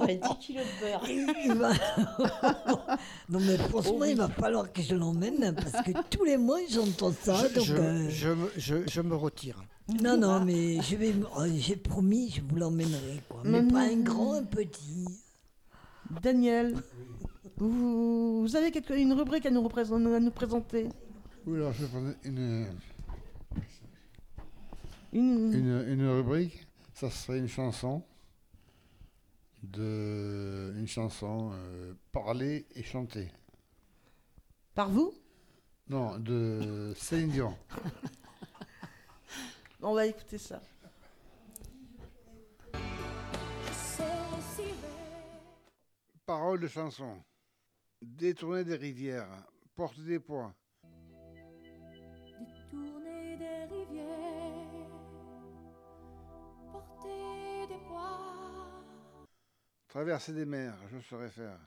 Ouais, 0.01 0.20
10 0.22 0.39
kilos 0.39 0.64
de 0.64 0.81
beurre. 0.87 1.05
Il 1.45 1.55
va- 1.55 1.72
non 3.29 3.41
mais 3.41 3.57
franchement, 3.57 4.05
il 4.05 4.16
va 4.16 4.29
falloir 4.29 4.72
que 4.72 4.83
je 4.83 4.95
l'emmène 4.95 5.43
hein, 5.43 5.55
parce 5.55 5.83
que 5.85 5.91
tous 6.11 6.24
les 6.24 6.37
mois 6.37 6.59
j'entends 6.70 7.12
ça. 7.12 7.35
je, 7.49 7.55
donc, 7.55 7.64
je, 7.64 7.74
euh, 7.74 8.09
je 8.11 8.29
me, 8.29 8.51
je- 8.57 8.87
je 8.89 9.01
me 9.01 9.14
retire. 9.16 9.62
Non, 10.03 10.16
non, 10.16 10.45
mais 10.45 10.81
je 10.83 10.97
vais, 10.97 11.12
me- 11.12 11.27
euh, 11.39 11.49
j'ai 11.57 11.77
promis, 11.77 12.31
je 12.31 12.41
vous 12.43 12.57
l'emmènerai 12.57 13.22
quoi. 13.29 13.41
Mais 13.45 13.62
pas 13.66 13.81
un 13.83 13.97
grand, 14.03 14.35
un 14.35 14.45
petit. 14.45 15.07
Daniel, 16.22 16.74
Vous, 17.59 18.43
vous 18.43 18.57
avez 18.57 18.70
quelque- 18.70 18.93
une 18.95 19.12
rubrique 19.14 19.47
à 19.47 19.51
nous, 19.51 19.62
représenter- 19.62 20.14
à 20.14 20.20
nous 20.20 20.31
présenter? 20.31 20.89
Oui, 21.47 21.57
alors 21.57 21.72
je 21.72 21.83
vais 21.83 21.89
prendre 21.89 22.12
une, 22.24 22.66
Une- 25.17 25.53
une, 25.55 25.85
une 25.89 26.07
rubrique. 26.09 26.67
Ça 26.93 27.11
serait 27.11 27.39
une 27.39 27.49
chanson 27.49 28.03
de 29.62 30.75
une 30.77 30.87
chanson 30.87 31.51
euh, 31.55 31.95
parlée 32.12 32.67
et 32.75 32.83
chantée. 32.83 33.31
Par 34.75 34.91
vous? 34.91 35.14
Non, 35.89 36.19
de 36.19 36.93
Céline 36.97 37.31
Dion. 37.31 37.57
On 39.83 39.95
va 39.95 40.07
écouter 40.07 40.39
ça. 40.39 40.61
Paroles 46.25 46.61
de 46.61 46.69
chanson. 46.69 47.23
Détourner 48.03 48.64
des 48.64 48.77
rivières, 48.77 49.29
porter 49.75 50.03
des 50.03 50.19
poids, 50.21 50.55
Tourner 52.71 53.37
des 53.39 53.64
rivières, 53.64 53.86
porter 57.07 57.67
des 57.69 57.79
poids, 57.87 58.85
traverser 59.89 60.33
des 60.33 60.45
mers, 60.45 60.77
je 60.91 60.99
saurais 61.01 61.31
faire. 61.31 61.59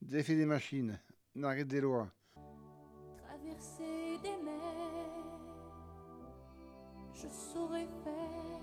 Défier 0.00 0.36
des 0.36 0.46
machines, 0.46 0.98
narguer 1.34 1.64
des 1.64 1.80
lois, 1.80 2.10
traverser 3.18 4.18
des 4.22 4.36
mers, 4.42 5.40
je 7.14 7.28
saurais 7.28 7.86
faire. 8.04 8.58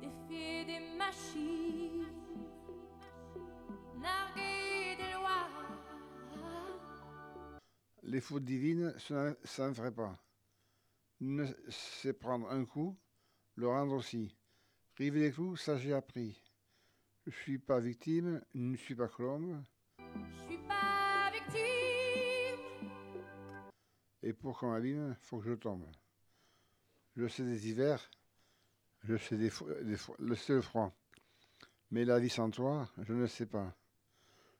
Défier 0.00 0.64
des 0.66 0.96
machines, 0.98 2.06
narguer 3.96 4.96
des 4.96 5.12
lois. 5.14 5.48
Les 8.02 8.20
fautes 8.20 8.44
divines, 8.44 8.94
ça, 8.98 9.34
ça 9.44 9.68
ne 9.68 9.74
ferait 9.74 9.94
pas. 9.94 10.18
Ne 11.20 11.46
c'est 11.70 12.12
prendre 12.12 12.50
un 12.50 12.66
coup, 12.66 12.98
le 13.56 13.68
rendre 13.68 13.94
aussi. 13.94 14.34
River 14.96 15.20
les 15.20 15.32
clous, 15.32 15.56
ça 15.56 15.76
j'ai 15.76 15.92
appris. 15.92 16.40
Je 17.26 17.32
suis 17.32 17.58
pas 17.58 17.80
victime, 17.80 18.42
ne 18.54 18.76
suis 18.76 18.94
pas 18.94 19.08
colombe. 19.08 19.62
Je 19.98 20.04
suis 20.46 20.58
pas 20.68 21.30
victime, 21.32 22.60
Et 24.22 24.32
pour 24.32 24.58
qu'on 24.58 24.70
m'abîme, 24.70 25.16
faut 25.20 25.38
que 25.38 25.48
je 25.48 25.54
tombe. 25.54 25.86
Je 27.16 27.26
sais 27.28 27.44
des 27.44 27.68
hivers, 27.68 28.10
je 29.04 29.16
sais 29.16 29.36
des, 29.36 29.50
des 29.82 29.96
le 30.18 30.34
sais 30.34 30.52
le 30.52 30.60
froid. 30.60 30.92
Mais 31.90 32.04
la 32.04 32.18
vie 32.18 32.28
sans 32.28 32.50
toi, 32.50 32.88
je 32.98 33.12
ne 33.12 33.26
sais 33.26 33.46
pas. 33.46 33.74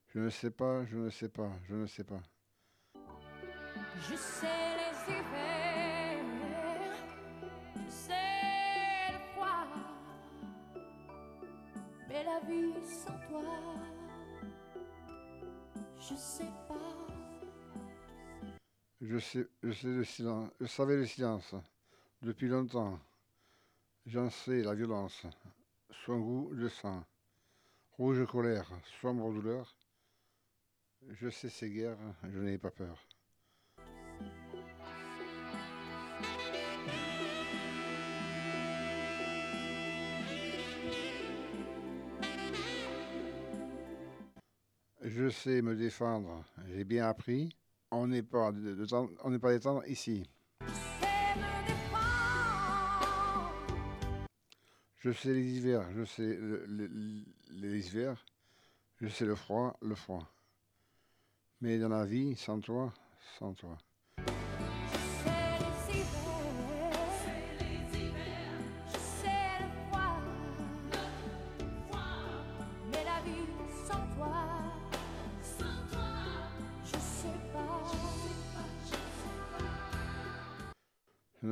Je 0.09 0.21
ne 0.21 0.31
sais 0.31 0.51
pas, 0.51 0.85
je 0.87 0.97
ne 0.97 1.11
sais 1.11 1.29
pas, 1.29 1.51
je 1.69 1.75
ne 1.75 1.87
sais 1.87 2.05
pas. 2.05 2.23
je 4.09 4.15
sais 4.15 4.47
les 4.47 5.13
hivers, 5.13 5.64
je 16.09 16.15
sais 16.15 16.51
pas. 16.69 16.75
Je 19.01 19.19
sais, 19.19 19.47
le 19.63 20.05
silence, 20.05 20.51
je 20.61 20.67
savais 20.67 20.97
le 20.97 21.07
silence 21.07 21.55
depuis 22.23 22.49
longtemps. 22.49 22.99
J'en 24.07 24.31
sais 24.31 24.63
la 24.63 24.75
violence, 24.75 25.27
son 26.05 26.19
goût 26.21 26.55
de 26.55 26.69
sang, 26.69 27.05
rouge 27.99 28.27
colère, 28.27 28.71
sombre 29.01 29.33
douleur. 29.33 29.75
Je 31.11 31.29
sais 31.29 31.51
ces 31.51 31.71
guerres, 31.71 31.99
je 32.23 32.39
n'ai 32.39 32.59
pas 32.59 32.71
peur. 32.71 32.99
Je 45.05 45.29
sais 45.29 45.61
me 45.61 45.77
défendre, 45.77 46.43
j'ai 46.67 46.83
bien 46.85 47.07
appris. 47.07 47.55
On 47.91 48.07
n'est 48.07 48.23
pas, 48.23 48.53
de, 48.53 48.87
on 49.23 49.31
n'est 49.31 49.39
pas 49.39 49.53
des 49.53 49.61
tendres 49.61 49.87
ici. 49.87 50.27
Je 54.97 55.13
sais 55.13 55.35
les 55.35 55.45
hivers, 55.59 55.87
je 55.95 56.05
sais 56.05 56.23
le- 56.37 56.65
le- 56.67 57.25
les 57.51 57.87
hivers, 57.87 58.25
je 59.03 59.09
sais 59.09 59.27
le 59.27 59.35
froid, 59.35 59.77
le 59.83 59.95
froid. 59.95 60.27
Mais 61.61 61.79
dans 61.79 61.91
la 61.91 62.07
vie, 62.07 62.35
sans 62.37 62.59
toi, 62.61 62.91
sans 63.39 63.53
toi. 63.53 63.77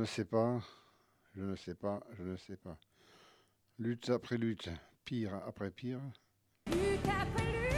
Ne 0.03 0.07
sais 0.07 0.25
pas, 0.25 0.59
je 1.33 1.43
ne 1.43 1.55
sais 1.55 1.75
pas, 1.75 2.03
je 2.11 2.23
ne 2.23 2.35
sais 2.35 2.57
pas. 2.57 2.77
Lutte 3.79 4.09
après 4.09 4.37
lutte, 4.37 4.69
pire 5.05 5.33
après 5.47 5.71
pire. 5.71 6.01
Lutte 6.67 7.07
après 7.07 7.45
lutte. 7.53 7.73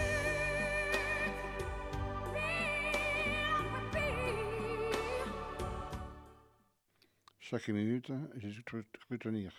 Chaque 7.37 7.67
minute, 7.69 8.11
j'ai 8.37 8.63
cru, 8.63 8.83
tenir. 9.19 9.53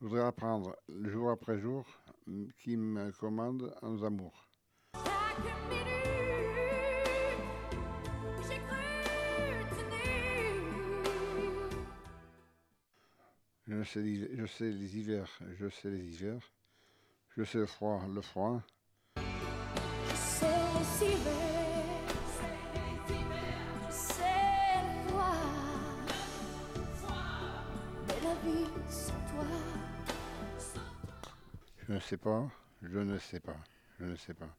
Je 0.00 0.06
voudrais 0.06 0.22
apprendre, 0.24 0.76
jour 0.88 1.32
après 1.32 1.58
jour, 1.58 1.84
m- 2.28 2.48
qui 2.58 2.76
me 2.76 3.10
commande 3.10 3.74
en 3.82 4.00
amours. 4.04 4.46
Chaque 4.94 5.68
minute, 5.70 6.11
Je 13.74 13.82
sais, 13.84 14.04
je 14.36 14.44
sais 14.44 14.70
les 14.70 14.98
hivers, 14.98 15.38
je 15.58 15.66
sais 15.70 15.88
les 15.88 16.04
hivers. 16.04 16.52
Je 17.34 17.42
sais 17.42 17.56
le 17.56 17.64
froid, 17.64 18.06
le 18.06 18.20
froid. 18.20 18.60
Je 19.16 19.22
sais 20.14 20.46
les 21.00 21.06
hivers, 21.06 21.32
je 23.88 23.92
sais 23.94 24.24
le 24.84 25.08
froid. 25.08 25.36
Mais 28.06 28.20
la 28.22 28.34
vie 28.44 28.68
sans 28.90 29.12
toi, 29.12 29.46
Je 31.88 31.92
ne 31.94 31.98
sais 31.98 32.18
pas, 32.18 32.50
je 32.82 32.98
ne 32.98 33.18
sais 33.18 33.40
pas, 33.40 33.56
je 33.98 34.04
ne 34.04 34.16
sais 34.16 34.34
pas. 34.34 34.54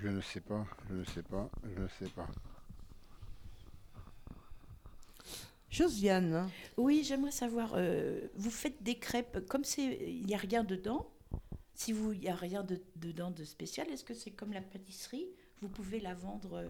Je 0.00 0.08
ne 0.08 0.20
sais 0.20 0.40
pas, 0.40 0.64
je 0.88 0.94
ne 0.94 1.04
sais 1.04 1.22
pas, 1.22 1.50
je 1.64 1.80
ne 1.82 1.88
sais 1.88 2.08
pas. 2.14 2.28
Josiane. 5.70 6.48
Oui, 6.76 7.02
j'aimerais 7.04 7.30
savoir, 7.30 7.72
euh, 7.74 8.20
vous 8.34 8.50
faites 8.50 8.82
des 8.82 8.98
crêpes, 8.98 9.46
comme 9.48 9.64
c'est, 9.64 9.98
il 10.08 10.24
n'y 10.24 10.34
a 10.34 10.38
rien 10.38 10.64
dedans, 10.64 11.10
si 11.74 11.92
vous, 11.92 12.12
il 12.12 12.20
n'y 12.20 12.28
a 12.28 12.34
rien 12.34 12.62
de- 12.62 12.80
dedans 12.96 13.30
de 13.30 13.44
spécial, 13.44 13.88
est-ce 13.90 14.04
que 14.04 14.14
c'est 14.14 14.30
comme 14.30 14.52
la 14.52 14.62
pâtisserie? 14.62 15.26
Vous 15.60 15.68
pouvez 15.68 16.00
la 16.00 16.14
vendre 16.14 16.54
euh, 16.54 16.68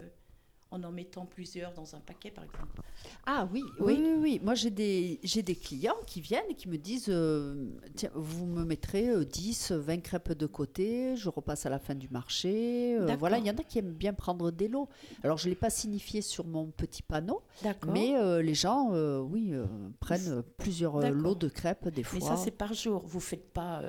en 0.71 0.83
en 0.83 0.91
mettant 0.91 1.25
plusieurs 1.25 1.73
dans 1.73 1.95
un 1.95 1.99
paquet, 1.99 2.29
par 2.31 2.43
exemple 2.43 2.81
Ah 3.25 3.47
oui, 3.51 3.63
oui, 3.79 3.97
oui, 3.99 4.13
oui. 4.19 4.41
Moi, 4.43 4.53
j'ai 4.53 4.69
des, 4.69 5.19
j'ai 5.23 5.41
des 5.41 5.55
clients 5.55 5.97
qui 6.05 6.21
viennent 6.21 6.45
et 6.49 6.53
qui 6.53 6.69
me 6.69 6.77
disent 6.77 7.09
euh, 7.09 7.71
Tiens, 7.95 8.11
vous 8.13 8.45
me 8.45 8.63
mettrez 8.63 9.09
euh, 9.09 9.25
10, 9.25 9.71
20 9.71 9.97
crêpes 10.01 10.33
de 10.33 10.45
côté, 10.45 11.15
je 11.15 11.27
repasse 11.29 11.65
à 11.65 11.69
la 11.69 11.79
fin 11.79 11.95
du 11.95 12.07
marché. 12.09 12.95
Euh, 12.99 13.15
voilà, 13.17 13.39
il 13.39 13.45
y 13.47 13.49
en 13.49 13.57
a 13.57 13.63
qui 13.63 13.79
aiment 13.79 13.93
bien 13.93 14.13
prendre 14.13 14.51
des 14.51 14.67
lots. 14.67 14.89
Alors, 15.23 15.37
je 15.37 15.45
ne 15.45 15.49
l'ai 15.51 15.55
pas 15.55 15.71
signifié 15.71 16.21
sur 16.21 16.45
mon 16.45 16.67
petit 16.67 17.01
panneau, 17.01 17.41
mais 17.87 18.15
euh, 18.15 18.41
les 18.41 18.53
gens, 18.53 18.91
oui, 19.21 19.53
prennent 19.99 20.43
plusieurs 20.57 20.99
lots 21.11 21.35
de 21.35 21.49
crêpes 21.49 21.87
des 21.89 22.03
fois. 22.03 22.19
Mais 22.19 22.25
ça, 22.25 22.37
c'est 22.37 22.51
par 22.51 22.73
jour. 22.73 23.03
Vous 23.05 23.19
faites 23.19 23.51
pas, 23.51 23.81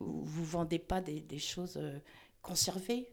vous 0.00 0.44
vendez 0.44 0.78
pas 0.78 1.00
des, 1.00 1.20
des 1.20 1.38
choses 1.38 1.78
conservées? 2.40 3.08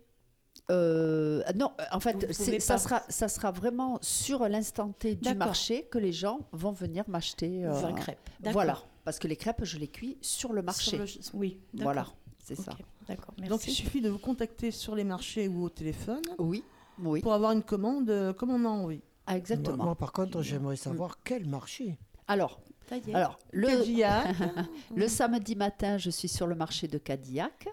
Euh, 0.71 1.43
non, 1.55 1.71
en 1.91 1.99
fait, 1.99 2.33
ça, 2.33 2.73
pas- 2.73 2.79
sera, 2.79 3.03
ça 3.09 3.27
sera 3.27 3.51
vraiment 3.51 3.99
sur 4.01 4.47
l'instant 4.49 4.91
T 4.91 5.15
du 5.15 5.35
marché 5.35 5.83
que 5.83 5.97
les 5.97 6.11
gens 6.11 6.39
vont 6.51 6.71
venir 6.71 7.03
m'acheter. 7.07 7.65
20 7.65 7.93
crêpes. 7.93 8.29
Voilà, 8.51 8.81
parce 9.03 9.19
que 9.19 9.27
les 9.27 9.35
crêpes, 9.35 9.63
je 9.63 9.77
les 9.77 9.87
cuis 9.87 10.17
sur 10.21 10.53
le 10.53 10.61
marché. 10.61 10.97
le- 10.97 11.05
oui, 11.33 11.59
d'accord. 11.73 11.93
Voilà, 11.93 12.07
c'est 12.43 12.55
ça. 12.55 12.75
D'accord, 13.07 13.35
Donc 13.47 13.67
il 13.67 13.71
suffit 13.71 14.01
de 14.01 14.09
vous 14.09 14.17
contacter 14.17 14.71
sur 14.71 14.95
les 14.95 15.03
marchés 15.03 15.47
ou 15.47 15.63
au 15.65 15.69
téléphone 15.69 16.23
oui, 16.39 16.63
oui. 16.99 17.21
pour 17.21 17.33
avoir 17.33 17.51
une 17.51 17.61
commande 17.61 18.09
euh, 18.09 18.33
comme 18.33 18.49
on 18.49 18.65
a 18.65 18.69
envie. 18.69 19.01
Ah, 19.27 19.37
exactement. 19.37 19.77
Moi, 19.77 19.85
moi, 19.85 19.95
par 19.95 20.11
contre, 20.11 20.41
j'aimerais 20.41 20.75
savoir 20.75 21.19
quel 21.23 21.45
marché. 21.45 21.97
Alors, 22.27 22.59
alors 23.13 23.39
le, 23.51 23.67
Cadillac. 23.67 24.35
le 24.95 25.07
samedi 25.07 25.55
matin, 25.55 25.97
je 25.97 26.09
suis 26.09 26.27
sur 26.27 26.47
le 26.47 26.55
marché 26.55 26.87
de 26.87 26.97
Cadillac. 26.97 27.67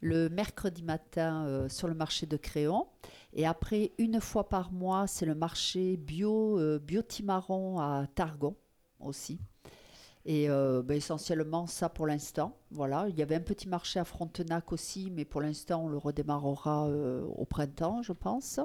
Le 0.00 0.28
mercredi 0.28 0.82
matin, 0.82 1.44
euh, 1.46 1.68
sur 1.68 1.86
le 1.88 1.94
marché 1.94 2.26
de 2.26 2.36
Créon. 2.36 2.86
Et 3.32 3.46
après, 3.46 3.92
une 3.98 4.20
fois 4.20 4.48
par 4.48 4.72
mois, 4.72 5.06
c'est 5.06 5.26
le 5.26 5.34
marché 5.34 5.96
bio, 5.96 6.58
euh, 6.58 6.80
à 7.78 8.06
Targon 8.14 8.56
aussi. 8.98 9.40
Et 10.26 10.50
euh, 10.50 10.82
ben, 10.82 10.96
essentiellement 10.96 11.66
ça 11.66 11.88
pour 11.88 12.06
l'instant. 12.06 12.56
Voilà, 12.70 13.06
il 13.08 13.16
y 13.16 13.22
avait 13.22 13.36
un 13.36 13.40
petit 13.40 13.68
marché 13.68 13.98
à 13.98 14.04
Frontenac 14.04 14.72
aussi, 14.72 15.10
mais 15.10 15.24
pour 15.24 15.40
l'instant 15.40 15.84
on 15.84 15.88
le 15.88 15.96
redémarrera 15.96 16.88
euh, 16.88 17.24
au 17.24 17.44
printemps, 17.46 18.02
je 18.02 18.12
pense. 18.12 18.60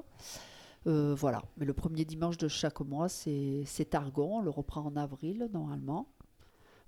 Voilà, 0.86 1.42
mais 1.58 1.66
le 1.66 1.74
premier 1.74 2.06
dimanche 2.06 2.38
de 2.38 2.48
chaque 2.48 2.80
mois, 2.82 3.10
c'est 3.10 3.64
c'est 3.66 3.86
Targon. 3.86 4.38
On 4.38 4.42
le 4.42 4.52
reprend 4.52 4.82
en 4.82 4.96
avril 4.96 5.50
normalement. 5.52 6.08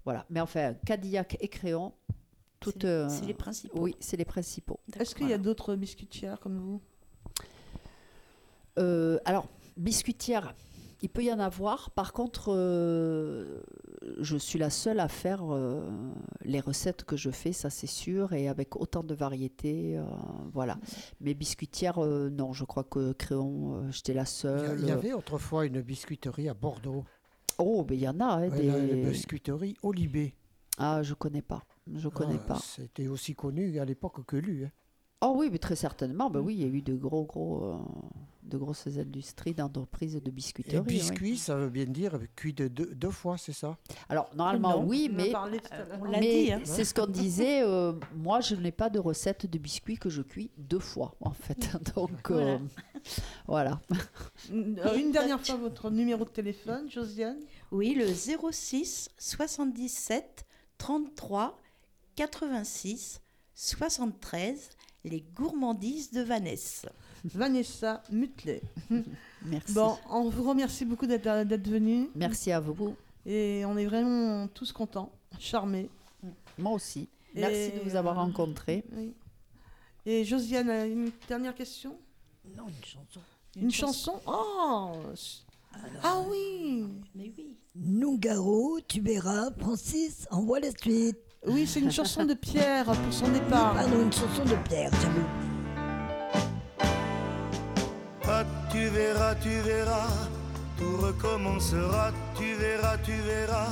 Voilà, 0.04 0.26
mais 0.30 0.40
enfin 0.40 0.76
Cadillac 0.86 1.36
et 1.40 1.48
Créon, 1.48 1.94
toutes. 2.60 2.82
C'est- 2.84 3.10
c'est 3.10 3.26
les 3.26 3.34
principaux. 3.34 3.80
Oui, 3.82 3.96
c'est 4.00 4.18
les 4.18 4.26
principaux. 4.26 4.80
Est-ce 5.00 5.14
qu'il 5.16 5.30
y 5.30 5.34
a 5.34 5.38
d'autres 5.38 5.76
biscuitières 5.76 6.40
comme 6.40 6.58
vous? 6.58 6.82
Euh, 8.80 9.18
alors, 9.26 9.48
biscuitière, 9.76 10.54
il 11.02 11.10
peut 11.10 11.24
y 11.24 11.32
en 11.32 11.40
avoir. 11.40 11.92
Par 11.92 12.14
contre, 12.14 12.54
euh, 12.54 13.60
je 14.20 14.38
suis 14.38 14.60
la 14.60 14.70
seule 14.70 15.00
à 15.00 15.08
faire 15.08 15.42
euh, 15.54 15.82
les 16.44 16.60
recettes 16.60 17.04
que 17.04 17.16
je 17.18 17.30
fais, 17.32 17.54
ça 17.54 17.70
c'est 17.70 17.88
sûr, 17.88 18.34
et 18.34 18.48
avec 18.48 18.76
autant 18.76 19.04
de 19.04 19.14
variétés. 19.16 19.98
euh, 19.98 20.04
voilà. 20.54 20.78
Mais 21.22 21.34
biscuitière, 21.34 22.04
euh, 22.04 22.30
non, 22.30 22.54
je 22.54 22.66
crois 22.66 22.84
que 22.84 23.14
Créon, 23.14 23.76
euh, 23.76 23.92
j'étais 23.92 24.14
la 24.14 24.26
seule. 24.26 24.80
il 24.80 24.88
y 24.88 24.92
avait 24.92 25.14
autrefois 25.14 25.66
une 25.66 25.82
biscuiterie 25.82 26.50
à 26.50 26.54
Bordeaux. 26.54 27.04
Oh, 27.60 27.84
mais 27.90 27.96
il 27.96 28.02
y 28.02 28.08
en 28.08 28.20
a. 28.20 28.26
hein, 28.26 28.50
Ouais, 28.50 28.62
la- 28.64 28.80
des- 28.80 29.02
La 29.04 29.10
biscuiterie 29.10 29.76
Olibé. 29.82 30.36
Ah, 30.78 31.02
je 31.02 31.16
connais 31.16 31.42
pas. 31.42 31.64
Je 31.96 32.10
connais 32.10 32.40
Ah, 32.44 32.48
pas. 32.48 32.60
C'était 32.60 33.08
aussi 33.08 33.36
connu 33.36 33.80
à 33.80 33.86
l'époque 33.86 34.26
que 34.26 34.36
lui. 34.38 34.66
hein. 34.66 34.72
Oh 35.22 35.34
oui, 35.36 35.50
mais 35.52 35.58
très 35.58 35.76
certainement. 35.76 36.30
Ben 36.30 36.40
oui, 36.42 36.54
il 36.56 36.62
y 36.62 36.64
a 36.66 36.68
eu 36.68 36.84
de 36.84 36.94
gros, 36.96 37.26
gros, 37.26 37.64
euh, 37.66 37.76
de 38.44 38.56
grosses 38.56 38.86
industries 38.86 39.56
d'entreprises 39.56 40.14
de 40.14 40.28
Et 40.30 40.32
biscuiterie. 40.32 40.78
oui. 40.78 40.84
biscuit, 40.86 41.38
ça 41.38 41.56
veut 41.56 41.72
bien 41.72 41.86
dire 41.86 42.20
cuit 42.36 42.54
de 42.54 42.68
deux, 42.68 42.94
deux 42.94 43.10
fois, 43.10 43.36
c'est 43.36 43.52
ça? 43.52 43.78
Alors, 44.10 44.30
normalement, 44.36 44.80
Non, 44.82 44.86
oui, 44.88 45.10
mais, 45.12 45.30
l'a 45.32 46.20
mais 46.20 46.44
dit, 46.46 46.52
hein. 46.52 46.62
c'est 46.66 46.84
ce 46.86 46.94
qu'on 46.94 47.08
disait. 47.08 47.64
euh, 47.64 47.94
moi, 48.16 48.42
je 48.42 48.54
n'ai 48.54 48.72
pas 48.72 48.92
de 48.92 49.00
recette 49.00 49.48
de 49.50 49.58
biscuits 49.58 49.98
que 49.98 50.10
je 50.10 50.22
cuis 50.22 50.52
deux 50.56 50.78
fois, 50.78 51.16
en 51.20 51.32
fait. 51.32 51.68
Donc, 51.96 52.30
euh, 52.30 52.60
voilà. 53.48 53.82
Une 54.52 54.78
euh, 54.86 55.00
une 55.00 55.12
dernière 55.12 55.42
fois, 55.44 55.56
votre 55.56 55.90
numéro 55.90 56.26
de 56.26 56.30
téléphone, 56.30 56.92
Josiane? 56.92 57.40
Oui, 57.72 57.96
le 57.96 58.06
06 58.14 59.10
77 59.18 60.46
33 60.78 61.60
86 62.18 63.22
73, 63.54 64.70
les 65.06 65.22
gourmandises 65.36 66.12
de 66.12 66.22
Vanessa. 66.22 66.92
Vanessa 67.24 68.04
Mutlet. 68.12 68.62
Merci. 69.46 69.74
Bon, 69.74 69.98
on 70.10 70.28
vous 70.30 70.48
remercie 70.50 70.84
beaucoup 70.84 71.06
d'être 71.06 71.70
venu. 71.70 72.10
Merci 72.16 72.52
à 72.52 72.60
vous. 72.60 72.96
Et 73.26 73.64
on 73.66 73.78
est 73.78 73.86
vraiment 73.86 74.48
tous 74.48 74.72
contents, 74.72 75.12
charmés. 75.40 75.90
Moi 76.58 76.72
aussi. 76.72 77.08
Merci 77.36 77.72
de 77.72 77.88
vous 77.88 77.96
avoir 77.96 78.18
euh, 78.18 78.24
rencontrés. 78.24 78.84
oui. 78.96 79.14
Et 80.06 80.24
Josiane, 80.24 80.70
a 80.70 80.86
une 80.86 81.12
dernière 81.28 81.54
question? 81.54 82.00
Non, 82.56 82.68
une 82.68 82.86
chanson. 82.86 83.20
Une, 83.58 83.72
chanson? 83.72 84.22
Oh 84.26 84.94
Ah 86.02 86.24
oui 86.30 86.86
Mais 87.14 87.32
oui. 87.38 87.58
Nougaro, 87.76 88.80
tu 88.88 89.02
verras, 89.02 89.52
Francis, 89.60 90.26
envoie 90.32 90.62
la 90.62 90.72
suite. 90.72 91.18
Oui, 91.46 91.68
c'est 91.68 91.80
une 91.80 91.92
chanson 91.92 92.26
de 92.26 92.34
Pierre 92.34 92.86
pour 92.86 93.14
son 93.14 93.28
départ. 93.30 93.74
Pardon, 93.74 94.02
une 94.02 94.12
chanson 94.12 94.44
de 94.44 94.56
Pierre, 94.68 94.90
j'avais. 95.02 95.26
Ah, 98.30 98.44
tu 98.72 98.88
verras, 98.88 99.36
tu 99.36 99.50
verras, 99.62 100.10
tout 100.78 100.98
recommencera, 100.98 102.12
tu 102.36 102.56
verras, 102.56 102.98
tu 102.98 103.14
verras. 103.14 103.70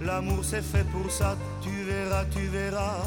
L'amour 0.00 0.44
c'est 0.44 0.62
fait 0.62 0.84
pour 0.84 1.10
ça, 1.10 1.36
tu 1.60 1.70
verras, 1.84 2.24
tu 2.26 2.46
verras. 2.46 3.02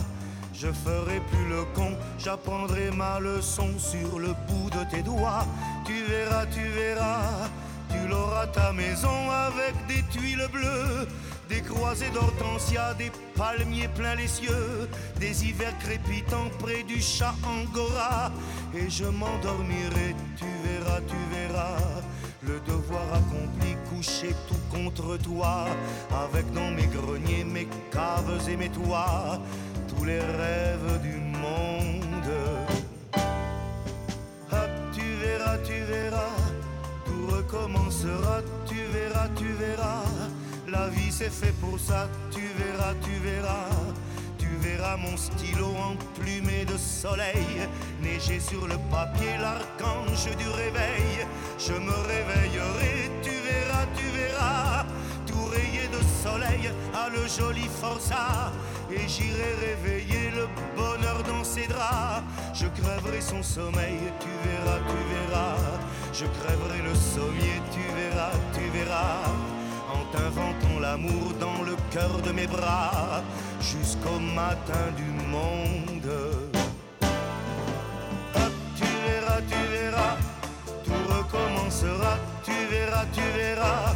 Je 0.53 0.67
ferai 0.67 1.19
plus 1.31 1.49
le 1.49 1.63
con, 1.73 1.91
j'apprendrai 2.19 2.91
ma 2.91 3.19
leçon 3.19 3.69
sur 3.77 4.19
le 4.19 4.33
bout 4.47 4.69
de 4.69 4.83
tes 4.91 5.01
doigts. 5.01 5.45
Tu 5.85 6.03
verras, 6.03 6.45
tu 6.47 6.61
verras, 6.69 7.49
tu 7.89 8.07
l'auras 8.07 8.47
ta 8.47 8.73
maison 8.73 9.31
avec 9.31 9.73
des 9.87 10.03
tuiles 10.11 10.47
bleues, 10.51 11.07
des 11.49 11.61
croisées 11.61 12.09
d'hortensia, 12.09 12.93
des 12.93 13.11
palmiers 13.35 13.89
pleins 13.95 14.15
les 14.15 14.27
cieux, 14.27 14.89
des 15.19 15.45
hivers 15.45 15.77
crépitants 15.79 16.49
près 16.59 16.83
du 16.83 17.01
chat 17.01 17.35
angora. 17.45 18.31
Et 18.73 18.89
je 18.89 19.05
m'endormirai, 19.05 20.15
tu 20.37 20.45
verras, 20.63 21.01
tu 21.07 21.15
verras. 21.35 21.77
Le 22.41 22.59
devoir 22.67 23.03
accompli, 23.13 23.77
couché 23.89 24.35
tout 24.49 24.75
contre 24.75 25.17
toi, 25.17 25.65
avec 26.25 26.51
dans 26.51 26.71
mes 26.71 26.87
greniers, 26.87 27.45
mes 27.45 27.67
caves 27.91 28.49
et 28.49 28.57
mes 28.57 28.69
toits, 28.69 29.39
tous 29.87 30.03
les 30.03 30.19
rêves 30.19 31.01
du 31.01 31.15
monde. 31.15 32.33
Ah, 34.51 34.67
tu 34.91 35.05
verras, 35.21 35.57
tu 35.59 35.79
verras, 35.83 36.35
tout 37.05 37.27
recommencera, 37.33 38.41
tu 38.67 38.75
verras, 38.91 39.29
tu 39.37 39.45
verras. 39.53 40.03
La 40.67 40.87
vie 40.87 41.11
c'est 41.11 41.31
fait 41.31 41.53
pour 41.59 41.77
ça, 41.77 42.07
tu 42.31 42.41
verras, 42.57 42.93
tu 43.03 43.11
verras. 43.19 43.69
Tu 44.37 44.47
verras 44.59 44.97
mon 44.97 45.17
stylo 45.17 45.67
emplumé 45.75 46.63
de 46.65 46.77
soleil, 46.77 47.67
neiger 48.01 48.39
sur 48.39 48.65
le 48.67 48.75
papier 48.89 49.37
l'archange 49.39 50.25
du 50.37 50.47
réveil. 50.47 51.27
Je 51.59 51.73
me 51.73 51.91
réveillerai, 51.91 53.11
tu 53.21 53.31
verras, 53.31 53.85
tu 53.97 54.05
verras, 54.17 54.85
tout 55.25 55.45
rayé 55.51 55.87
de 55.91 56.01
soleil 56.23 56.71
à 56.93 57.09
le 57.09 57.27
joli 57.27 57.67
forçat. 57.81 58.53
Et 58.89 59.07
j'irai 59.07 59.55
réveiller 59.59 60.31
le 60.31 60.47
bonheur 60.77 61.23
dans 61.23 61.43
ses 61.43 61.67
draps. 61.67 62.23
Je 62.53 62.67
crèverai 62.67 63.19
son 63.19 63.43
sommeil, 63.43 63.99
tu 64.19 64.29
verras, 64.47 64.79
tu 64.87 64.99
verras. 65.13 65.57
Je 66.13 66.25
crèverai 66.25 66.81
le 66.83 66.95
sommier, 66.95 67.61
tu 67.71 67.81
verras, 67.95 68.31
tu 68.53 68.69
verras. 68.77 69.52
En 70.13 70.17
t'inventant 70.17 70.79
l'amour 70.79 71.33
dans 71.39 71.63
le 71.63 71.75
cœur 71.91 72.21
de 72.23 72.31
mes 72.31 72.45
bras, 72.45 73.23
jusqu'au 73.59 74.19
matin 74.19 74.91
du 74.95 75.09
monde. 75.27 76.11
Tu 78.75 78.83
verras, 79.05 79.41
tu 79.49 79.55
verras, 79.71 80.17
tout 80.83 81.03
recommencera, 81.09 82.17
tu 82.43 82.51
verras, 82.69 83.05
tu 83.13 83.21
verras. 83.37 83.95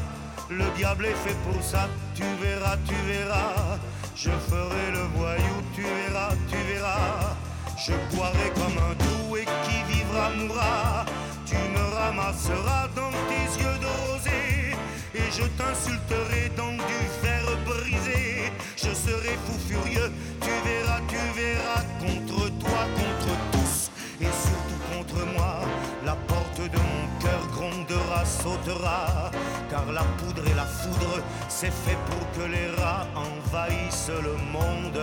Le 0.50 0.66
diable 0.76 1.06
est 1.06 1.22
fait 1.26 1.38
pour 1.50 1.62
ça, 1.62 1.88
tu 2.16 2.24
verras, 2.42 2.78
tu 2.88 2.96
verras. 3.08 3.78
Je 4.16 4.32
ferai 4.50 4.92
le 4.94 5.04
voyou, 5.16 5.58
tu 5.76 5.84
verras, 5.84 6.34
tu 6.50 6.58
verras. 6.74 7.36
Je 7.78 7.94
boirai 8.16 8.50
comme 8.56 8.78
un 8.78 9.38
et 9.38 9.46
qui 9.46 9.94
vivra 9.94 10.30
mourra. 10.32 11.06
Tu 11.46 11.56
me 11.56 11.96
ramasseras 11.96 12.88
dans 12.96 13.12
tes 13.30 13.62
yeux 13.62 13.78
de 13.80 14.12
rosée 14.12 14.67
et 15.16 15.32
je 15.32 15.44
t'insulterai 15.58 16.52
dans 16.56 16.74
du 16.74 17.00
fer 17.22 17.44
brisé. 17.66 18.52
Je 18.76 18.94
serai 18.94 19.34
fou 19.46 19.58
furieux, 19.68 20.12
tu 20.42 20.50
verras, 20.68 21.02
tu 21.08 21.18
verras, 21.40 21.84
contre 22.00 22.50
toi, 22.60 22.82
contre 22.96 23.34
tous 23.52 23.92
et 24.22 24.32
surtout 24.46 24.82
contre 24.94 25.26
moi. 25.34 25.62
La 26.06 26.16
porte 26.16 26.62
de 26.62 26.78
mon 26.78 27.20
cœur 27.20 27.42
grondera, 27.52 28.26
sautera, 28.26 29.32
car 29.70 29.92
la 29.92 30.04
poudre 30.18 30.48
et 30.48 30.54
la 30.54 30.66
foudre, 30.66 31.22
c'est 31.50 31.74
fait 31.74 31.98
pour 32.10 32.32
que 32.36 32.50
les 32.50 32.70
rats 32.82 33.08
envahissent 33.16 34.12
le 34.24 34.36
monde. 34.52 35.02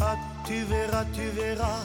Ah, 0.00 0.16
tu 0.46 0.62
verras, 0.64 1.04
tu 1.12 1.28
verras, 1.28 1.82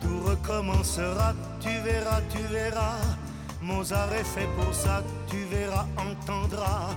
tout 0.00 0.20
recommencera, 0.24 1.34
tu 1.60 1.70
verras, 1.84 2.20
tu 2.30 2.42
verras. 2.52 2.98
Mozart 3.68 4.14
est 4.14 4.24
fait 4.24 4.48
pour 4.56 4.72
ça, 4.72 5.02
tu 5.26 5.36
verras, 5.50 5.84
entendras. 5.98 6.88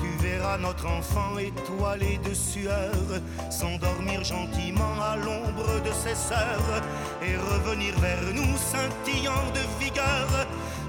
Tu 0.00 0.08
verras 0.24 0.58
notre 0.58 0.86
enfant 0.86 1.36
étoilé 1.38 2.20
de 2.24 2.32
sueur 2.32 2.94
s'endormir 3.50 4.22
gentiment 4.22 4.94
à 5.02 5.16
l'ombre 5.16 5.82
de 5.84 5.92
ses 5.92 6.14
sœurs 6.14 6.82
et 7.20 7.36
revenir 7.36 7.98
vers 7.98 8.22
nous 8.32 8.56
scintillant 8.56 9.44
de 9.58 9.84
vigueur. 9.84 10.28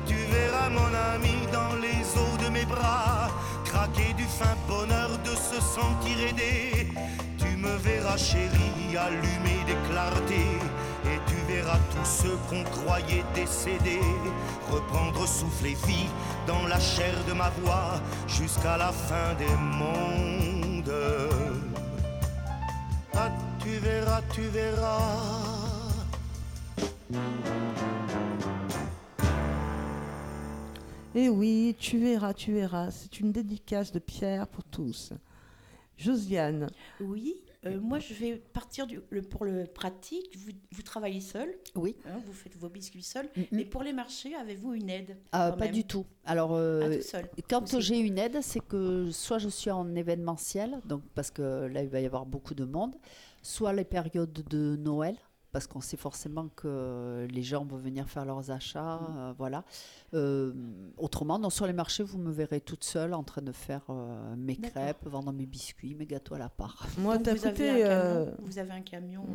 Tu 0.05 0.13
verras 0.13 0.69
mon 0.69 0.91
ami 1.13 1.35
dans 1.51 1.75
les 1.85 2.01
eaux 2.21 2.37
de 2.45 2.49
mes 2.49 2.65
bras 2.65 3.29
craquer 3.65 4.13
du 4.13 4.25
fin 4.25 4.55
bonheur 4.67 5.09
de 5.25 5.31
se 5.31 5.59
sentir 5.59 6.17
aidé. 6.29 6.93
Tu 7.39 7.57
me 7.57 7.75
verras 7.77 8.17
chérie 8.17 8.95
allumé 8.95 9.57
des 9.65 9.79
clartés 9.89 10.59
verras 11.51 11.79
tous 11.93 12.23
ceux 12.23 12.37
qu'on 12.49 12.63
croyait 12.63 13.23
décédés 13.33 14.07
votre 14.69 15.27
souffle 15.27 15.67
et 15.67 15.77
vie 15.87 16.09
dans 16.47 16.65
la 16.67 16.79
chair 16.79 17.13
de 17.27 17.33
ma 17.33 17.49
voix 17.49 18.01
jusqu'à 18.27 18.77
la 18.77 18.91
fin 18.91 19.33
des 19.35 19.55
mondes. 19.59 20.93
Ah, 23.13 23.29
tu 23.59 23.77
verras, 23.79 24.21
tu 24.33 24.41
verras. 24.41 25.91
Et 31.13 31.25
Eh 31.25 31.29
oui, 31.29 31.75
tu 31.77 31.97
verras, 31.99 32.33
tu 32.33 32.53
verras. 32.53 32.89
C'est 32.91 33.19
une 33.19 33.31
dédicace 33.31 33.91
de 33.91 33.99
Pierre 33.99 34.47
pour 34.47 34.63
tous. 34.63 35.11
Josiane. 35.97 36.67
Oui, 37.01 37.35
euh, 37.66 37.80
moi 37.80 37.99
je 37.99 38.14
vais 38.14 38.38
partir 38.38 38.88
du, 38.88 39.01
le- 39.09 39.22
pour 39.22 39.45
le 39.45 39.66
pratique. 39.66 40.36
Vous, 40.38 40.51
vous 40.72 40.82
travaillez 40.82 41.22
seul 41.22 41.53
Oui. 41.76 41.95
hein, 42.07 42.20
vous 42.26 42.34
faites 42.34 42.55
vos 42.57 42.70
biscuits 42.70 43.03
seul. 43.03 43.30
Mais 43.51 43.66
pour 43.66 43.84
les 43.84 43.93
marchés, 43.93 44.34
avez-vous 44.36 44.74
une 44.74 44.89
aide 44.89 45.18
Ah, 45.32 45.51
pas 45.51 45.68
du 45.68 45.84
tout. 45.84 46.05
Alors, 46.26 46.53
euh, 46.55 46.82
Ah, 46.91 46.95
tout 46.95 47.01
seul 47.03 47.30
quand 47.49 47.80
j'ai 47.80 47.99
une 47.99 48.18
aide, 48.18 48.39
c'est 48.41 48.59
que 48.66 49.12
soit 49.12 49.38
je 49.38 49.49
suis 49.49 49.70
en 49.72 49.95
événementiel, 49.95 50.80
donc 50.86 51.01
parce 51.16 51.32
que 51.32 51.66
là 51.68 51.84
il 51.84 51.89
va 51.89 51.99
y 52.01 52.05
avoir 52.05 52.26
beaucoup 52.26 52.53
de 52.55 52.66
monde, 52.66 52.95
soit 53.41 53.74
les 53.74 53.84
périodes 53.86 54.32
de 54.49 54.76
Noël, 54.78 55.16
parce 55.51 55.67
qu'on 55.67 55.81
sait 55.81 55.97
forcément 55.97 56.47
que 56.55 57.27
les 57.29 57.43
gens 57.43 57.65
vont 57.65 57.77
venir 57.77 58.07
faire 58.09 58.25
leurs 58.25 58.51
achats, 58.51 58.99
Mm. 59.01 59.17
euh, 59.17 59.33
voilà. 59.37 59.63
Euh, 60.13 60.53
autrement, 60.97 61.39
non, 61.39 61.49
sur 61.49 61.67
les 61.67 61.73
marchés, 61.73 62.03
vous 62.03 62.17
me 62.17 62.31
verrez 62.31 62.61
toute 62.61 62.83
seule 62.83 63.13
en 63.13 63.23
train 63.23 63.41
de 63.41 63.51
faire 63.51 63.81
euh, 63.89 64.35
mes 64.37 64.55
crêpes, 64.57 65.05
vendre 65.05 65.31
mes 65.33 65.45
biscuits, 65.45 65.93
mes 65.95 66.05
gâteaux 66.05 66.35
à 66.35 66.39
la 66.39 66.49
part. 66.49 66.85
Moi, 66.97 67.15
Donc 67.17 67.25
t'as 67.25 67.33
vous, 67.35 67.45
avez 67.47 67.83
euh, 67.85 68.25
camion, 68.25 68.37
vous 68.45 68.57
avez 68.59 68.71
un 68.71 68.81
camion. 68.81 69.25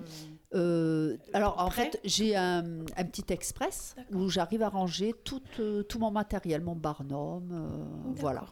euh, 0.55 0.57
Euh, 0.59 1.17
alors 1.33 1.61
en 1.61 1.71
fait, 1.71 2.01
j'ai 2.05 2.35
un, 2.37 2.65
un 2.97 3.05
petit 3.05 3.33
express 3.33 3.95
où 4.13 4.29
j'arrive 4.29 4.63
à 4.63 4.69
ranger 4.69 5.15
tout, 5.25 5.43
euh, 5.61 5.83
tout 5.83 5.99
mon 5.99 6.11
matériel, 6.11 6.63
mon 6.63 6.75
barnum, 6.77 7.49
euh, 7.53 7.85
voilà. 8.15 8.45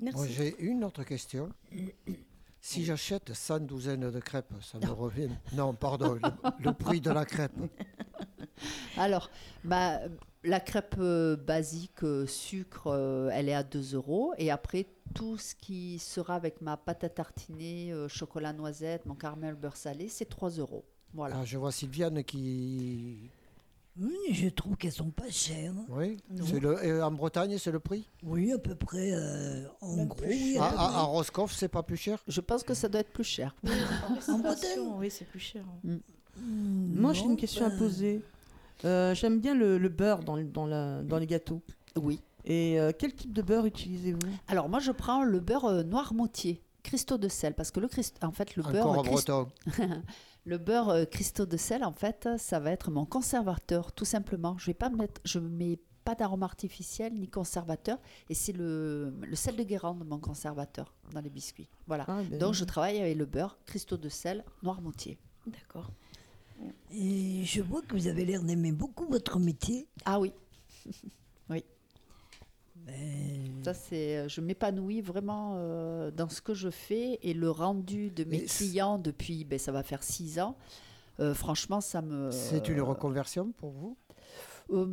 Moi, 0.00 0.26
j'ai 0.28 0.54
une 0.60 0.84
autre 0.84 1.02
question. 1.04 1.48
Si 2.60 2.84
j'achète 2.84 3.32
100 3.32 3.60
douzaines 3.60 4.10
de 4.10 4.20
crêpes, 4.20 4.52
ça 4.60 4.78
me 4.78 4.90
revient. 4.92 5.30
Non, 5.54 5.74
pardon, 5.74 6.14
le, 6.14 6.20
le 6.64 6.72
prix 6.72 7.00
de 7.00 7.10
la 7.10 7.24
crêpe. 7.24 7.52
Alors, 8.96 9.30
ma- 9.64 10.00
la 10.44 10.60
crêpe 10.60 10.96
euh, 10.98 11.36
basique 11.36 12.02
euh, 12.02 12.26
sucre, 12.26 12.88
euh, 12.88 13.30
elle 13.32 13.48
est 13.48 13.54
à 13.54 13.62
2 13.62 13.94
euros. 13.94 14.34
Et 14.38 14.50
après, 14.50 14.86
tout 15.14 15.38
ce 15.38 15.54
qui 15.54 15.98
sera 15.98 16.34
avec 16.34 16.60
ma 16.60 16.76
pâte 16.76 17.04
à 17.04 17.08
tartiner, 17.08 17.94
chocolat 18.08 18.52
noisette, 18.52 19.06
mon 19.06 19.14
caramel 19.14 19.54
beurre 19.54 19.76
salé, 19.76 20.08
c'est 20.08 20.28
3 20.28 20.50
euros. 20.58 20.84
Voilà. 21.14 21.36
Ah, 21.40 21.44
je 21.44 21.56
vois 21.56 21.72
Sylviane 21.72 22.22
qui. 22.24 23.30
Oui, 24.00 24.32
je 24.32 24.48
trouve 24.48 24.76
qu'elles 24.76 24.92
sont 24.92 25.10
pas 25.10 25.28
chères. 25.30 25.72
Oui. 25.88 26.18
Non. 26.30 26.44
c'est 26.46 26.60
Le... 26.60 26.84
et 26.84 27.02
en 27.02 27.10
Bretagne, 27.10 27.56
c'est 27.58 27.72
le 27.72 27.80
prix? 27.80 28.08
Oui, 28.22 28.52
à 28.52 28.58
peu 28.58 28.74
près. 28.74 29.10
euh, 29.12 29.66
en 29.80 29.96
Même 29.96 30.06
gros, 30.08 30.18
plus 30.20 30.28
oui. 30.28 30.56
À, 30.58 30.64
à 30.66 30.70
peu 30.70 30.74
à, 30.78 30.86
près. 30.88 30.96
à 30.96 31.00
Roscoff, 31.02 31.52
c'est 31.54 31.68
pas 31.68 31.82
plus 31.82 31.96
cher? 31.96 32.22
Je 32.28 32.40
pense 32.40 32.62
que 32.62 32.74
ça 32.74 32.88
doit 32.88 33.00
être 33.00 33.12
plus 33.12 33.24
cher. 33.24 33.54
En 33.66 34.14
restauration, 34.14 34.98
oui, 34.98 35.10
c'est 35.10 35.24
plus 35.24 35.40
cher. 35.40 35.64
hein. 35.86 35.98
Moi, 36.40 37.12
j'ai 37.12 37.24
une 37.24 37.36
question 37.36 37.66
à 37.66 37.70
poser. 37.70 38.22
Euh, 38.84 39.12
J'aime 39.14 39.40
bien 39.40 39.54
le, 39.54 39.76
le 39.78 39.88
beurre 39.88 40.20
dans, 40.22 40.36
le- 40.36 40.44
dans, 40.44 40.66
la, 40.66 41.02
dans 41.02 41.18
les 41.18 41.26
gâteaux. 41.26 41.60
Oui. 42.00 42.20
Et 42.44 42.78
euh, 42.78 42.92
quel 42.96 43.12
type 43.12 43.32
de 43.32 43.42
beurre 43.42 43.66
utilisez-vous? 43.66 44.18
Alors 44.46 44.68
moi, 44.68 44.78
je 44.78 44.92
prends 44.92 45.24
le 45.24 45.40
beurre 45.40 45.64
euh, 45.64 45.82
noir 45.82 46.14
motier, 46.14 46.62
cristaux 46.84 47.18
de 47.18 47.26
sel, 47.26 47.54
parce 47.54 47.72
que 47.72 47.80
le 47.80 47.88
crist- 47.88 48.24
en 48.24 48.30
fait, 48.30 48.54
le 48.54 48.62
Encore 48.62 48.72
beurre 48.72 48.86
en 48.90 49.02
crist- 49.02 49.26
breton. 49.26 49.48
le 50.48 50.58
beurre 50.58 50.88
euh, 50.88 51.04
cristaux 51.04 51.46
de 51.46 51.56
sel, 51.56 51.84
en 51.84 51.92
fait, 51.92 52.28
ça 52.38 52.58
va 52.58 52.70
être 52.72 52.90
mon 52.90 53.04
conservateur, 53.04 53.92
tout 53.92 54.04
simplement. 54.04 54.56
Je 54.58 54.66
vais 54.66 54.74
pas 54.74 54.88
mettre, 54.88 55.20
je 55.24 55.38
mets 55.38 55.78
pas 56.04 56.14
d'arôme 56.14 56.42
artificiel 56.42 57.12
ni 57.14 57.28
conservateur, 57.28 57.98
et 58.30 58.34
c'est 58.34 58.52
le, 58.52 59.12
le 59.20 59.36
sel 59.36 59.56
de 59.56 59.62
Guérande 59.62 60.06
mon 60.06 60.18
conservateur 60.18 60.94
dans 61.12 61.20
les 61.20 61.28
biscuits. 61.28 61.68
Voilà. 61.86 62.06
Ah, 62.08 62.22
ben 62.30 62.38
Donc 62.38 62.54
je 62.54 62.64
travaille 62.64 62.98
avec 62.98 63.16
le 63.16 63.26
beurre 63.26 63.58
cristaux 63.66 63.98
de 63.98 64.08
sel 64.08 64.42
noir 64.62 64.80
motier. 64.80 65.18
D'accord. 65.46 65.90
Et 66.90 67.44
je 67.44 67.60
vois 67.60 67.82
que 67.82 67.94
vous 67.94 68.08
avez 68.08 68.24
l'air 68.24 68.42
d'aimer 68.42 68.72
beaucoup 68.72 69.06
votre 69.06 69.38
métier. 69.38 69.86
Ah 70.06 70.18
oui. 70.18 70.32
oui. 71.50 71.62
Ben, 72.74 73.37
Ça, 73.62 73.74
c'est, 73.74 74.18
euh, 74.18 74.28
je 74.28 74.40
m'épanouis 74.40 75.00
vraiment 75.00 75.54
euh, 75.56 76.10
dans 76.10 76.28
ce 76.28 76.40
que 76.40 76.54
je 76.54 76.70
fais 76.70 77.18
et 77.22 77.34
le 77.34 77.50
rendu 77.50 78.10
de 78.10 78.24
mes 78.24 78.38
Mais 78.38 78.44
clients 78.44 78.98
depuis, 78.98 79.44
ben, 79.44 79.58
ça 79.58 79.72
va 79.72 79.82
faire 79.82 80.02
six 80.02 80.38
ans. 80.40 80.56
euh, 81.20 81.34
franchement, 81.34 81.80
ça 81.80 82.02
me. 82.02 82.30
C'est 82.30 82.68
une 82.68 82.80
reconversion 82.80 83.52
pour 83.52 83.70
vous? 83.70 83.96
Euh, 84.70 84.86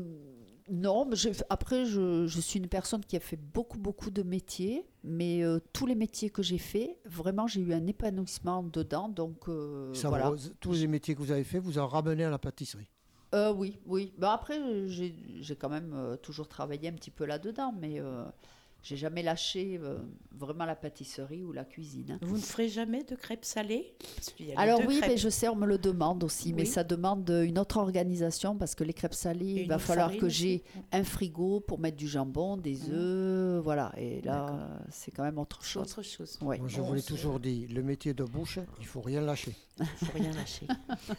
non, 0.71 1.05
mais 1.05 1.15
après, 1.49 1.85
je, 1.85 2.25
je 2.25 2.41
suis 2.41 2.59
une 2.59 2.67
personne 2.67 3.01
qui 3.05 3.15
a 3.15 3.19
fait 3.19 3.37
beaucoup, 3.37 3.77
beaucoup 3.77 4.09
de 4.09 4.23
métiers, 4.23 4.83
mais 5.03 5.43
euh, 5.43 5.59
tous 5.73 5.85
les 5.85 5.93
métiers 5.95 6.31
que 6.31 6.41
j'ai 6.41 6.57
faits, 6.57 6.97
vraiment, 7.05 7.45
j'ai 7.45 7.61
eu 7.61 7.73
un 7.73 7.85
épanouissement 7.85 8.63
dedans. 8.63 9.07
Donc, 9.09 9.47
euh, 9.47 9.93
Ça 9.93 10.09
voilà. 10.09 10.31
vous- 10.31 10.37
Tous 10.59 10.73
les 10.73 10.87
métiers 10.87 11.13
que 11.13 11.19
vous 11.21 11.31
avez 11.31 11.43
fait 11.43 11.59
vous 11.59 11.77
en 11.77 11.87
ramené 11.87 12.23
à 12.23 12.29
la 12.31 12.39
pâtisserie? 12.39 12.89
Euh, 13.33 13.53
oui, 13.53 13.79
oui. 13.85 14.13
Bah, 14.17 14.33
après, 14.33 14.87
j'ai 14.87 15.13
j'ai 15.41 15.55
quand 15.55 15.69
même 15.69 16.17
toujours 16.21 16.47
travaillé 16.47 16.87
un 16.89 16.93
petit 16.93 17.11
peu 17.11 17.25
là-dedans, 17.25 17.73
mais 17.79 17.99
j'ai 18.87 18.97
jamais 18.97 19.23
lâché 19.23 19.79
euh, 19.81 19.97
vraiment 20.31 20.63
la 20.65 20.75
pâtisserie 20.75 21.43
ou 21.43 21.51
la 21.51 21.65
cuisine. 21.65 22.11
hein. 22.11 22.19
Vous 22.21 22.35
ne 22.37 22.41
ferez 22.41 22.69
jamais 22.69 23.03
de 23.03 23.15
crêpes 23.15 23.43
salées? 23.43 23.95
Parce 24.15 24.29
qu'il 24.29 24.45
y 24.45 24.51
a 24.51 24.53
les 24.53 24.61
Alors 24.61 24.79
oui, 24.87 24.99
crêpes. 24.99 25.09
mais 25.09 25.17
je 25.17 25.27
sais, 25.29 25.47
on 25.47 25.55
me 25.55 25.65
le 25.65 25.79
demande 25.79 26.23
aussi, 26.23 26.53
mais 26.53 26.65
ça 26.65 26.83
demande 26.83 27.27
une 27.31 27.57
autre 27.57 27.77
organisation 27.77 28.55
parce 28.55 28.75
que 28.75 28.83
les 28.83 28.93
crêpes 28.93 29.15
salées, 29.15 29.53
Et 29.55 29.61
il 29.63 29.67
va 29.67 29.79
falloir 29.79 30.15
que 30.15 30.29
j'ai 30.29 30.63
un 30.91 31.03
frigo 31.03 31.61
pour 31.61 31.79
mettre 31.79 31.97
du 31.97 32.07
jambon, 32.07 32.57
des 32.57 32.91
œufs, 32.91 33.63
voilà. 33.63 33.91
Et 33.97 34.21
là, 34.21 34.79
c'est 34.91 35.09
quand 35.09 35.23
même 35.23 35.39
autre 35.39 35.63
chose. 35.63 35.81
Autre 35.81 36.03
chose. 36.03 36.37
Ouais. 36.41 36.59
Moi, 36.59 36.67
je 36.67 36.79
vous 36.81 36.93
l'ai 36.93 37.01
toujours 37.01 37.39
dit, 37.39 37.65
le 37.65 37.81
métier 37.81 38.13
de 38.13 38.23
bouche, 38.23 38.59
il 38.79 38.85
faut 38.85 39.01
rien 39.01 39.21
lâcher. 39.21 39.55
Il 39.79 40.07
faut 40.07 40.13
rien 40.17 40.31
lâcher. 40.31 40.67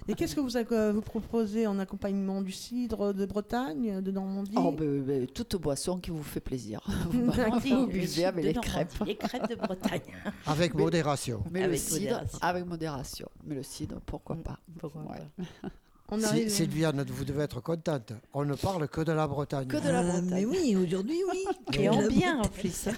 Et 0.08 0.14
qu'est-ce 0.14 0.34
que 0.34 0.40
vous, 0.40 0.56
ac- 0.56 0.90
vous 0.92 1.02
proposez 1.02 1.66
en 1.66 1.78
accompagnement 1.78 2.40
du 2.40 2.52
cidre 2.52 3.12
de 3.12 3.26
Bretagne, 3.26 4.00
de 4.00 4.10
Normandie? 4.10 4.54
Oh, 4.56 4.72
ben, 4.72 5.02
ben, 5.02 5.26
toute 5.26 5.56
boisson 5.56 5.98
qui 5.98 6.10
vous 6.10 6.22
fait 6.22 6.40
plaisir. 6.40 6.80
vous 7.10 7.26
D'accord. 7.32 7.60
vous 7.60 7.80
Le 7.82 7.86
buvez 7.86 8.06
cidre 8.06 8.28
avec 8.28 8.42
de 8.44 8.48
les 8.48 8.54
Normandie, 8.54 8.72
crêpes. 8.72 9.06
Les 9.06 9.16
crêpes 9.16 9.48
de 9.50 9.54
Bretagne. 9.56 10.00
Avec 10.46 10.74
Mais- 10.74 10.82
modération. 10.82 11.44
Mais 11.50 11.60
le 11.60 11.64
Avec 11.66 11.78
cidre, 11.80 12.00
modération. 12.00 12.38
avec 12.40 12.66
modération. 12.66 13.28
Mais 13.44 13.54
le 13.56 13.62
cidre, 13.62 14.00
pourquoi 14.06 14.36
pas 14.36 14.58
Pourquoi 14.78 15.02
Ouais. 15.02 15.46
On 16.08 16.20
Si- 16.20 16.24
arrive- 16.24 16.48
Sylviane, 16.48 17.04
vous 17.08 17.24
devez 17.24 17.42
être 17.42 17.60
contente. 17.60 18.12
On 18.32 18.44
ne 18.44 18.54
parle 18.54 18.86
que 18.88 19.00
de 19.00 19.10
la 19.10 19.26
Bretagne. 19.26 19.66
Que 19.66 19.76
de 19.76 19.88
la 19.90 19.98
ah, 19.98 20.02
Bretagne. 20.04 20.28
mais 20.30 20.44
oui, 20.46 20.76
aujourd'hui, 20.76 21.18
oui. 21.30 21.44
Et 21.78 21.88
en 21.88 22.06
bien 22.06 22.38
en 22.40 22.48
plus. 22.48 22.88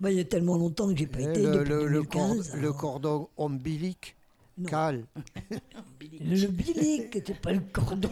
Bah, 0.00 0.10
il 0.10 0.18
y 0.18 0.20
a 0.20 0.24
tellement 0.24 0.56
longtemps 0.58 0.88
que 0.92 0.96
j'ai 0.96 1.06
pas 1.06 1.20
Eh, 1.20 1.30
été. 1.30 1.42
le, 1.42 1.50
depuis 1.58 1.68
le- 1.70 1.86
le 1.88 2.02
cor- 2.02 2.28
2015, 2.28 2.54
le 2.56 2.60
alors. 2.60 2.76
cordon 2.76 3.28
ombilique, 3.38 4.16
Le 6.20 6.46
bilic, 6.48 7.22
c'est 7.26 7.40
pas 7.40 7.52
le 7.52 7.60
cordon, 7.60 8.10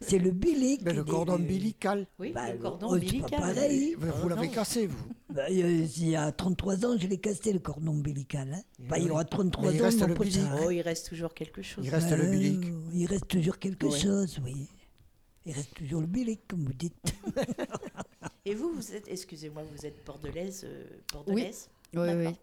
c'est 0.00 0.18
le 0.18 0.30
bilic. 0.30 0.82
Mais 0.84 0.92
le 0.92 1.02
des- 1.04 1.10
cordon 1.10 1.34
ombilical, 1.34 2.06
Oui, 2.18 2.32
Bah, 2.32 2.52
le 2.52 2.58
cordon 2.58 2.88
oh, 2.92 3.20
pas 3.22 3.28
pareil. 3.28 3.94
vous 3.98 4.08
vous 4.22 4.28
l'avez 4.28 4.48
cassé, 4.48 4.86
vous. 4.86 5.08
Bah, 5.32 5.42
euh, 5.50 5.86
il 5.96 6.08
y 6.08 6.16
a 6.16 6.30
33 6.32 6.86
ans, 6.86 6.96
je 6.98 7.06
l'ai 7.06 7.18
cassé 7.18 7.52
le 7.52 7.58
cordon 7.58 7.92
ombilical. 7.92 8.52
hein. 8.54 8.62
Bah, 8.88 8.98
il 8.98 9.06
y 9.06 9.10
aura 9.10 9.24
33 9.24 9.70
Mais 9.70 9.76
il 9.76 9.80
ans, 9.80 9.84
reste 9.84 10.06
le 10.06 10.14
bilic. 10.14 10.32
ça. 10.34 10.56
Oh, 10.64 10.70
il 10.70 10.80
reste 10.80 11.08
toujours 11.08 11.34
quelque 11.34 11.62
chose. 11.62 11.84
Il 11.84 11.90
reste 11.90 12.10
le 12.10 12.24
Euh, 12.24 12.30
bilic. 12.30 12.60
Il 12.94 13.06
reste 13.06 13.28
toujours 13.28 13.58
quelque 13.58 13.90
chose, 13.90 14.40
oui. 14.44 14.66
Il 15.46 15.52
reste 15.54 15.74
toujours 15.74 16.00
le 16.02 16.06
bilic, 16.06 16.46
comme 16.46 16.64
vous 16.64 16.72
dites. 16.74 17.14
Et 18.44 18.54
vous, 18.54 18.72
vous 18.72 18.94
êtes, 18.94 19.08
excusez-moi, 19.08 19.62
vous 19.74 19.86
êtes 19.86 20.04
bordelaise, 20.06 20.62
euh, 20.64 20.84
bordelaise? 21.12 21.68
Oui, 21.94 22.08
oui. 22.14 22.34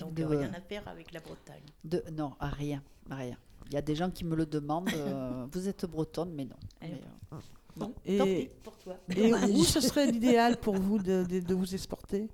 Donc 0.00 0.14
de- 0.14 0.24
rien 0.24 0.52
à 0.54 0.60
faire 0.60 0.86
avec 0.88 1.12
la 1.12 1.20
Bretagne. 1.20 1.62
De, 1.84 2.02
non, 2.12 2.32
à 2.40 2.48
rien, 2.48 2.82
à 3.08 3.16
rien. 3.16 3.36
Il 3.66 3.74
y 3.74 3.76
a 3.76 3.82
des 3.82 3.94
gens 3.94 4.10
qui 4.10 4.24
me 4.24 4.34
le 4.34 4.46
demandent. 4.46 4.88
euh, 4.94 5.46
vous 5.52 5.68
êtes 5.68 5.86
bretonne, 5.86 6.32
mais 6.34 6.44
non. 6.44 6.56
Eh 6.82 6.86
Mais, 6.88 7.00
euh, 7.32 7.36
Bon, 7.76 7.94
Et- 8.04 8.18
tant 8.18 8.24
pis 8.24 8.50
pour 8.64 8.76
toi. 8.78 8.96
Et 9.16 9.32
où 9.32 9.62
ce 9.64 9.80
serait 9.80 10.06
l'idéal 10.10 10.56
pour 10.58 10.74
vous 10.74 10.98
de, 10.98 11.24
de- 11.28 11.38
de 11.40 11.54
vous 11.54 11.72
exporter? 11.74 12.28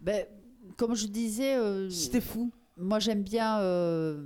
Ben, 0.00 0.24
comme 0.76 0.94
je 0.94 1.06
disais, 1.06 1.56
euh, 1.56 1.90
C'était 1.90 2.20
fou. 2.22 2.50
moi 2.78 2.98
j'aime 2.98 3.22
bien 3.22 3.60
euh, 3.60 4.20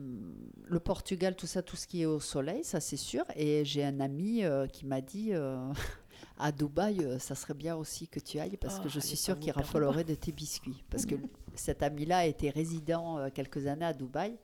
le 0.65 0.79
Portugal, 0.81 1.35
tout 1.35 1.49
ça, 1.49 1.61
tout 1.63 1.77
ce 1.77 1.87
qui 1.89 2.03
est 2.03 2.07
au 2.07 2.21
soleil, 2.21 2.63
ça 2.65 2.79
c'est 2.81 2.97
sûr. 2.97 3.25
Et 3.35 3.65
j'ai 3.65 3.85
un 3.85 3.99
ami 4.01 4.45
euh, 4.45 4.69
qui 4.69 4.87
m'a 4.87 5.01
dit 5.01 5.31
euh, 5.35 5.59
à 6.39 6.53
Dubaï, 6.53 7.01
euh, 7.05 7.19
ça 7.19 7.35
serait 7.35 7.55
bien 7.55 7.75
aussi 7.77 8.07
que 8.09 8.21
tu 8.21 8.39
ailles 8.39 8.57
parce 8.57 8.77
Ah, 8.79 8.85
que 8.85 8.89
je 8.89 8.99
allez 8.99 9.07
suis 9.09 9.17
sûre 9.17 9.35
qu'il 9.39 9.47
perdre. 9.53 9.61
raffalerait 9.67 10.05
de 10.05 10.15
tes 10.15 10.33
biscuits. 10.33 10.85
Parce 10.89 11.05
que 11.05 11.17
cet 11.61 11.83
ami-là 11.83 12.27
été 12.27 12.51
résident 12.51 13.19
euh, 13.19 13.29
quelques 13.33 13.67
années 13.67 13.85
à 13.87 13.93
Dubaï. 13.93 14.37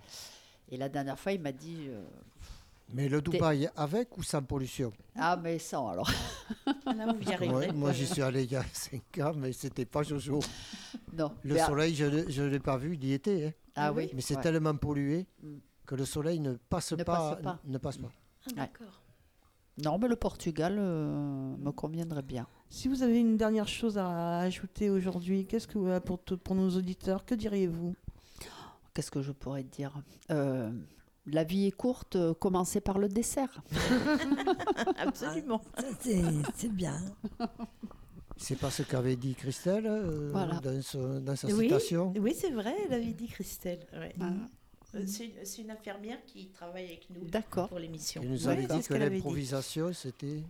Et 0.71 0.77
la 0.77 0.89
dernière 0.89 1.19
fois, 1.19 1.33
il 1.33 1.41
m'a 1.41 1.53
dit 1.53 1.87
euh, 1.89 2.03
Mais 2.95 3.09
le 3.09 3.21
Dubaï 3.21 3.69
avec 3.77 4.17
ou 4.17 4.23
sans 4.23 4.43
pollution? 4.43 4.93
Ah, 5.17 5.37
mais 5.37 5.59
sans 5.59 5.89
alors. 5.89 6.11
Là, 6.87 7.13
vous 7.13 7.23
y 7.31 7.33
arriverez. 7.35 7.67
Ouais, 7.69 7.73
Moi, 7.73 7.93
j'y 7.93 8.07
suis 8.07 8.23
allé 8.23 8.45
il 8.45 8.53
y 8.53 8.57
a 8.57 8.65
5 8.73 9.19
ans, 9.19 9.33
mais 9.37 9.53
c'était 9.53 9.85
pas 9.85 10.03
Jojo. 10.03 10.41
non. 11.13 11.33
Le 11.43 11.61
à- 11.61 11.67
soleil, 11.67 11.95
je 11.95 12.05
ne 12.43 12.49
l'ai 12.49 12.59
pas 12.61 12.77
vu, 12.77 12.95
il 12.95 13.05
y 13.05 13.13
était. 13.13 13.47
hein. 13.47 13.53
Ah 13.75 13.93
oui. 13.93 14.11
Mais 14.15 14.21
c'est 14.21 14.37
ouais. 14.37 14.43
tellement 14.43 14.75
pollué 14.77 15.27
Mm. 15.43 15.57
que 15.87 15.95
le 15.95 16.05
soleil 16.05 16.41
ne 16.41 16.53
passe, 16.55 16.93
Ne 16.93 17.03
pas, 17.05 17.17
passe 17.35 17.43
pas. 17.43 17.59
Ne 17.65 17.79
passe 17.79 17.97
pas. 17.99 18.11
Ah, 18.47 18.51
D'accord. 18.57 19.03
Non, 19.83 19.99
mais 19.99 20.09
le 20.09 20.17
Portugal 20.17 20.77
euh, 20.79 21.57
me 21.59 21.71
conviendrait 21.73 22.23
bien. 22.23 22.47
Si 22.73 22.89
vous 22.89 23.03
avez 23.03 23.21
une 23.21 23.37
dernière 23.37 23.69
chose 23.69 23.99
à 23.99 24.39
ajouter 24.39 24.89
aujourd'hui, 24.89 25.45
qu'est-ce 25.45 25.69
que 25.69 25.79
euh, 25.79 26.01
pour, 26.01 26.19
pour 26.21 26.55
nos 26.55 26.71
auditeurs, 26.71 27.27
que 27.27 27.35
diriez-vous? 27.35 27.95
Qu'est-ce 28.95 29.11
que 29.11 29.21
je 29.21 29.31
pourrais 29.31 29.63
te 29.63 29.77
dire? 29.77 29.93
Euh, 30.31 30.71
La 31.27 31.45
vie 31.45 31.67
est 31.67 31.71
courte, 31.71 32.17
euh, 32.17 32.33
commencez 32.33 32.81
par 32.81 32.99
le 32.99 33.09
dessert. 33.09 33.63
Absolument. 34.97 35.61
Ça, 35.77 35.85
c'est 36.55 36.73
bien. 36.73 36.99
C'est 38.39 38.57
pas 38.59 38.71
ce 38.71 38.83
qu'avait 38.85 39.17
dit 39.17 39.35
Christelle 39.35 39.87
euh, 39.87 40.31
Voilà. 40.33 40.59
dans, 40.63 41.37
sa 41.37 41.49
Oui, 41.49 41.65
citation? 41.65 42.15
oui 42.19 42.35
c'est 42.35 42.53
vrai, 42.53 42.75
elle 42.87 42.95
avait 42.95 43.13
dit 43.13 43.29
Christelle. 43.29 43.87
ouais. 43.93 44.15
Ah. 44.19 44.31
C'est 45.07 45.59
une, 45.59 45.71
infirmière 45.71 46.25
qui 46.27 46.49
travaille 46.49 46.85
avec 46.87 47.09
nous 47.11 47.27
D'accord. 47.29 47.69
pour 47.69 47.79
l'émission. 47.79 48.23
Elle 48.25 48.31
nous 48.31 48.49
avait 48.49 48.67
dit 48.67 48.81
que 48.81 48.95
l'improvisation, 48.95 49.93
c'était. 49.93 50.43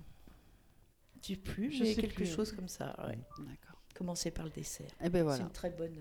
Tu 1.22 1.36
plus, 1.36 1.72
Je 1.72 1.84
mais 1.84 1.94
sais 1.94 2.00
quelque 2.02 2.16
plus. 2.16 2.26
chose 2.26 2.52
comme 2.52 2.68
ça. 2.68 2.94
Ouais. 3.06 3.18
D'accord. 3.38 3.80
Commencer 3.94 4.30
par 4.30 4.44
le 4.46 4.50
dessert. 4.50 4.90
Eh 5.02 5.08
ben 5.08 5.22
voilà. 5.22 5.36
C'est 5.38 5.42
une 5.44 5.50
très 5.50 5.70
bonne 5.70 5.96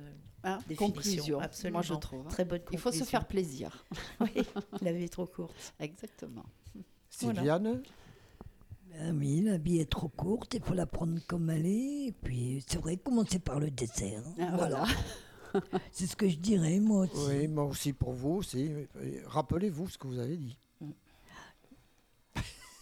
euh, 0.45 0.57
définition. 0.67 0.87
conclusion, 0.87 1.39
Absolument. 1.39 1.77
moi 1.77 1.81
je 1.83 1.93
trouve. 1.93 2.25
hein. 2.25 2.29
Très 2.29 2.45
bonne 2.45 2.61
Il 2.71 2.77
faut 2.79 2.89
se 2.91 2.99
conclusion. 2.99 3.05
faire 3.05 3.27
plaisir. 3.27 3.85
Oui, 4.21 4.31
la 4.81 4.91
vie 4.93 5.03
est 5.03 5.09
trop 5.13 5.25
courte. 5.27 5.73
Exactement. 5.79 6.45
Sylviane 7.09 7.83
Ben 8.91 9.17
oui, 9.17 9.41
la 9.41 9.57
vie 9.57 9.79
est 9.79 9.89
trop 9.89 10.07
courte, 10.07 10.53
il 10.53 10.61
faut 10.63 10.73
la 10.73 10.85
prendre 10.85 11.19
comme 11.27 11.49
elle 11.49 11.65
est. 11.65 12.07
Et 12.07 12.11
puis, 12.13 12.63
c'est 12.67 12.77
vrai, 12.79 12.97
commencer 12.97 13.39
par 13.39 13.59
le 13.59 13.69
dessert. 13.69 14.23
hein. 14.25 14.35
Ah, 14.39 14.55
voilà. 14.57 14.85
c'est 15.91 16.07
ce 16.07 16.15
que 16.15 16.27
je 16.29 16.37
dirais, 16.37 16.79
moi 16.79 17.01
aussi. 17.01 17.27
Oui, 17.27 17.47
moi 17.47 17.65
aussi 17.65 17.93
pour 17.93 18.13
vous 18.13 18.35
aussi. 18.37 18.71
Rappelez-vous 19.25 19.89
ce 19.89 19.97
que 19.97 20.07
vous 20.07 20.17
avez 20.19 20.37
dit. 20.37 20.57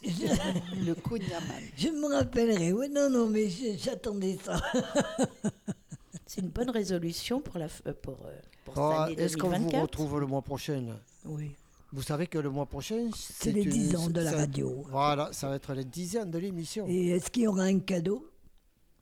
le 0.85 0.93
Kunyaman. 0.95 1.61
Je 1.77 1.89
me 1.89 2.13
rappellerai. 2.15 2.71
Oui, 2.73 2.87
non, 2.89 3.09
non, 3.09 3.27
mais 3.27 3.49
je- 3.49 3.77
j'attendais 3.77 4.37
ça. 4.43 4.61
C'est 6.25 6.41
une 6.41 6.49
bonne 6.49 6.69
résolution 6.69 7.41
pour, 7.41 7.57
la, 7.57 7.67
euh, 7.87 7.93
pour, 8.01 8.17
euh, 8.25 8.39
pour 8.65 8.77
Ah, 8.77 9.09
Est-ce 9.17 9.35
qu'on 9.35 9.47
vous 9.47 9.53
2024. 9.55 9.81
retrouve 9.81 10.19
le 10.19 10.27
mois 10.27 10.41
prochain? 10.41 10.83
Oui. 11.25 11.51
Vous 11.91 12.03
savez 12.03 12.27
que 12.27 12.37
le 12.37 12.51
mois 12.51 12.67
prochain, 12.67 13.09
c'est 13.15 13.51
les 13.51 13.63
une- 13.63 13.69
10 13.71 13.95
ans 13.95 14.09
de 14.09 14.21
la 14.21 14.31
radio. 14.31 14.85
Voilà, 14.89 15.33
ça 15.33 15.49
va 15.49 15.55
être 15.55 15.73
les 15.73 15.85
10 15.85 16.17
ans 16.17 16.25
de 16.25 16.37
l'émission. 16.37 16.85
Et 16.87 17.09
est-ce 17.09 17.31
qu'il 17.31 17.43
y 17.43 17.47
aura 17.47 17.63
un 17.63 17.79
cadeau 17.79 18.29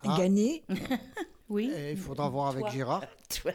à 0.03 0.13
Ah. 0.13 0.17
gagner? 0.17 0.63
Oui. 1.49 1.71
Et 1.73 1.91
il 1.93 1.97
faudra 1.97 2.27
voir 2.27 2.47
avec 2.47 2.63
Toi. 2.65 2.71
Gérard. 2.71 3.03
Toi. 3.41 3.53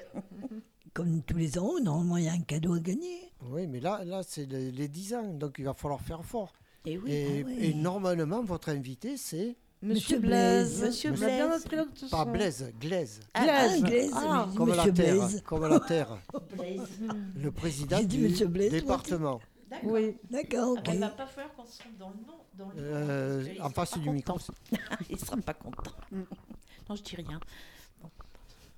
Comme 0.95 1.20
tous 1.22 1.36
les 1.36 1.59
ans, 1.59 1.78
normalement, 1.82 2.16
il 2.16 2.24
y 2.24 2.28
a 2.28 2.32
un 2.32 2.40
cadeau 2.40 2.72
à 2.72 2.78
gagner. 2.80 3.30
Oui, 3.43 3.66
mais 3.66 3.80
là, 3.80 4.03
là 4.05 4.22
c'est 4.26 4.47
les, 4.47 4.70
les 4.72 4.88
10 4.88 5.12
ans, 5.14 5.32
donc 5.34 5.57
il 5.59 5.64
va 5.66 5.74
falloir 5.74 6.01
faire 6.01 6.24
fort. 6.24 6.55
Et 6.84 6.98
oui. 6.98 7.10
Et, 7.12 7.42
Ah 7.44 7.46
oui. 7.48 7.56
et 7.60 7.74
normalement, 7.74 8.42
votre 8.42 8.68
invité, 8.70 9.16
c'est. 9.16 9.56
Monsieur 9.84 9.94
Monsieur 9.94 10.18
Blaise. 10.20 10.78
Blaise. 10.78 10.82
Monsieur 10.90 11.10
On 11.10 11.14
Blaise. 11.14 11.66
ce 11.96 12.06
Pas. 12.06 12.24
Blaise, 12.24 12.72
Glaise. 12.80 13.20
Ah, 13.34 13.42
Glaise. 13.44 13.82
Glaise, 13.82 14.10
Ah, 14.14 14.48
Comme 14.56 14.68
la 14.68 14.82
terre. 14.90 14.92
Blaise. 15.14 15.42
Comme 15.44 15.66
la 15.66 15.80
terre. 15.80 16.18
Blaise. 16.56 16.80
Le 17.36 17.50
président 17.50 17.98
dit 18.00 18.06
du 18.06 18.18
Monsieur 18.28 18.46
Blaise, 18.46 18.70
département. 18.70 19.40
D'accord. 19.68 19.90
Oui. 19.90 20.16
D'accord, 20.30 20.72
ok. 20.72 20.88
Il 20.92 21.00
va 21.00 21.08
pas 21.08 21.26
falloir 21.26 21.54
qu'on 21.54 21.64
se 21.64 21.78
trompe 21.78 21.96
dans 21.98 22.10
le 22.10 22.16
nom. 22.16 22.34
Dans 22.54 22.68
le 22.68 22.74
nom, 22.76 22.82
Euh, 22.84 23.44
en 23.60 23.70
face 23.70 23.98
du 23.98 24.10
micro. 24.10 24.38
il 25.10 25.18
sera 25.18 25.36
pas 25.38 25.54
content. 25.54 25.90
non, 26.12 26.94
je 26.94 27.02
dis 27.02 27.16
rien. 27.16 27.40
Bon, 28.02 28.10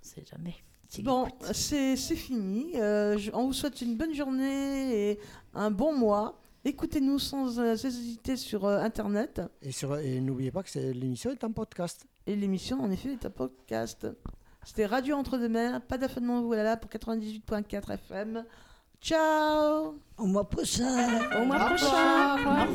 c'est 0.01 0.27
jamais. 0.27 0.55
S'il 0.89 1.05
Bon, 1.05 1.27
c'est 1.53 1.97
c'est 1.97 2.15
fini. 2.17 2.77
Euh, 2.77 3.19
je- 3.19 3.31
on 3.35 3.47
vous 3.49 3.53
souhaite 3.53 3.81
une 3.83 3.97
bonne 3.97 4.15
journée 4.15 5.11
et 5.11 5.19
un 5.55 5.71
bon 5.71 5.93
mois. 5.95 6.39
Écoutez-nous 6.65 7.19
sans 7.19 7.59
euh, 7.59 7.75
hésiter 7.75 8.37
sur 8.37 8.65
euh, 8.65 8.79
Internet. 8.81 9.43
Et, 9.61 9.71
sur- 9.73 9.99
et 9.99 10.21
n'oubliez 10.21 10.51
pas 10.51 10.63
que 10.63 10.71
c'est- 10.71 10.93
l'émission 10.95 11.31
est 11.31 11.45
en 11.45 11.53
podcast. 11.53 12.07
Et 12.27 12.35
l'émission, 12.37 12.81
en 12.83 12.91
effet, 12.91 13.13
est 13.13 13.27
un 13.27 13.31
podcast. 13.31 14.07
C'était 14.65 14.87
Radio 14.87 15.17
Entre-deux-Mers. 15.17 15.83
Pas 15.83 15.99
d'affanement, 15.99 16.41
voilà, 16.43 16.77
pour 16.79 16.91
98.4 16.91 17.91
FM. 17.93 18.45
Ciao 19.03 19.99
Au 20.17 20.25
mois 20.27 20.49
prochain. 20.49 21.21
Au 21.39 21.45
mois 21.45 21.67
prochain 21.67 22.37
Au 22.39 22.65
revoir. 22.65 22.67